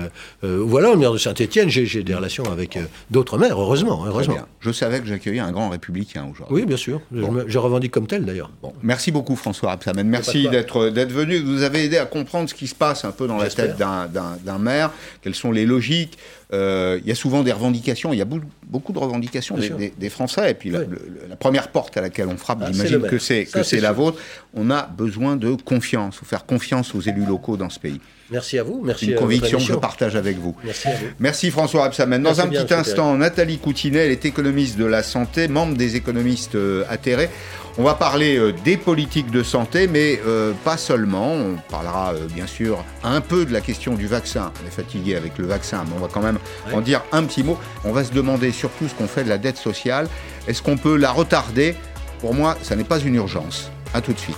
voilà, 0.42 0.90
le 0.90 0.96
maire 0.96 1.12
de 1.12 1.18
Saint-Étienne, 1.18 1.68
j'ai 1.68 2.02
des 2.02 2.14
relations 2.14 2.44
avec 2.50 2.78
d'autres 3.10 3.38
maires, 3.38 3.60
heureusement, 3.60 4.04
heureusement. 4.06 4.36
Je 4.60 4.72
savais 4.72 5.00
que 5.00 5.06
j'accueillais 5.06 5.40
un 5.40 5.52
grand 5.52 5.68
républicain 5.68 6.26
aujourd'hui. 6.30 6.56
Oui, 6.56 6.66
bien 6.66 6.76
sûr. 6.76 7.00
Je, 7.12 7.58
revendique 7.58 7.92
comme 7.92 8.06
tel 8.06 8.24
d'ailleurs. 8.24 8.50
Merci 8.82 9.12
beaucoup 9.12 9.36
François 9.36 9.72
Absamen. 9.72 10.06
Merci 10.06 10.48
d'être 10.48 10.88
venu. 11.12 11.38
Vous 11.38 11.62
avez 11.62 11.84
aidé 11.84 11.98
à 11.98 12.06
comprendre 12.12 12.48
ce 12.48 12.54
qui 12.54 12.66
se 12.66 12.74
passe 12.74 13.04
un 13.04 13.10
peu 13.10 13.26
dans 13.26 13.38
la 13.38 13.48
tête 13.48 13.76
d'un 13.76 14.58
maire, 14.58 14.90
quelles 15.22 15.34
sont 15.34 15.50
les 15.50 15.66
logiques. 15.66 16.18
Euh, 16.52 17.00
il 17.02 17.08
y 17.08 17.12
a 17.12 17.14
souvent 17.14 17.42
des 17.42 17.52
revendications, 17.52 18.12
il 18.12 18.18
y 18.18 18.22
a 18.22 18.26
beaucoup 18.26 18.92
de 18.92 18.98
revendications 18.98 19.56
des, 19.56 20.10
Français. 20.10 20.50
Et 20.50 20.54
puis 20.54 20.70
la, 20.70 21.36
première 21.36 21.68
porte 21.68 21.96
à 21.96 22.02
laquelle 22.02 22.28
on 22.28 22.36
frappe, 22.36 22.58
ah, 22.62 22.70
j'imagine 22.70 23.00
que 23.02 23.18
c'est 23.18 23.46
que 23.46 23.62
c'est 23.62 23.80
la 23.80 23.92
vôtre. 23.92 24.18
On 24.52 24.70
a 24.70 24.82
besoin 24.82 25.36
de 25.36 25.54
confiance. 25.54 26.16
Faut 26.16 26.26
faire 26.26 26.44
confiance 26.44 26.94
aux 26.94 27.00
élus 27.00 27.24
locaux 27.24 27.56
dans 27.56 27.70
ce 27.70 27.78
pays. 27.78 28.00
Merci 28.30 28.58
à 28.58 28.62
vous. 28.62 28.82
Merci 28.84 29.06
Une 29.06 29.14
conviction 29.14 29.58
que 29.58 29.64
je 29.64 29.74
partage 29.74 30.16
avec 30.16 30.38
vous. 30.38 30.54
Merci 30.64 30.88
à 30.88 30.92
vous. 30.92 31.06
Merci 31.18 31.50
François 31.50 31.84
Absamen. 31.86 32.22
Dans 32.22 32.40
un 32.40 32.48
petit 32.48 32.72
instant, 32.74 33.16
Nathalie 33.16 33.58
Coutinet, 33.58 34.00
elle 34.00 34.12
est 34.12 34.24
économiste 34.24 34.78
de 34.78 34.84
la 34.84 35.02
santé, 35.02 35.48
membre 35.48 35.76
des 35.76 35.96
économistes 35.96 36.54
euh, 36.54 36.84
atterrés. 36.88 37.30
On 37.78 37.84
va 37.84 37.94
parler 37.94 38.36
euh, 38.36 38.52
des 38.52 38.76
politiques 38.76 39.30
de 39.30 39.42
santé, 39.42 39.86
mais 39.86 40.20
euh, 40.26 40.52
pas 40.62 40.76
seulement. 40.76 41.32
On 41.32 41.56
parlera 41.70 42.12
euh, 42.12 42.26
bien 42.26 42.46
sûr 42.46 42.84
un 43.02 43.22
peu 43.22 43.46
de 43.46 43.52
la 43.52 43.62
question 43.62 43.94
du 43.94 44.06
vaccin. 44.06 44.52
On 44.62 44.66
est 44.66 44.70
fatigué 44.70 45.16
avec 45.16 45.38
le 45.38 45.46
vaccin, 45.46 45.82
mais 45.86 45.94
on 45.96 46.00
va 46.00 46.08
quand 46.12 46.20
même 46.20 46.38
en 46.70 46.82
dire 46.82 47.02
un 47.12 47.24
petit 47.24 47.42
mot. 47.42 47.58
On 47.84 47.92
va 47.92 48.04
se 48.04 48.12
demander 48.12 48.52
surtout 48.52 48.88
ce 48.88 48.94
qu'on 48.94 49.08
fait 49.08 49.24
de 49.24 49.30
la 49.30 49.38
dette 49.38 49.56
sociale. 49.56 50.08
Est-ce 50.46 50.60
qu'on 50.60 50.76
peut 50.76 50.96
la 50.96 51.12
retarder? 51.12 51.74
Pour 52.20 52.34
moi, 52.34 52.58
ça 52.62 52.76
n'est 52.76 52.84
pas 52.84 53.00
une 53.00 53.14
urgence. 53.14 53.70
A 53.94 54.02
tout 54.02 54.12
de 54.12 54.18
suite. 54.18 54.36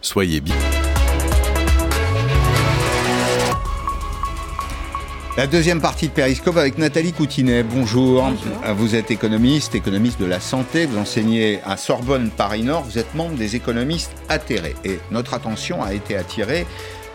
Soyez 0.00 0.40
bien. 0.40 0.54
La 5.38 5.46
deuxième 5.46 5.80
partie 5.80 6.08
de 6.08 6.12
Périscope 6.12 6.56
avec 6.56 6.78
Nathalie 6.78 7.12
Coutinet. 7.12 7.62
Bonjour. 7.62 8.24
Bonjour. 8.24 8.74
Vous 8.74 8.96
êtes 8.96 9.12
économiste, 9.12 9.76
économiste 9.76 10.18
de 10.18 10.26
la 10.26 10.40
santé. 10.40 10.84
Vous 10.84 10.98
enseignez 10.98 11.60
à 11.64 11.76
Sorbonne 11.76 12.30
Paris 12.30 12.64
Nord. 12.64 12.82
Vous 12.82 12.98
êtes 12.98 13.14
membre 13.14 13.36
des 13.36 13.54
économistes 13.54 14.10
atterrés. 14.28 14.74
Et 14.84 14.98
notre 15.12 15.34
attention 15.34 15.80
a 15.80 15.94
été 15.94 16.16
attirée 16.16 16.66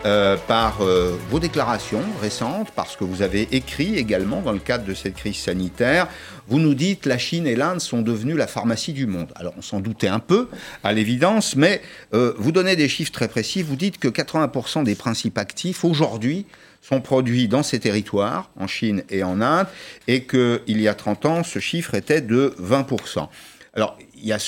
euh, 0.06 0.38
par 0.48 0.80
euh, 0.80 1.18
vos 1.28 1.38
déclarations 1.38 2.00
récentes, 2.22 2.70
parce 2.74 2.96
que 2.96 3.04
vous 3.04 3.20
avez 3.20 3.46
écrit 3.52 3.96
également 3.96 4.40
dans 4.40 4.52
le 4.52 4.58
cadre 4.58 4.86
de 4.86 4.94
cette 4.94 5.16
crise 5.16 5.36
sanitaire. 5.36 6.08
Vous 6.48 6.60
nous 6.60 6.74
dites 6.74 7.04
la 7.04 7.18
Chine 7.18 7.46
et 7.46 7.56
l'Inde 7.56 7.82
sont 7.82 8.00
devenues 8.00 8.38
la 8.38 8.46
pharmacie 8.46 8.94
du 8.94 9.06
monde. 9.06 9.32
Alors 9.36 9.52
on 9.58 9.62
s'en 9.62 9.80
doutait 9.80 10.08
un 10.08 10.18
peu, 10.18 10.48
à 10.82 10.94
l'évidence, 10.94 11.56
mais 11.56 11.82
euh, 12.14 12.32
vous 12.38 12.52
donnez 12.52 12.74
des 12.74 12.88
chiffres 12.88 13.12
très 13.12 13.28
précis. 13.28 13.62
Vous 13.62 13.76
dites 13.76 13.98
que 13.98 14.08
80% 14.08 14.82
des 14.82 14.94
principes 14.94 15.36
actifs 15.36 15.84
aujourd'hui 15.84 16.46
sont 16.86 17.00
produits 17.00 17.48
dans 17.48 17.62
ces 17.62 17.80
territoires, 17.80 18.50
en 18.58 18.66
Chine 18.66 19.04
et 19.08 19.22
en 19.24 19.40
Inde, 19.40 19.66
et 20.06 20.24
qu'il 20.24 20.80
y 20.80 20.86
a 20.86 20.94
30 20.94 21.24
ans, 21.24 21.42
ce 21.42 21.58
chiffre 21.58 21.94
était 21.94 22.20
de 22.20 22.54
20%. 22.60 23.28
Alors, 23.72 23.96
il 24.14 24.26
y 24.26 24.32
a 24.32 24.38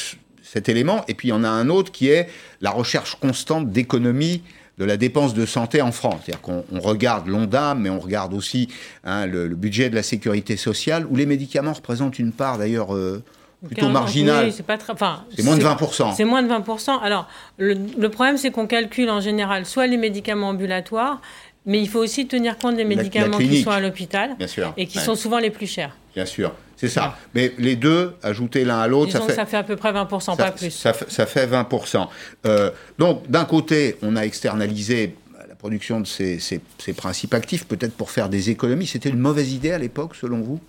cet 0.42 0.68
élément, 0.68 1.02
et 1.08 1.14
puis 1.14 1.28
il 1.28 1.30
y 1.30 1.34
en 1.34 1.44
a 1.44 1.48
un 1.48 1.70
autre 1.70 1.90
qui 1.90 2.08
est 2.08 2.28
la 2.60 2.70
recherche 2.70 3.16
constante 3.16 3.70
d'économie 3.70 4.42
de 4.78 4.84
la 4.84 4.98
dépense 4.98 5.32
de 5.32 5.46
santé 5.46 5.80
en 5.80 5.92
France. 5.92 6.20
C'est-à-dire 6.26 6.42
qu'on 6.42 6.80
regarde 6.80 7.26
l'ONDAM, 7.26 7.80
mais 7.80 7.88
on 7.88 7.98
regarde 7.98 8.34
aussi 8.34 8.68
hein, 9.04 9.24
le, 9.24 9.48
budget 9.48 9.88
de 9.88 9.94
la 9.94 10.02
sécurité 10.02 10.58
sociale, 10.58 11.06
où 11.08 11.16
les 11.16 11.24
médicaments 11.24 11.72
représentent 11.72 12.18
une 12.18 12.32
part 12.32 12.58
d'ailleurs 12.58 12.94
euh, 12.94 13.22
plutôt 13.66 13.88
marginale. 13.88 14.52
c'est 14.52 14.62
pas 14.62 14.78
enfin, 14.90 15.24
moins 15.42 15.56
de 15.56 15.64
20%. 15.64 16.14
C'est 16.14 16.24
moins 16.24 16.42
de 16.42 16.48
20%. 16.48 17.00
Alors, 17.00 17.26
le, 17.56 17.74
le 17.98 18.08
problème, 18.10 18.36
c'est 18.36 18.50
qu'on 18.50 18.66
calcule 18.66 19.08
en 19.10 19.20
général 19.20 19.64
soit 19.64 19.86
les 19.86 19.96
médicaments 19.96 20.50
ambulatoires, 20.50 21.20
mais 21.66 21.80
il 21.80 21.88
faut 21.88 21.98
aussi 21.98 22.26
tenir 22.26 22.56
compte 22.56 22.76
des 22.76 22.84
médicaments 22.84 23.38
qui 23.38 23.62
sont 23.62 23.70
à 23.70 23.80
l'hôpital 23.80 24.36
et 24.76 24.86
qui 24.86 24.98
sont 24.98 25.14
souvent 25.14 25.38
les 25.38 25.50
plus 25.50 25.66
chers. 25.66 25.96
Bien 26.14 26.24
sûr, 26.24 26.54
c'est 26.76 26.88
ça. 26.88 27.18
Mais 27.34 27.52
les 27.58 27.76
deux, 27.76 28.14
ajoutés 28.22 28.64
l'un 28.64 28.78
à 28.78 28.88
l'autre, 28.88 29.12
ça 29.12 29.20
fait... 29.20 29.34
ça 29.34 29.44
fait 29.44 29.56
à 29.58 29.62
peu 29.62 29.76
près 29.76 29.92
20%, 29.92 30.36
pas 30.36 30.50
plus. 30.52 30.70
Ça, 30.70 30.92
fait 30.94 31.46
20%. 31.46 32.08
Euh, 32.46 32.70
donc, 32.98 33.28
d'un 33.30 33.44
côté, 33.44 33.96
on 34.00 34.16
a 34.16 34.22
externalisé 34.22 35.14
la 35.46 35.54
production 35.54 36.00
de 36.00 36.06
ces, 36.06 36.38
ces 36.38 36.92
principes 36.94 37.34
actifs, 37.34 37.66
peut-être 37.66 37.94
pour 37.94 38.10
faire 38.10 38.28
des 38.28 38.48
économies. 38.50 38.86
C'était 38.86 39.10
une 39.10 39.18
mauvaise 39.18 39.52
idée 39.52 39.72
à 39.72 39.78
l'époque, 39.78 40.14
selon 40.14 40.40
vous? 40.40 40.60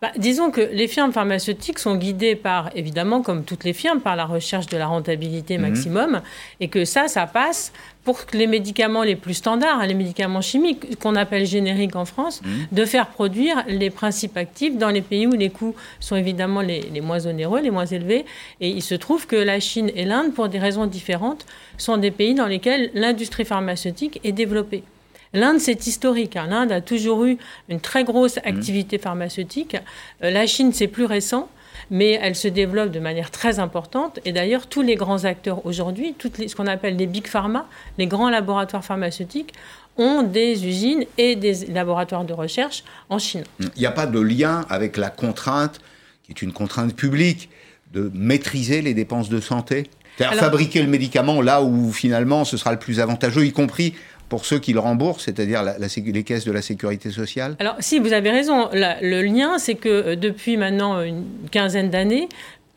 Bah, 0.00 0.12
disons 0.16 0.52
que 0.52 0.60
les 0.60 0.86
firmes 0.86 1.12
pharmaceutiques 1.12 1.80
sont 1.80 1.96
guidées 1.96 2.36
par, 2.36 2.70
évidemment, 2.76 3.20
comme 3.20 3.42
toutes 3.42 3.64
les 3.64 3.72
firmes, 3.72 4.00
par 4.00 4.14
la 4.14 4.26
recherche 4.26 4.66
de 4.66 4.76
la 4.76 4.86
rentabilité 4.86 5.58
mhm. 5.58 5.68
maximum, 5.68 6.20
et 6.60 6.68
que 6.68 6.84
ça, 6.84 7.08
ça 7.08 7.26
passe 7.26 7.72
pour 8.04 8.20
les 8.32 8.46
médicaments 8.46 9.02
les 9.02 9.16
plus 9.16 9.34
standards, 9.34 9.80
hein, 9.80 9.86
les 9.86 9.94
médicaments 9.94 10.40
chimiques 10.40 11.00
qu'on 11.00 11.16
appelle 11.16 11.46
génériques 11.46 11.96
en 11.96 12.04
France, 12.04 12.42
mhm. 12.44 12.68
de 12.70 12.84
faire 12.84 13.08
produire 13.08 13.64
les 13.66 13.90
principes 13.90 14.36
actifs 14.36 14.78
dans 14.78 14.90
les 14.90 15.02
pays 15.02 15.26
où 15.26 15.32
les 15.32 15.50
coûts 15.50 15.74
sont 15.98 16.14
évidemment 16.14 16.60
les, 16.60 16.80
les 16.80 17.00
moins 17.00 17.26
onéreux, 17.26 17.60
les 17.60 17.72
moins 17.72 17.86
élevés. 17.86 18.24
Et 18.60 18.68
il 18.68 18.82
se 18.82 18.94
trouve 18.94 19.26
que 19.26 19.34
la 19.34 19.58
Chine 19.58 19.90
et 19.96 20.04
l'Inde, 20.04 20.32
pour 20.32 20.48
des 20.48 20.60
raisons 20.60 20.86
différentes, 20.86 21.44
sont 21.76 21.96
des 21.96 22.12
pays 22.12 22.34
dans 22.34 22.46
lesquels 22.46 22.92
l'industrie 22.94 23.44
pharmaceutique 23.44 24.20
est 24.22 24.32
développée. 24.32 24.84
L'Inde, 25.32 25.60
c'est 25.60 25.86
historique. 25.86 26.36
Hein. 26.36 26.46
L'Inde 26.48 26.72
a 26.72 26.80
toujours 26.80 27.24
eu 27.24 27.38
une 27.68 27.80
très 27.80 28.04
grosse 28.04 28.36
mmh. 28.36 28.48
activité 28.48 28.98
pharmaceutique. 28.98 29.76
Euh, 30.22 30.30
la 30.30 30.46
Chine, 30.46 30.72
c'est 30.72 30.88
plus 30.88 31.04
récent 31.04 31.48
mais 31.90 32.18
elle 32.20 32.34
se 32.34 32.48
développe 32.48 32.90
de 32.90 33.00
manière 33.00 33.30
très 33.30 33.58
importante. 33.58 34.20
Et 34.24 34.32
d'ailleurs, 34.32 34.66
tous 34.66 34.82
les 34.82 34.96
grands 34.96 35.24
acteurs 35.24 35.64
aujourd'hui, 35.64 36.14
ce 36.20 36.54
qu'on 36.54 36.66
appelle 36.66 36.96
les 36.96 37.06
big 37.06 37.26
pharma, 37.26 37.66
les 37.98 38.06
grands 38.06 38.30
laboratoires 38.30 38.84
pharmaceutiques, 38.84 39.52
ont 39.96 40.22
des 40.22 40.66
usines 40.66 41.04
et 41.16 41.34
des 41.34 41.66
laboratoires 41.66 42.24
de 42.24 42.32
recherche 42.32 42.84
en 43.08 43.18
Chine. 43.18 43.44
Il 43.58 43.80
n'y 43.80 43.86
a 43.86 43.90
pas 43.90 44.06
de 44.06 44.20
lien 44.20 44.64
avec 44.68 44.96
la 44.96 45.10
contrainte, 45.10 45.80
qui 46.24 46.32
est 46.32 46.42
une 46.42 46.52
contrainte 46.52 46.94
publique, 46.94 47.50
de 47.92 48.10
maîtriser 48.14 48.82
les 48.82 48.94
dépenses 48.94 49.28
de 49.28 49.40
santé? 49.40 49.90
C'est-à-dire 50.16 50.38
fabriquer 50.38 50.82
le 50.82 50.88
médicament 50.88 51.40
là 51.40 51.62
où 51.62 51.92
finalement 51.92 52.44
ce 52.44 52.56
sera 52.56 52.72
le 52.72 52.78
plus 52.78 53.00
avantageux, 53.00 53.46
y 53.46 53.52
compris 53.52 53.94
pour 54.28 54.44
ceux 54.44 54.58
qui 54.58 54.72
le 54.72 54.80
remboursent, 54.80 55.24
c'est-à-dire 55.24 55.62
les 55.62 56.22
caisses 56.22 56.44
de 56.44 56.52
la 56.52 56.62
sécurité 56.62 57.10
sociale? 57.10 57.56
Alors, 57.58 57.76
si, 57.80 57.98
vous 57.98 58.12
avez 58.12 58.30
raison. 58.30 58.68
le 58.72 59.22
lien, 59.22 59.58
c'est 59.58 59.74
que 59.74 59.88
euh, 59.88 60.16
depuis 60.16 60.56
maintenant 60.56 61.02
une 61.02 61.24
quinzaine 61.50 61.90
d'années, 61.90 62.28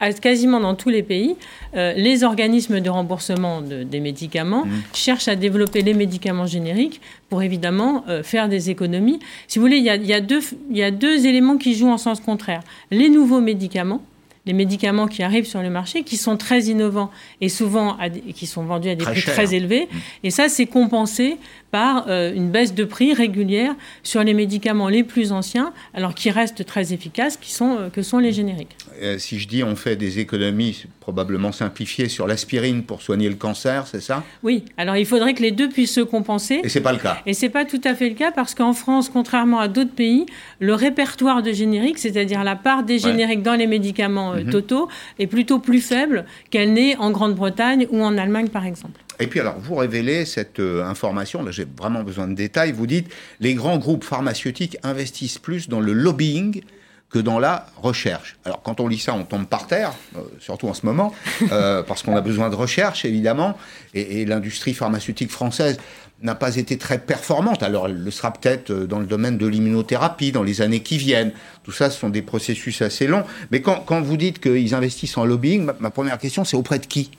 quasiment 0.10 0.60
dans 0.60 0.74
tous 0.74 0.90
les 0.90 1.04
pays, 1.04 1.36
euh, 1.76 1.94
les 1.94 2.24
organismes 2.24 2.80
de 2.80 2.90
remboursement 2.90 3.62
des 3.62 4.00
médicaments 4.00 4.66
mmh. 4.66 4.72
cherchent 4.94 5.28
à 5.28 5.36
développer 5.36 5.82
les 5.82 5.94
médicaments 5.94 6.48
génériques 6.48 7.02
pour 7.30 7.44
évidemment 7.44 8.04
euh, 8.10 8.24
faire 8.24 8.50
des 8.50 8.70
économies. 8.70 9.20
Si 9.48 9.60
vous 9.60 9.66
voulez, 9.66 9.78
il 9.78 9.84
y, 9.84 10.14
a, 10.14 10.22
deux, 10.22 10.42
il 10.72 10.78
y 10.78 10.84
a 10.84 10.92
deux 10.92 11.26
éléments 11.26 11.58
qui 11.58 11.76
jouent 11.76 11.92
en 11.92 12.00
sens 12.00 12.20
contraire. 12.20 12.62
Les 12.90 13.10
nouveaux 13.10 13.42
médicaments, 13.42 14.02
les 14.46 14.54
médicaments 14.54 15.08
qui 15.08 15.24
arrivent 15.24 15.46
sur 15.46 15.62
le 15.62 15.70
marché, 15.70 16.04
qui 16.04 16.18
sont 16.18 16.38
très 16.38 16.64
innovants 16.64 17.12
et 17.42 17.50
souvent 17.50 17.98
qui 18.36 18.48
sont 18.48 18.64
vendus 18.64 18.90
à 18.90 18.96
des 18.96 19.06
prix 19.06 19.22
très 19.22 19.54
élevés. 19.54 19.88
Mmh. 19.92 19.98
Et 20.24 20.32
ça, 20.32 20.50
c'est 20.50 20.66
compensé 20.66 21.38
par 21.72 22.06
euh, 22.10 22.34
une 22.34 22.52
baisse 22.52 22.76
de 22.76 22.84
prix 22.84 23.14
régulière 23.14 23.74
sur 24.04 24.24
les 24.24 24.34
médicaments 24.34 24.90
les 24.90 25.04
plus 25.04 25.32
anciens, 25.32 25.74
alors 25.94 26.14
qui 26.14 26.30
restent 26.30 26.66
très 26.66 26.94
efficaces, 26.94 27.38
qui 27.38 27.52
sont, 27.52 27.78
euh, 27.80 27.90
que 27.90 28.02
sont 28.02 28.20
les 28.20 28.34
génériques. 28.34 28.76
Euh, 29.02 29.18
si 29.18 29.40
je 29.40 29.48
dis 29.48 29.64
on 29.64 29.76
fait 29.76 29.96
des 29.96 30.20
économies 30.20 30.86
probablement 31.00 31.52
simplifiées 31.52 32.10
sur 32.10 32.28
l'aspirine 32.28 32.84
pour 32.84 33.02
soigner 33.02 33.30
le 33.30 33.36
cancer, 33.36 33.88
c'est 33.88 34.02
ça? 34.02 34.24
Oui, 34.44 34.66
alors 34.78 34.98
il 34.98 35.06
faudrait 35.06 35.34
que 35.34 35.42
les 35.42 35.52
deux 35.52 35.70
puissent 35.70 35.94
se 35.94 36.02
compenser. 36.02 36.60
Et 36.64 36.70
c'est 36.70 36.82
pas 36.82 36.92
le 36.92 37.00
cas. 37.00 37.20
Et 37.26 37.34
c'est 37.34 37.50
pas 37.50 37.66
tout 37.66 37.82
à 37.86 37.96
fait 37.96 38.10
le 38.10 38.16
cas 38.16 38.32
parce 38.32 38.54
qu'en 38.54 38.74
France, 38.74 39.10
contrairement 39.10 39.60
à 39.60 39.68
d'autres 39.68 39.94
pays, 39.94 40.26
le 40.60 40.74
répertoire 40.74 41.42
de 41.42 41.54
génériques, 41.54 42.00
c'est-à-dire 42.00 42.44
la 42.44 42.56
part 42.56 42.84
des 42.84 43.00
génériques 43.00 43.42
dans 43.44 43.56
les 43.56 43.68
médicaments 43.68 44.31
mhm. 44.36 44.50
totaux, 44.50 44.90
est 45.20 45.28
plutôt 45.28 45.60
plus 45.60 45.82
faible 45.82 46.26
qu'elle 46.50 46.74
n'est 46.74 46.96
en 46.98 47.12
Grande-Bretagne 47.12 47.88
ou 47.90 48.02
en 48.04 48.18
Allemagne 48.18 48.50
par 48.50 48.66
exemple. 48.66 49.02
Et 49.20 49.28
puis 49.28 49.40
alors, 49.40 49.60
vous 49.60 49.76
révélez 49.76 50.26
cette 50.26 50.60
euh, 50.60 50.84
information, 50.84 51.44
là 51.44 51.52
j'ai 51.52 51.68
vraiment 51.78 52.04
besoin 52.04 52.28
de 52.28 52.34
détails, 52.34 52.72
vous 52.72 52.88
dites, 52.88 53.12
les 53.40 53.54
grands 53.54 53.78
groupes 53.78 54.04
pharmaceutiques 54.04 54.78
investissent 54.84 55.38
plus 55.38 55.70
dans 55.70 55.80
le 55.80 55.94
lobbying 55.94 56.64
que 57.12 57.20
dans 57.20 57.40
la 57.40 57.68
recherche. 57.82 58.38
Alors 58.46 58.62
quand 58.62 58.80
on 58.80 58.88
lit 58.88 59.00
ça, 59.00 59.14
on 59.14 59.24
tombe 59.24 59.46
par 59.46 59.68
terre, 59.68 59.94
euh, 60.16 60.22
surtout 60.40 60.68
en 60.68 60.74
ce 60.74 60.86
moment, 60.86 61.14
euh, 61.52 61.84
parce 61.88 62.04
qu'on 62.04 62.16
a 62.16 62.22
besoin 62.22 62.50
de 62.50 62.56
recherche, 62.56 63.06
évidemment, 63.06 63.58
et, 63.94 64.26
l'industrie 64.26 64.74
pharmaceutique 64.74 65.30
française 65.30 65.78
n'a 66.22 66.36
pas 66.36 66.56
été 66.56 66.78
très 66.78 67.00
performante. 67.00 67.64
Alors 67.64 67.88
elle 67.88 67.98
le 67.98 68.12
sera 68.12 68.32
peut-être 68.32 68.72
dans 68.72 69.00
le 69.00 69.08
domaine 69.08 69.38
de 69.38 69.48
l'immunothérapie 69.48 70.32
dans 70.32 70.44
les 70.44 70.62
années 70.62 70.82
qui 70.82 70.98
viennent. 70.98 71.34
Tout 71.64 71.72
ça, 71.72 71.90
ce 71.90 72.00
sont 72.00 72.10
des 72.10 72.22
processus 72.22 72.82
assez 72.82 73.08
longs. 73.08 73.24
Mais 73.50 73.62
quand, 73.62 74.02
vous 74.02 74.18
dites 74.18 74.40
qu'ils 74.40 74.74
investissent 74.76 75.18
en 75.18 75.26
lobbying, 75.26 75.70
ma 75.80 75.90
première 75.90 76.20
question, 76.20 76.46
c'est 76.46 76.58
auprès 76.58 76.80
de 76.80 76.86
qui? 76.86 77.12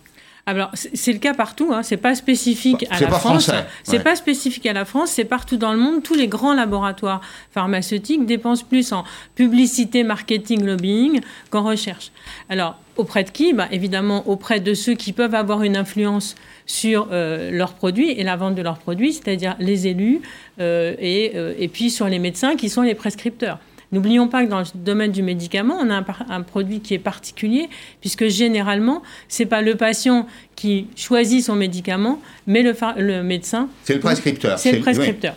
Alors, 0.44 0.70
c'est 0.74 1.12
le 1.12 1.20
cas 1.20 1.34
partout, 1.34 1.70
hein. 1.72 1.84
c'est 1.84 1.96
pas 1.96 2.16
spécifique 2.16 2.84
à 2.90 2.98
la 2.98 3.10
France. 3.10 3.48
C'est 3.84 4.02
pas 4.02 4.16
spécifique 4.16 4.66
à 4.66 4.72
la 4.72 4.84
France, 4.84 5.10
c'est 5.10 5.24
partout 5.24 5.56
dans 5.56 5.72
le 5.72 5.78
monde. 5.78 6.02
Tous 6.02 6.14
les 6.14 6.26
grands 6.26 6.54
laboratoires 6.54 7.20
pharmaceutiques 7.52 8.26
dépensent 8.26 8.64
plus 8.64 8.92
en 8.92 9.04
publicité, 9.36 10.02
marketing, 10.02 10.64
lobbying 10.64 11.20
qu'en 11.50 11.62
recherche. 11.62 12.10
Alors, 12.48 12.76
auprès 12.96 13.22
de 13.22 13.30
qui? 13.30 13.52
Bah, 13.52 13.68
Évidemment, 13.70 14.28
auprès 14.28 14.58
de 14.58 14.74
ceux 14.74 14.94
qui 14.94 15.12
peuvent 15.12 15.36
avoir 15.36 15.62
une 15.62 15.76
influence 15.76 16.34
sur 16.66 17.08
euh, 17.12 17.52
leurs 17.52 17.74
produits 17.74 18.10
et 18.10 18.24
la 18.24 18.34
vente 18.34 18.56
de 18.56 18.62
leurs 18.62 18.78
produits, 18.78 19.12
c'est-à-dire 19.12 19.54
les 19.60 19.86
élus, 19.86 20.22
euh, 20.60 20.96
et, 20.98 21.32
euh, 21.36 21.54
et 21.56 21.68
puis 21.68 21.88
sur 21.88 22.08
les 22.08 22.18
médecins 22.18 22.56
qui 22.56 22.68
sont 22.68 22.82
les 22.82 22.96
prescripteurs. 22.96 23.60
N'oublions 23.92 24.26
pas 24.26 24.44
que 24.44 24.50
dans 24.50 24.60
le 24.60 24.66
domaine 24.74 25.12
du 25.12 25.22
médicament, 25.22 25.76
on 25.78 25.90
a 25.90 26.02
un, 26.30 26.42
produit 26.42 26.80
qui 26.80 26.94
est 26.94 26.98
particulier, 26.98 27.68
puisque 28.00 28.26
généralement, 28.28 29.02
ce 29.28 29.42
n'est 29.42 29.48
pas 29.48 29.60
le 29.60 29.76
patient 29.76 30.26
qui 30.56 30.86
choisit 30.96 31.44
son 31.44 31.54
médicament, 31.56 32.20
mais 32.46 32.62
le, 32.62 32.74
le 32.96 33.22
médecin. 33.22 33.68
C'est 33.84 33.94
le 33.94 34.00
prescripteur. 34.00 34.58
C'est 34.58 34.72
le 34.72 34.80
prescripteur. 34.80 35.34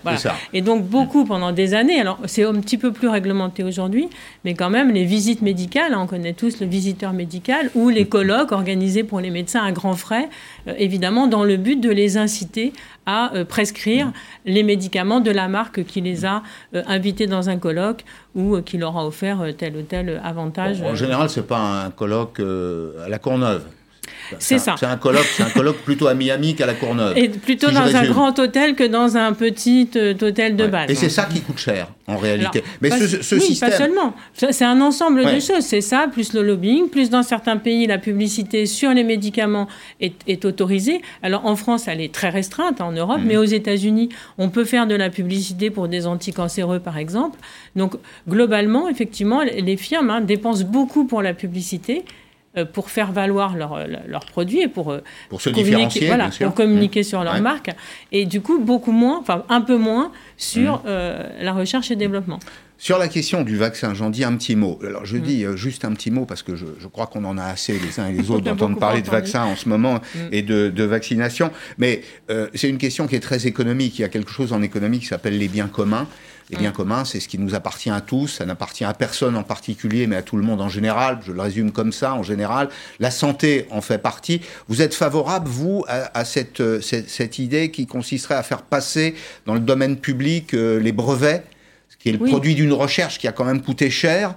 Et 0.54 0.62
donc, 0.62 0.86
beaucoup, 0.86 1.26
pendant 1.26 1.52
des 1.52 1.74
années, 1.74 2.00
alors 2.00 2.20
c'est 2.26 2.44
un 2.44 2.56
petit 2.62 2.78
peu 2.78 2.92
plus 2.92 3.10
réglementé 3.10 3.64
aujourd'hui, 3.64 4.08
mais 4.46 4.54
quand 4.54 4.70
même, 4.70 4.92
les 4.92 5.04
visites 5.04 5.42
médicales, 5.42 5.94
on 5.96 6.08
connaît 6.08 6.34
tous 6.34 6.62
le 6.62 6.68
visiteur 6.68 7.14
médical, 7.14 7.70
ou 7.76 7.90
les 7.90 8.08
colloques 8.08 8.52
organisés 8.52 9.04
pour 9.04 9.20
les 9.20 9.32
médecins 9.32 9.64
à 9.64 9.72
grands 9.72 9.96
frais, 9.96 10.30
euh, 10.68 10.74
évidemment, 10.78 11.28
dans 11.28 11.44
le 11.44 11.58
but 11.58 11.80
de 11.80 11.90
les 11.90 12.18
inciter 12.18 12.72
à 13.06 13.34
euh, 13.36 13.46
prescrire 13.46 14.12
les 14.46 14.64
médicaments 14.64 15.20
de 15.20 15.32
la 15.32 15.48
marque 15.48 15.84
qui 15.84 16.02
les 16.02 16.26
a 16.26 16.44
euh, 16.74 16.84
invités 16.88 17.28
dans 17.28 17.50
un 17.50 17.58
colloque 17.58 18.04
ou 18.36 18.62
qui 18.62 18.78
leur 18.78 18.98
a 18.98 19.06
offert 19.06 19.44
tel 19.58 19.78
ou 19.78 19.82
tel 19.82 20.22
avantage. 20.24 20.82
en 20.82 20.96
général, 20.96 21.30
ce 21.30 21.40
n'est 21.40 21.46
pas 21.46 21.86
un 21.86 21.92
colloque 21.92 22.40
à 22.40 23.10
la 23.10 23.20
Courneuve. 23.20 23.64
C'est 24.40 24.60
ça. 24.60 24.76
C'est 24.80 24.86
un 24.86 24.98
colloque, 24.98 25.26
c'est 25.26 25.44
un 25.44 25.50
colloque 25.50 25.78
plutôt 25.78 26.08
à 26.08 26.14
Miami 26.14 26.56
qu'à 26.56 26.66
la 26.66 26.74
Courneuve. 26.74 27.18
Et 27.18 27.30
plutôt 27.30 27.72
dans 27.72 27.96
un 27.96 28.06
grand 28.06 28.38
hôtel 28.40 28.76
que 28.76 28.84
dans 28.84 29.18
un 29.18 29.34
petit 29.34 29.90
euh, 29.96 30.14
hôtel 30.22 30.56
de 30.56 30.68
base. 30.68 30.90
Et 30.90 30.96
c'est 30.96 31.10
ça 31.10 31.26
qui 31.26 31.42
coûte 31.42 31.60
cher 31.60 31.88
en 32.08 32.18
réalité. 32.18 32.64
Mais 32.82 32.92
ce, 32.92 33.22
ce 33.22 33.36
oui, 33.36 33.58
pas 33.60 33.72
seulement. 33.72 34.14
C'est 34.34 34.66
un 34.66 34.82
ensemble 34.82 35.26
de 35.26 35.40
choses. 35.40 35.62
C'est 35.62 35.82
ça, 35.82 36.08
plus 36.12 36.34
le 36.34 36.44
lobbying, 36.44 36.90
plus 36.90 37.10
dans 37.10 37.24
certains 37.24 37.58
pays 37.58 37.88
la 37.88 37.98
publicité 37.98 38.66
sur 38.66 38.92
les 38.92 39.04
médicaments 39.04 39.68
est, 40.00 40.46
autorisée. 40.46 41.02
Alors 41.24 41.46
en 41.46 41.56
France, 41.56 41.88
elle 41.88 42.02
est 42.02 42.14
très 42.14 42.30
restreinte 42.30 42.82
en 42.82 42.92
Europe, 42.92 43.20
mhm. 43.20 43.28
mais 43.28 43.38
aux 43.38 43.44
États-Unis, 43.44 44.10
on 44.38 44.50
peut 44.50 44.66
faire 44.66 44.88
de 44.88 44.96
la 44.96 45.10
publicité 45.10 45.70
pour 45.70 45.88
des 45.88 46.08
anticancéreux 46.08 46.80
par 46.80 46.98
exemple. 46.98 47.40
Donc 47.76 47.96
globalement, 48.28 48.88
effectivement, 48.90 49.42
les 49.42 49.78
firmes 49.78 50.10
hein, 50.10 50.22
dépensent 50.22 50.66
beaucoup 50.66 51.06
pour 51.06 51.22
la 51.22 51.34
publicité. 51.34 52.04
Euh, 52.58 52.64
pour 52.64 52.90
faire 52.90 53.12
valoir 53.12 53.58
leurs 53.58 53.86
leur 54.08 54.26
produits 54.26 54.62
et 54.62 54.70
pour, 54.70 54.94
euh, 54.94 55.04
pour 55.28 55.42
se 55.42 55.50
différencier, 55.50 56.08
voilà, 56.08 56.30
pour 56.30 56.54
communiquer 56.54 57.02
mmh. 57.02 57.04
sur 57.04 57.24
leur 57.24 57.42
marque. 57.42 57.70
Et 58.14 58.26
du 58.26 58.40
coup, 58.40 58.60
beaucoup 58.60 58.94
moins, 58.94 59.20
enfin 59.20 59.44
un 59.50 59.60
peu 59.60 59.78
moins 59.78 60.14
sur 60.38 60.78
mmh. 60.78 60.84
euh, 60.86 61.24
la 61.42 61.52
recherche 61.52 61.92
et 61.92 61.98
développement. 61.98 62.40
Sur 62.78 62.98
la 62.98 63.10
question 63.10 63.44
du 63.44 63.58
vaccin, 63.58 63.94
j'en 63.94 64.10
dis 64.10 64.24
un 64.24 64.36
petit 64.38 64.56
mot. 64.56 64.80
Alors 64.88 65.06
je 65.06 65.18
mmh. 65.18 65.22
dis 65.22 65.46
juste 65.56 65.84
un 65.84 65.92
petit 65.92 66.12
mot 66.12 66.26
parce 66.26 66.44
que 66.44 66.56
je, 66.56 66.66
je 66.80 66.88
crois 66.88 67.08
qu'on 67.08 67.26
en 67.26 67.38
a 67.38 67.44
assez 67.44 67.78
les 67.78 68.00
uns 68.00 68.08
et 68.08 68.14
les 68.14 68.32
autres 68.32 68.46
d'entendre 68.46 68.80
parler 68.80 69.02
de 69.02 69.10
vaccins 69.10 69.44
en 69.44 69.58
ce 69.58 69.68
moment 69.68 70.00
et 70.32 70.42
de, 70.42 70.70
de 70.70 70.84
vaccination. 70.84 71.52
Mais 71.78 72.04
c'est 72.54 72.70
une 72.70 72.78
question 72.78 73.08
qui 73.08 73.16
est 73.16 73.22
très 73.22 73.48
économique. 73.48 74.00
Il 74.00 74.04
y 74.04 74.06
a 74.06 74.10
quelque 74.10 74.32
chose 74.32 74.54
en 74.54 74.62
économie 74.62 75.00
qui 75.00 75.08
s'appelle 75.08 75.38
les 75.38 75.50
biens 75.50 75.68
communs. 75.68 76.08
Les 76.52 76.58
biens 76.58 76.72
communs, 76.72 77.06
c'est 77.06 77.20
ce 77.20 77.28
qui 77.28 77.40
nous 77.40 77.56
appartient 77.56 77.90
à 77.90 78.02
tous, 78.02 78.28
ça 78.28 78.46
n'appartient 78.46 78.84
à 78.84 78.94
personne 78.94 79.36
en 79.36 79.42
particulier, 79.42 80.06
mais 80.06 80.16
à 80.16 80.22
tout 80.22 80.38
le 80.38 80.44
monde 80.44 80.62
en 80.62 80.70
général. 80.70 81.20
Je 81.26 81.32
le 81.32 81.42
résume 81.42 81.72
comme 81.72 81.92
ça, 81.92 82.14
en 82.14 82.22
général. 82.22 82.70
La 83.00 83.10
santé 83.10 83.66
en 83.72 83.82
fait 83.82 83.98
partie. 83.98 84.42
Vous 84.68 84.84
êtes 84.84 84.94
favorable, 84.94 85.48
vous, 85.48 85.84
à, 85.88 86.24
cette, 86.24 86.62
cette, 86.82 87.40
idée 87.40 87.72
qui 87.72 87.88
consisterait 87.88 88.36
à 88.36 88.44
faire 88.44 88.62
passer 88.62 89.16
dans 89.48 89.56
le 89.56 89.60
domaine 89.60 89.98
public 89.98 90.54
euh, 90.54 90.80
les 90.80 90.92
brevets, 90.92 91.44
ce 91.90 91.98
qui 91.98 92.10
est 92.10 92.12
le 92.12 92.20
produit 92.20 92.54
d'une 92.54 92.74
recherche 92.74 93.18
qui 93.18 93.28
a 93.28 93.32
quand 93.32 93.46
même 93.46 93.62
coûté 93.64 93.90
cher 93.90 94.36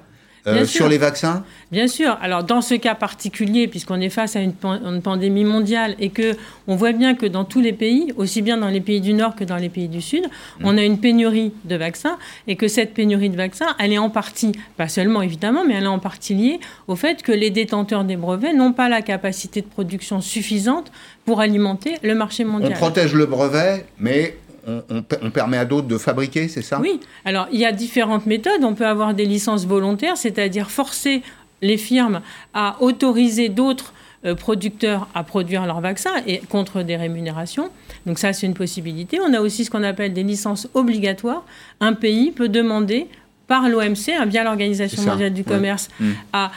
euh, 0.49 0.65
sur 0.65 0.89
les 0.89 0.99
vaccins 0.99 1.45
Bien 1.71 1.87
sûr. 1.87 2.17
Alors 2.23 2.45
dans 2.45 2.63
ce 2.63 2.75
cas 2.75 2.95
particulier, 2.95 3.69
puisqu'on 3.69 4.01
est 4.01 4.09
face 4.09 4.37
à 4.37 4.41
une, 4.41 4.55
pandémie 5.03 5.45
mondiale 5.45 5.95
et 5.99 6.09
que 6.09 6.35
on 6.67 6.77
voit 6.77 6.93
bien 6.93 7.15
que 7.15 7.27
dans 7.27 7.45
tous 7.45 7.61
les 7.61 7.73
pays, 7.73 8.13
aussi 8.17 8.41
bien 8.41 8.57
dans 8.57 8.69
les 8.69 8.81
pays 8.81 9.01
du 9.01 9.13
Nord 9.13 9.37
que 9.37 9.45
dans 9.45 9.57
les 9.57 9.69
pays 9.69 9.89
du 9.89 10.01
Sud, 10.01 10.25
mm. 10.25 10.65
on 10.65 10.79
a 10.79 10.83
une 10.83 10.99
pénurie 10.99 11.53
de 11.65 11.77
vaccins 11.77 12.17
et 12.47 12.57
que 12.57 12.69
cette 12.69 12.95
pénurie 12.95 13.29
de 13.29 13.37
vaccins, 13.37 13.77
elle 13.79 13.93
est 13.93 13.99
en 13.99 14.11
partie, 14.11 14.53
pas 14.77 14.89
seulement 14.89 15.21
évidemment, 15.21 15.65
mais 15.67 15.75
elle 15.75 15.85
est 15.85 15.89
en 15.89 15.99
partie 15.99 16.35
liée 16.35 16.61
au 16.87 16.97
fait 16.97 17.23
que 17.23 17.33
les 17.33 17.51
détenteurs 17.51 18.05
des 18.05 18.17
brevets 18.17 18.55
n'ont 18.55 18.73
pas 18.73 18.89
la 18.89 19.03
capacité 19.03 19.61
de 19.61 19.67
production 19.67 20.21
suffisante 20.21 20.91
pour 21.27 21.41
alimenter 21.41 21.97
le 22.03 22.15
marché 22.15 22.45
mondial. 22.45 22.73
On 22.75 22.77
protège 22.77 23.13
le 23.13 23.27
brevet, 23.27 23.85
mais 23.99 24.37
on, 24.67 25.31
permet 25.31 25.57
à 25.57 25.65
d'autres 25.65 25.89
de 25.89 25.99
fabriquer, 25.99 26.49
c'est 26.49 26.63
ça? 26.63 26.81
Oui. 26.81 27.01
Alors, 27.25 27.49
il 27.53 27.61
y 27.61 27.65
a 27.65 27.73
différentes 27.73 28.27
méthodes. 28.27 28.63
On 28.63 28.75
peut 28.75 28.87
avoir 28.87 29.15
des 29.15 29.25
licences 29.25 29.67
volontaires, 29.67 30.17
c'est-à-dire 30.17 30.71
forcer 30.71 31.23
les 31.63 31.77
firmes 31.77 32.21
à 32.55 32.77
autoriser 32.81 33.49
d'autres 33.49 33.93
euh, 34.25 34.35
producteurs 34.35 35.09
à 35.15 35.23
produire 35.23 35.65
leurs 35.67 35.81
vaccins 35.81 36.11
et 36.27 36.39
contre 36.39 36.83
des 36.83 36.97
rémunérations. 36.97 37.71
Donc 38.05 38.19
ça, 38.19 38.33
c'est 38.33 38.47
une 38.47 38.55
possibilité. 38.55 39.19
On 39.25 39.33
a 39.33 39.41
aussi 39.41 39.65
ce 39.65 39.71
qu'on 39.71 39.85
appelle 39.85 40.13
des 40.13 40.25
licences 40.25 40.69
obligatoires. 40.75 41.45
Un 41.81 41.93
pays 41.93 42.33
peut 42.33 42.49
demander 42.49 43.07
par 43.47 43.69
l'OMC, 43.69 44.11
hein, 44.19 44.27
bien 44.27 44.45
l'Organisation 44.45 45.03
mondiale 45.03 45.33
du 45.33 45.45
commerce, 45.45 45.89
mmh. 46.01 46.11
à 46.33 46.51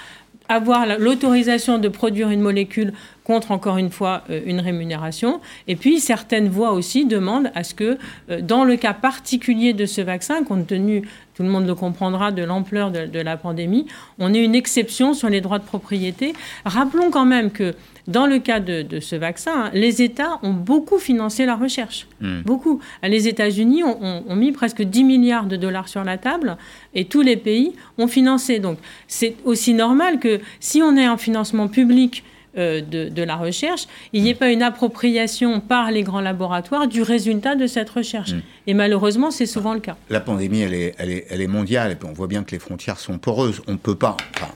avoir 0.52 0.86
l'autorisation 1.00 1.78
de 1.78 1.88
produire 1.88 2.30
une 2.30 2.42
molécule 2.42 2.94
contre, 3.24 3.52
encore 3.52 3.78
une 3.78 3.90
fois, 3.90 4.24
euh, 4.30 4.42
une 4.46 4.60
rémunération. 4.60 5.40
Et 5.68 5.76
puis, 5.76 6.00
certaines 6.00 6.50
voix 6.50 6.74
aussi 6.74 7.06
demandent 7.06 7.52
à 7.56 7.64
ce 7.64 7.74
que, 7.74 7.98
euh, 8.30 8.42
dans 8.42 8.66
le 8.66 8.76
cas 8.76 8.94
particulier 8.94 9.74
de 9.74 9.86
ce 9.86 10.02
vaccin, 10.02 10.44
compte 10.44 10.68
tenu, 10.68 11.08
tout 11.36 11.44
le 11.44 11.50
monde 11.50 11.66
le 11.66 11.76
comprendra, 11.76 12.32
de 12.32 12.44
l'ampleur 12.44 12.92
de, 12.92 13.20
la 13.20 13.38
pandémie, 13.38 13.86
on 14.20 14.34
ait 14.34 14.44
une 14.44 14.56
exception 14.56 15.14
sur 15.14 15.30
les 15.30 15.40
droits 15.40 15.60
de 15.60 15.64
propriété. 15.64 16.34
Rappelons 16.66 17.10
quand 17.10 17.26
même 17.26 17.52
que 17.52 17.74
dans 18.08 18.26
le 18.26 18.40
cas 18.40 18.60
de, 18.60 19.00
ce 19.00 19.16
vaccin, 19.16 19.52
hein, 19.56 19.72
les 19.74 20.02
États 20.02 20.40
ont 20.44 20.54
beaucoup 20.54 20.98
financé 20.98 21.46
la 21.46 21.56
recherche. 21.56 22.08
Hmm. 22.20 22.42
Beaucoup. 22.42 22.80
Les 23.04 23.28
États-Unis 23.28 23.84
ont, 23.84 24.24
ont, 24.28 24.36
mis 24.36 24.52
presque 24.52 24.82
10 24.82 25.04
milliards 25.04 25.46
de 25.46 25.56
dollars 25.56 25.88
sur 25.88 26.04
la 26.04 26.18
table 26.18 26.58
et 26.94 27.06
tous 27.06 27.22
les 27.22 27.38
pays 27.38 27.74
ont 27.98 28.08
financé. 28.08 28.60
Donc 28.60 28.78
c'est 29.08 29.36
aussi 29.46 29.74
normal 29.74 30.20
que 30.20 30.40
si 30.60 30.82
on 30.82 30.96
est 30.98 31.08
en 31.08 31.18
financement 31.18 31.68
public 31.68 32.24
euh, 32.58 32.82
de, 32.82 33.24
la 33.24 33.38
recherche, 33.38 33.88
il 34.12 34.24
n'y 34.24 34.30
ait 34.30 34.36
pas 34.36 34.52
une 34.52 34.62
appropriation 34.62 35.62
par 35.62 35.90
les 35.90 36.04
grands 36.04 36.20
laboratoires 36.20 36.88
du 36.88 37.02
résultat 37.02 37.56
de 37.56 37.66
cette 37.66 37.90
recherche. 37.90 38.34
Hmm. 38.34 38.42
Et 38.68 38.74
malheureusement, 38.74 39.32
c'est 39.32 39.46
souvent 39.46 39.74
le 39.74 39.80
cas. 39.80 39.96
La 40.10 40.20
pandémie, 40.20 40.60
elle 40.60 40.74
est, 40.74 40.96
elle 40.98 41.12
est, 41.12 41.28
elle 41.30 41.42
est 41.42 41.48
mondiale, 41.48 41.92
et 41.94 42.06
on 42.06 42.12
voit 42.12 42.28
bien 42.28 42.44
que 42.44 42.52
les 42.52 42.60
frontières 42.60 43.00
sont 43.00 43.20
poreuses. 43.20 43.62
On 43.68 43.74
ne 43.74 43.78
peut 43.78 43.96
pas, 43.96 44.18
enfin, 44.36 44.52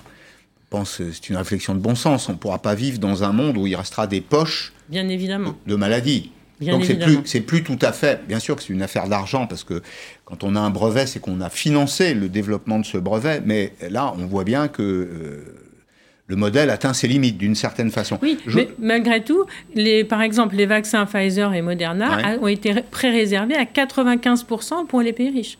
je 0.65 0.77
pense 0.77 1.01
c'est 1.11 1.29
une 1.29 1.37
réflexion 1.37 1.75
de 1.75 1.79
bon 1.79 1.95
sens, 1.95 2.27
on 2.27 2.33
ne 2.33 2.37
pourra 2.37 2.59
pas 2.59 2.75
vivre 2.75 2.97
dans 2.97 3.23
un 3.23 3.31
monde 3.31 3.57
où 3.57 3.67
il 3.67 3.75
restera 3.75 4.07
des 4.07 4.21
poches 4.21 4.73
bien 4.89 5.07
évidemment. 5.09 5.55
de, 5.65 5.75
maladies. 5.75 6.31
Donc 6.61 6.85
c'est 6.85 6.95
plus, 6.95 7.19
c'est 7.25 7.41
plus 7.41 7.63
tout 7.63 7.77
à 7.81 7.91
fait, 7.91 8.25
bien 8.27 8.39
sûr 8.39 8.55
que 8.55 8.63
c'est 8.63 8.73
une 8.73 8.81
affaire 8.81 9.07
d'argent 9.07 9.45
parce 9.45 9.63
que 9.63 9.81
quand 10.23 10.43
on 10.43 10.55
a 10.55 10.59
un 10.59 10.69
brevet, 10.69 11.05
c'est 11.05 11.19
qu'on 11.19 11.41
a 11.41 11.49
financé 11.49 12.13
le 12.13 12.29
développement 12.29 12.79
de 12.79 12.85
ce 12.85 12.97
brevet, 12.97 13.41
mais 13.45 13.73
là 13.89 14.13
on 14.17 14.25
voit 14.25 14.45
bien 14.45 14.67
que 14.67 14.81
euh, 14.81 15.65
le 16.27 16.35
modèle 16.35 16.69
atteint 16.71 16.93
ses 16.93 17.07
limites 17.07 17.37
d'une 17.37 17.55
certaine 17.55 17.91
façon. 17.91 18.17
Oui, 18.21 18.39
mais 18.47 18.69
malgré 18.79 19.23
tout, 19.23 19.45
les, 19.75 20.03
par 20.03 20.21
exemple, 20.21 20.55
les 20.55 20.65
vaccins 20.65 21.05
Pfizer 21.05 21.53
et 21.53 21.61
Moderna 21.61 22.37
ont 22.41 22.47
été 22.47 22.73
pré-réservés 22.89 23.55
à 23.55 23.65
95% 23.65 24.87
pour 24.87 25.01
les 25.01 25.13
pays 25.13 25.29
riches. 25.29 25.59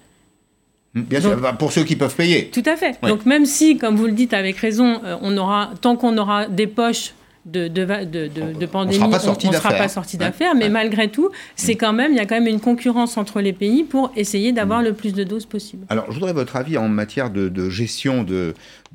Hmm, 0.96 1.02
bien 1.02 1.20
sûr, 1.20 1.38
pour 1.60 1.74
ceux 1.74 1.84
qui 1.84 1.96
peuvent 1.96 2.16
payer. 2.16 2.50
Tout 2.50 2.64
à 2.66 2.78
fait. 2.78 2.98
Donc 3.04 3.26
même 3.26 3.46
si, 3.46 3.78
comme 3.78 3.96
vous 3.96 4.06
le 4.06 4.14
dites 4.14 4.34
avec 4.34 4.58
raison, 4.58 5.02
euh, 5.04 5.18
on 5.22 5.38
aura, 5.38 5.72
tant 5.82 5.98
qu'on 5.98 6.18
aura 6.18 6.48
des 6.48 6.68
poches 6.68 7.14
de, 7.46 7.68
de, 7.68 7.86
de, 8.06 8.28
de 8.28 8.66
pandémie, 8.66 9.04
on 9.04 9.08
ne 9.08 9.12
sera 9.54 9.74
pas 9.74 9.88
sorti 9.88 10.18
d'affaires. 10.18 10.56
Mais 10.56 10.70
malgré 10.70 11.10
tout, 11.10 11.30
c'est 11.56 11.76
quand 11.76 11.94
même, 11.94 12.12
il 12.12 12.18
y 12.18 12.20
a 12.20 12.26
quand 12.26 12.36
même 12.36 12.48
une 12.48 12.60
concurrence 12.60 13.18
entre 13.18 13.42
les 13.42 13.54
pays 13.54 13.84
pour 13.84 14.12
essayer 14.16 14.52
d'avoir 14.52 14.82
mm. 14.82 14.86
le 14.86 14.94
plus 14.94 15.14
de 15.14 15.24
doses 15.24 15.46
possible. 15.46 15.86
Alors, 15.90 16.06
je 16.10 16.16
voudrais 16.16 16.34
votre 16.34 16.56
avis 16.56 16.78
en 16.78 16.88
matière 16.88 17.30
de, 17.30 17.70
gestion 17.70 18.24
de, 18.24 18.54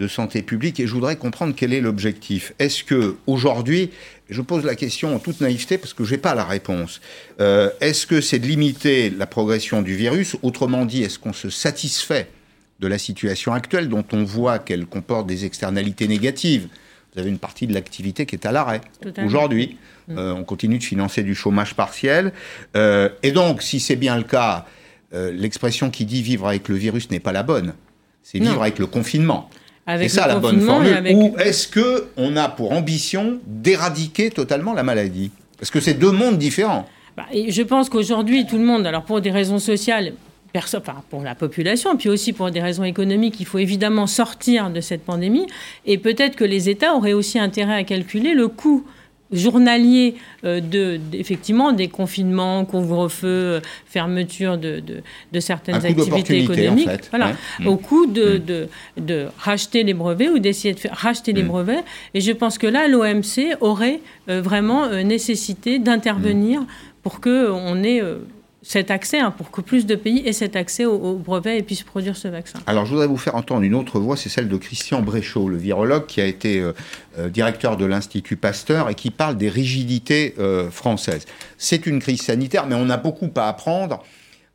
santé 0.08 0.42
publique 0.42 0.80
et 0.80 0.86
je 0.86 0.94
voudrais 0.94 1.16
comprendre 1.16 1.52
quel 1.54 1.74
est 1.74 1.80
l'objectif. 1.80 2.54
Est-ce 2.58 2.82
que 2.82 3.16
aujourd'hui, 3.26 3.90
je 4.30 4.42
pose 4.42 4.64
la 4.64 4.76
question 4.76 5.14
en 5.14 5.18
toute 5.18 5.40
naïveté 5.40 5.76
parce 5.76 5.92
que 5.92 6.04
je 6.04 6.12
n'ai 6.12 6.18
pas 6.18 6.34
la 6.34 6.44
réponse. 6.44 7.00
Euh, 7.40 7.70
est-ce 7.80 8.06
que 8.06 8.20
c'est 8.20 8.38
de 8.38 8.46
limiter 8.46 9.10
la 9.10 9.26
progression 9.26 9.82
du 9.82 9.94
virus? 9.94 10.36
Autrement 10.42 10.84
dit, 10.86 11.02
est-ce 11.02 11.18
qu'on 11.18 11.32
se 11.32 11.50
satisfait 11.50 12.28
de 12.78 12.86
la 12.86 12.98
situation 12.98 13.52
actuelle 13.52 13.88
dont 13.88 14.04
on 14.12 14.24
voit 14.24 14.58
qu'elle 14.58 14.86
comporte 14.86 15.26
des 15.26 15.44
externalités 15.44 16.08
négatives? 16.08 16.68
Vous 17.12 17.20
avez 17.20 17.28
une 17.28 17.38
partie 17.38 17.66
de 17.66 17.74
l'activité 17.74 18.24
qui 18.24 18.36
est 18.36 18.46
à 18.46 18.52
l'arrêt 18.52 18.80
aujourd'hui. 19.24 19.76
Euh, 20.10 20.32
on 20.32 20.44
continue 20.44 20.78
de 20.78 20.84
financer 20.84 21.24
du 21.24 21.34
chômage 21.34 21.74
partiel. 21.74 22.32
Euh, 22.76 23.08
et 23.24 23.32
donc, 23.32 23.62
si 23.62 23.80
c'est 23.80 23.96
bien 23.96 24.16
le 24.16 24.22
cas, 24.22 24.66
l'expression 25.12 25.90
qui 25.90 26.04
dit 26.04 26.22
vivre 26.22 26.46
avec 26.46 26.68
le 26.68 26.76
virus 26.76 27.10
n'est 27.10 27.18
pas 27.18 27.32
la 27.32 27.42
bonne. 27.42 27.74
C'est 28.22 28.38
vivre 28.38 28.62
avec 28.62 28.78
le 28.78 28.86
confinement. 28.86 29.50
Ça 30.08 30.26
la 30.26 30.36
bonne 30.36 30.60
formule. 30.60 31.02
Ou 31.14 31.36
est-ce 31.38 31.66
que 31.66 32.08
on 32.16 32.36
a 32.36 32.48
pour 32.48 32.72
ambition 32.72 33.40
d'éradiquer 33.46 34.30
totalement 34.30 34.72
la 34.72 34.82
maladie? 34.82 35.30
Parce 35.58 35.70
que 35.70 35.80
c'est 35.80 35.94
deux 35.94 36.12
mondes 36.12 36.38
différents. 36.38 36.86
Bah, 37.16 37.26
je 37.32 37.62
pense 37.62 37.88
qu'aujourd'hui, 37.88 38.46
tout 38.46 38.56
le 38.56 38.64
monde, 38.64 38.86
alors 38.86 39.02
pour 39.02 39.20
des 39.20 39.30
raisons 39.30 39.58
sociales, 39.58 40.14
pour 41.10 41.22
la 41.22 41.34
population, 41.34 41.96
puis 41.96 42.08
aussi 42.08 42.32
pour 42.32 42.50
des 42.50 42.60
raisons 42.60 42.84
économiques, 42.84 43.36
il 43.40 43.46
faut 43.46 43.58
évidemment 43.58 44.06
sortir 44.06 44.70
de 44.70 44.80
cette 44.80 45.04
pandémie. 45.04 45.46
Et 45.86 45.98
peut-être 45.98 46.36
que 46.36 46.44
les 46.44 46.68
États 46.68 46.94
auraient 46.94 47.12
aussi 47.12 47.38
intérêt 47.38 47.74
à 47.74 47.84
calculer 47.84 48.34
le 48.34 48.48
coût 48.48 48.84
journalier 49.32 50.16
euh, 50.44 50.60
de, 50.60 51.00
effectivement 51.12 51.72
des 51.72 51.88
confinements, 51.88 52.64
couvre-feu, 52.64 53.28
euh, 53.28 53.60
fermeture 53.86 54.58
de, 54.58 54.82
de, 55.32 55.40
certaines 55.40 55.84
activités 55.84 56.40
économiques, 56.40 56.88
voilà, 57.10 57.32
au 57.66 57.76
coût 57.76 58.06
de, 58.06 58.38
mm. 58.38 58.44
de, 58.44 58.68
de, 58.98 59.26
racheter 59.38 59.82
les 59.84 59.94
brevets 59.94 60.28
ou 60.28 60.38
d'essayer 60.38 60.74
de 60.74 60.80
faire 60.80 60.96
racheter 60.96 61.32
les 61.32 61.42
mm. 61.42 61.48
brevets. 61.48 61.84
Et 62.14 62.20
je 62.20 62.32
pense 62.32 62.58
que 62.58 62.66
là, 62.66 62.88
l'OMC 62.88 63.56
aurait 63.60 64.00
euh, 64.28 64.40
vraiment 64.40 64.88
nécessité 64.88 65.78
d'intervenir 65.78 66.62
mm. 66.62 66.66
pour 67.02 67.20
que 67.20 67.50
on 67.50 67.82
ait 67.82 68.02
cet 68.62 68.90
accès, 68.90 69.18
hein, 69.18 69.30
pour 69.30 69.50
que 69.50 69.60
plus 69.60 69.86
de 69.86 69.94
pays 69.94 70.22
aient 70.26 70.34
cet 70.34 70.54
accès 70.54 70.84
au, 70.84 71.14
brevet 71.14 71.58
et 71.58 71.62
puissent 71.62 71.82
produire 71.82 72.16
ce 72.16 72.28
vaccin. 72.28 72.58
Alors 72.66 72.84
je 72.84 72.90
voudrais 72.90 73.06
vous 73.06 73.16
faire 73.16 73.34
entendre 73.34 73.62
une 73.62 73.74
autre 73.74 73.98
voix, 74.00 74.16
c'est 74.16 74.28
celle 74.28 74.48
de 74.48 74.56
Christian 74.56 75.00
Bréchot, 75.00 75.48
le 75.48 75.56
virologue 75.56 76.06
qui 76.06 76.20
a 76.20 76.26
été 76.26 76.60
euh, 76.60 76.72
euh, 77.18 77.28
directeur 77.30 77.76
de 77.76 77.86
l'Institut 77.86 78.36
Pasteur 78.36 78.90
et 78.90 78.94
qui 78.94 79.10
parle 79.10 79.38
des 79.38 79.48
rigidités 79.48 80.34
euh, 80.38 80.70
françaises. 80.70 81.24
C'est 81.56 81.86
une 81.86 82.00
crise 82.00 82.20
sanitaire, 82.20 82.66
mais 82.66 82.74
on 82.74 82.90
a 82.90 82.98
beaucoup 82.98 83.30
à 83.36 83.48
apprendre 83.48 84.02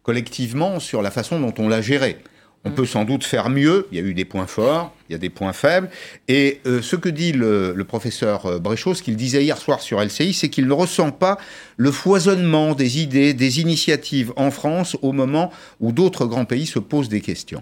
collectivement 0.04 0.80
sur 0.80 1.02
la 1.02 1.10
façon 1.10 1.40
dont 1.40 1.54
on 1.58 1.68
l'a 1.68 1.82
gérée. 1.82 2.18
On 2.66 2.72
peut 2.72 2.86
sans 2.88 3.06
doute 3.06 3.24
faire 3.24 3.50
mieux. 3.50 3.88
Il 3.92 3.98
y 3.98 4.02
a 4.02 4.04
eu 4.04 4.16
des 4.16 4.26
points 4.26 4.48
forts, 4.48 4.92
il 5.08 5.14
y 5.14 5.16
a 5.16 5.20
des 5.20 5.30
points 5.30 5.54
faibles. 5.54 5.90
Et 6.28 6.62
euh, 6.66 6.82
ce 6.82 6.96
que 6.96 7.10
dit 7.10 7.32
le, 7.32 7.76
professeur 7.88 8.48
euh, 8.48 8.60
Bréchot, 8.60 8.96
ce 8.96 9.04
qu'il 9.04 9.16
disait 9.16 9.44
hier 9.44 9.58
soir 9.60 9.82
sur 9.82 10.02
LCI, 10.02 10.34
c'est 10.34 10.50
qu'il 10.50 10.68
ne 10.68 10.74
ressent 10.74 11.12
pas 11.12 11.38
le 11.78 11.92
foisonnement 11.92 12.74
des 12.74 13.00
idées, 13.00 13.36
des 13.36 13.62
initiatives 13.62 14.34
en 14.36 14.50
France 14.50 14.98
au 15.04 15.12
moment 15.12 15.52
où 15.80 15.92
d'autres 15.92 16.26
grands 16.26 16.46
pays 16.46 16.66
se 16.66 16.80
posent 16.80 17.10
des 17.10 17.22
questions. 17.22 17.62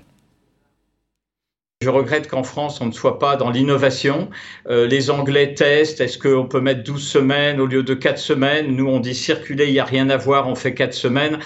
Je 1.83 1.89
regrette 1.89 2.29
qu'en 2.29 2.43
France, 2.43 2.79
on 2.79 2.85
ne 2.85 2.93
soit 2.93 3.19
pas 3.19 3.35
dans 3.35 3.49
l'innovation. 3.49 4.29
Euh, 4.69 4.87
les 4.87 5.09
Anglais 5.09 5.53
testent, 5.53 5.99
est-ce 5.99 6.17
qu'on 6.17 6.45
peut 6.45 6.61
mettre 6.61 6.81
12 6.81 7.05
semaines 7.05 7.59
au 7.59 7.65
lieu 7.65 7.83
de 7.83 7.93
4 7.93 8.17
semaines? 8.17 8.73
Nous, 8.73 8.87
on 8.87 9.01
dit 9.01 9.13
circuler, 9.13 9.65
il 9.65 9.73
n'y 9.73 9.81
a 9.81 9.83
rien 9.83 10.09
à 10.09 10.15
voir, 10.15 10.47
on 10.47 10.55
fait 10.55 10.73
4 10.73 10.93
semaines. 10.93 11.39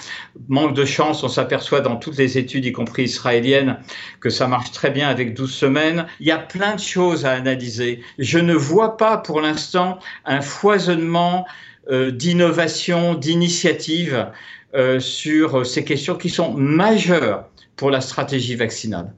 Manque 0.46 0.74
de 0.74 0.84
chance, 0.84 1.24
on 1.24 1.28
s'aperçoit 1.28 1.80
dans 1.80 1.96
toutes 1.96 2.16
les 2.18 2.38
études, 2.38 2.66
y 2.66 2.70
compris 2.70 3.02
israéliennes, 3.02 3.78
que 4.20 4.30
ça 4.30 4.46
marche 4.46 4.70
très 4.70 4.90
bien 4.90 5.08
avec 5.08 5.34
12 5.34 5.52
semaines. 5.52 6.06
Il 6.20 6.28
y 6.28 6.30
a 6.30 6.38
plein 6.38 6.76
de 6.76 6.80
choses 6.80 7.26
à 7.26 7.32
analyser. 7.32 8.00
Je 8.20 8.38
ne 8.38 8.54
vois 8.54 8.96
pas 8.96 9.16
pour 9.16 9.40
l'instant 9.40 9.98
un 10.24 10.40
foisonnement 10.40 11.48
euh, 11.90 12.12
d'innovation, 12.12 13.14
d'initiative 13.14 14.28
euh, 14.76 15.00
sur 15.00 15.66
ces 15.66 15.82
questions 15.84 16.14
qui 16.14 16.30
sont 16.30 16.52
majeures 16.52 17.48
pour 17.74 17.90
la 17.90 18.00
stratégie 18.00 18.54
vaccinale. 18.54 19.12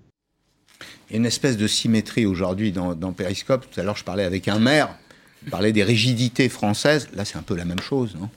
Il 1.11 1.15
y 1.15 1.17
a 1.17 1.19
une 1.19 1.27
espèce 1.27 1.57
de 1.57 1.67
symétrie 1.67 2.25
aujourd'hui 2.25 2.71
dans, 2.71 2.95
dans 2.95 3.13
Periscope. 3.13 3.67
Tout 3.69 3.81
à 3.81 3.83
l'heure, 3.83 3.97
je 3.97 4.05
parlais 4.05 4.23
avec 4.23 4.47
un 4.47 4.61
maire, 4.61 4.91
il 5.45 5.51
parlait 5.51 5.73
des 5.73 5.83
rigidités 5.83 6.49
françaises. 6.49 7.09
Là, 7.15 7.25
c'est 7.25 7.37
un 7.37 7.43
peu 7.43 7.57
la 7.57 7.65
même 7.65 7.81
chose, 7.81 8.17
non? 8.19 8.29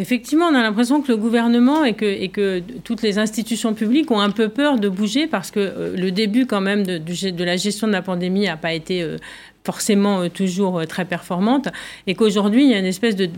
Effectivement, 0.00 0.46
on 0.46 0.54
a 0.54 0.62
l'impression 0.62 1.02
que 1.02 1.08
le 1.08 1.18
gouvernement 1.18 1.84
et 1.84 1.92
que, 1.94 2.60
toutes 2.84 3.02
les 3.02 3.18
institutions 3.18 3.74
publiques 3.74 4.10
ont 4.10 4.20
un 4.20 4.30
peu 4.30 4.48
peur 4.48 4.78
de 4.78 4.88
bouger 4.88 5.26
parce 5.26 5.50
que 5.50 5.60
euh, 5.60 5.94
le 5.94 6.10
début 6.10 6.46
quand 6.46 6.62
même 6.62 6.86
de, 6.86 6.96
de, 6.96 7.44
la 7.44 7.56
gestion 7.58 7.86
de 7.86 7.92
la 7.92 8.00
pandémie 8.00 8.46
n'a 8.46 8.56
pas 8.56 8.72
été 8.72 9.02
euh, 9.02 9.18
forcément 9.62 10.22
euh, 10.22 10.28
toujours 10.30 10.86
très 10.86 11.04
performante 11.04 11.68
et 12.06 12.14
qu'aujourd'hui 12.14 12.64
il 12.64 12.70
y 12.70 12.74
a 12.74 12.78
une 12.78 12.86
espèce 12.86 13.14
de 13.14 13.28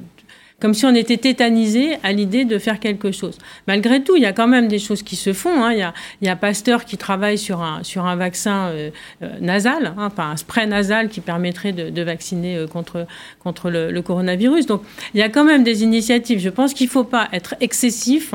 comme 0.63 0.75
si 0.75 0.87
on 0.87 0.95
était 0.95 1.17
tétanisé 1.17 1.97
à 2.05 2.13
l'idée 2.13 2.45
de 2.45 2.57
faire 2.57 2.79
quelque 2.79 3.11
chose. 3.11 3.37
Malgré 3.67 4.05
tout, 4.05 4.15
il 4.15 4.23
y 4.23 4.27
a 4.27 4.33
quand 4.33 4.47
même 4.47 4.69
des 4.69 4.79
choses 4.79 5.03
qui 5.03 5.17
se 5.17 5.33
font. 5.33 5.65
Hein. 5.65 5.73
Il, 5.73 6.27
y 6.27 6.29
a, 6.29 6.37
Pasteur 6.37 6.85
qui 6.85 6.97
travaille 6.97 7.37
sur 7.37 7.63
un, 7.63 7.83
sur 7.83 8.07
un 8.07 8.15
vaccin 8.15 8.69
euh, 8.69 8.91
euh, 9.23 9.29
nasal, 9.41 9.95
hein, 9.99 10.07
enfin 10.07 10.31
un 10.31 10.37
spray 10.37 10.69
nasal 10.69 11.09
qui 11.09 11.21
permettrait 11.21 11.73
de, 11.73 12.03
vacciner 12.03 12.57
euh, 12.57 12.69
contre, 12.69 13.09
contre 13.41 13.71
le, 13.71 14.01
coronavirus. 14.03 14.67
Donc 14.67 14.83
il 15.15 15.19
y 15.19 15.23
a 15.25 15.29
quand 15.29 15.43
même 15.43 15.65
des 15.65 15.83
initiatives. 15.83 16.39
Je 16.39 16.49
pense 16.49 16.75
qu'il 16.75 16.87
ne 16.87 16.93
faut 16.93 17.03
pas 17.03 17.29
être 17.33 17.57
excessif 17.61 18.33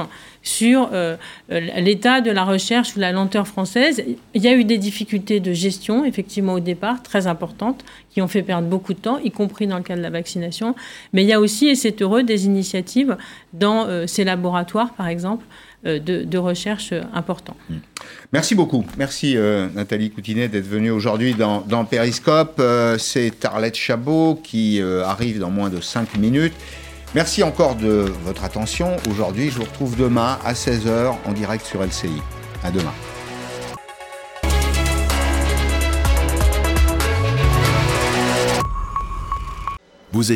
sur 0.47 0.89
euh, 0.93 1.17
euh, 1.51 1.59
l'état 1.59 2.21
de 2.21 2.31
la 2.31 2.45
recherche 2.45 2.95
ou 2.95 2.99
la 2.99 3.11
lenteur 3.11 3.47
française. 3.47 4.03
Il 4.33 4.41
y 4.41 4.47
a 4.47 4.55
eu 4.55 4.63
des 4.63 4.77
difficultés 4.77 5.39
de 5.39 5.53
gestion, 5.53 6.05
effectivement, 6.05 6.53
au 6.53 6.59
départ, 6.59 7.03
très 7.03 7.27
importantes, 7.27 7.83
qui 8.09 8.21
ont 8.21 8.27
fait 8.27 8.43
perdre 8.43 8.67
beaucoup 8.67 8.93
de 8.93 8.99
temps, 8.99 9.19
y 9.19 9.31
compris 9.31 9.67
dans 9.67 9.77
le 9.77 9.83
cas 9.83 9.95
de 9.95 10.01
la 10.01 10.09
vaccination. 10.09 10.75
Mais 11.13 11.23
il 11.23 11.27
y 11.27 11.33
a 11.33 11.39
aussi, 11.39 11.67
et 11.67 11.75
c'est 11.75 12.01
heureux, 12.01 12.21
eux 12.21 12.23
des 12.23 12.45
initiatives 12.45 13.17
dans 13.53 14.07
ces 14.07 14.23
laboratoires, 14.23 14.93
par 14.93 15.07
exemple, 15.07 15.45
de, 15.83 16.37
recherche 16.37 16.93
importants. 17.13 17.55
Mmh. 17.69 17.75
Merci 18.33 18.55
beaucoup. 18.55 18.83
Merci 18.97 19.35
Nathalie 19.75 20.09
Coutinet 20.09 20.47
d'être 20.47 20.67
venue 20.67 20.89
aujourd'hui 20.89 21.33
dans, 21.35 21.61
dans, 21.61 21.85
Périscope. 21.85 22.61
C'est 22.97 23.45
Arlette 23.45 23.75
Chabot 23.75 24.39
qui 24.41 24.81
arrive 24.81 25.39
dans 25.39 25.51
moins 25.51 25.69
de 25.69 25.81
5 25.81 26.17
minutes. 26.17 26.53
Merci 27.15 27.41
encore 27.41 27.75
de 27.75 28.11
votre 28.23 28.43
attention. 28.43 28.97
Aujourd'hui, 29.09 29.49
je 29.49 29.57
vous 29.57 29.63
retrouve 29.63 29.95
demain 29.95 30.39
à 30.43 30.53
16h 30.53 31.15
en 31.25 31.31
direct 31.31 31.65
sur 31.65 31.81
LCI. 31.81 32.21
À 32.63 32.71
demain. 32.71 32.93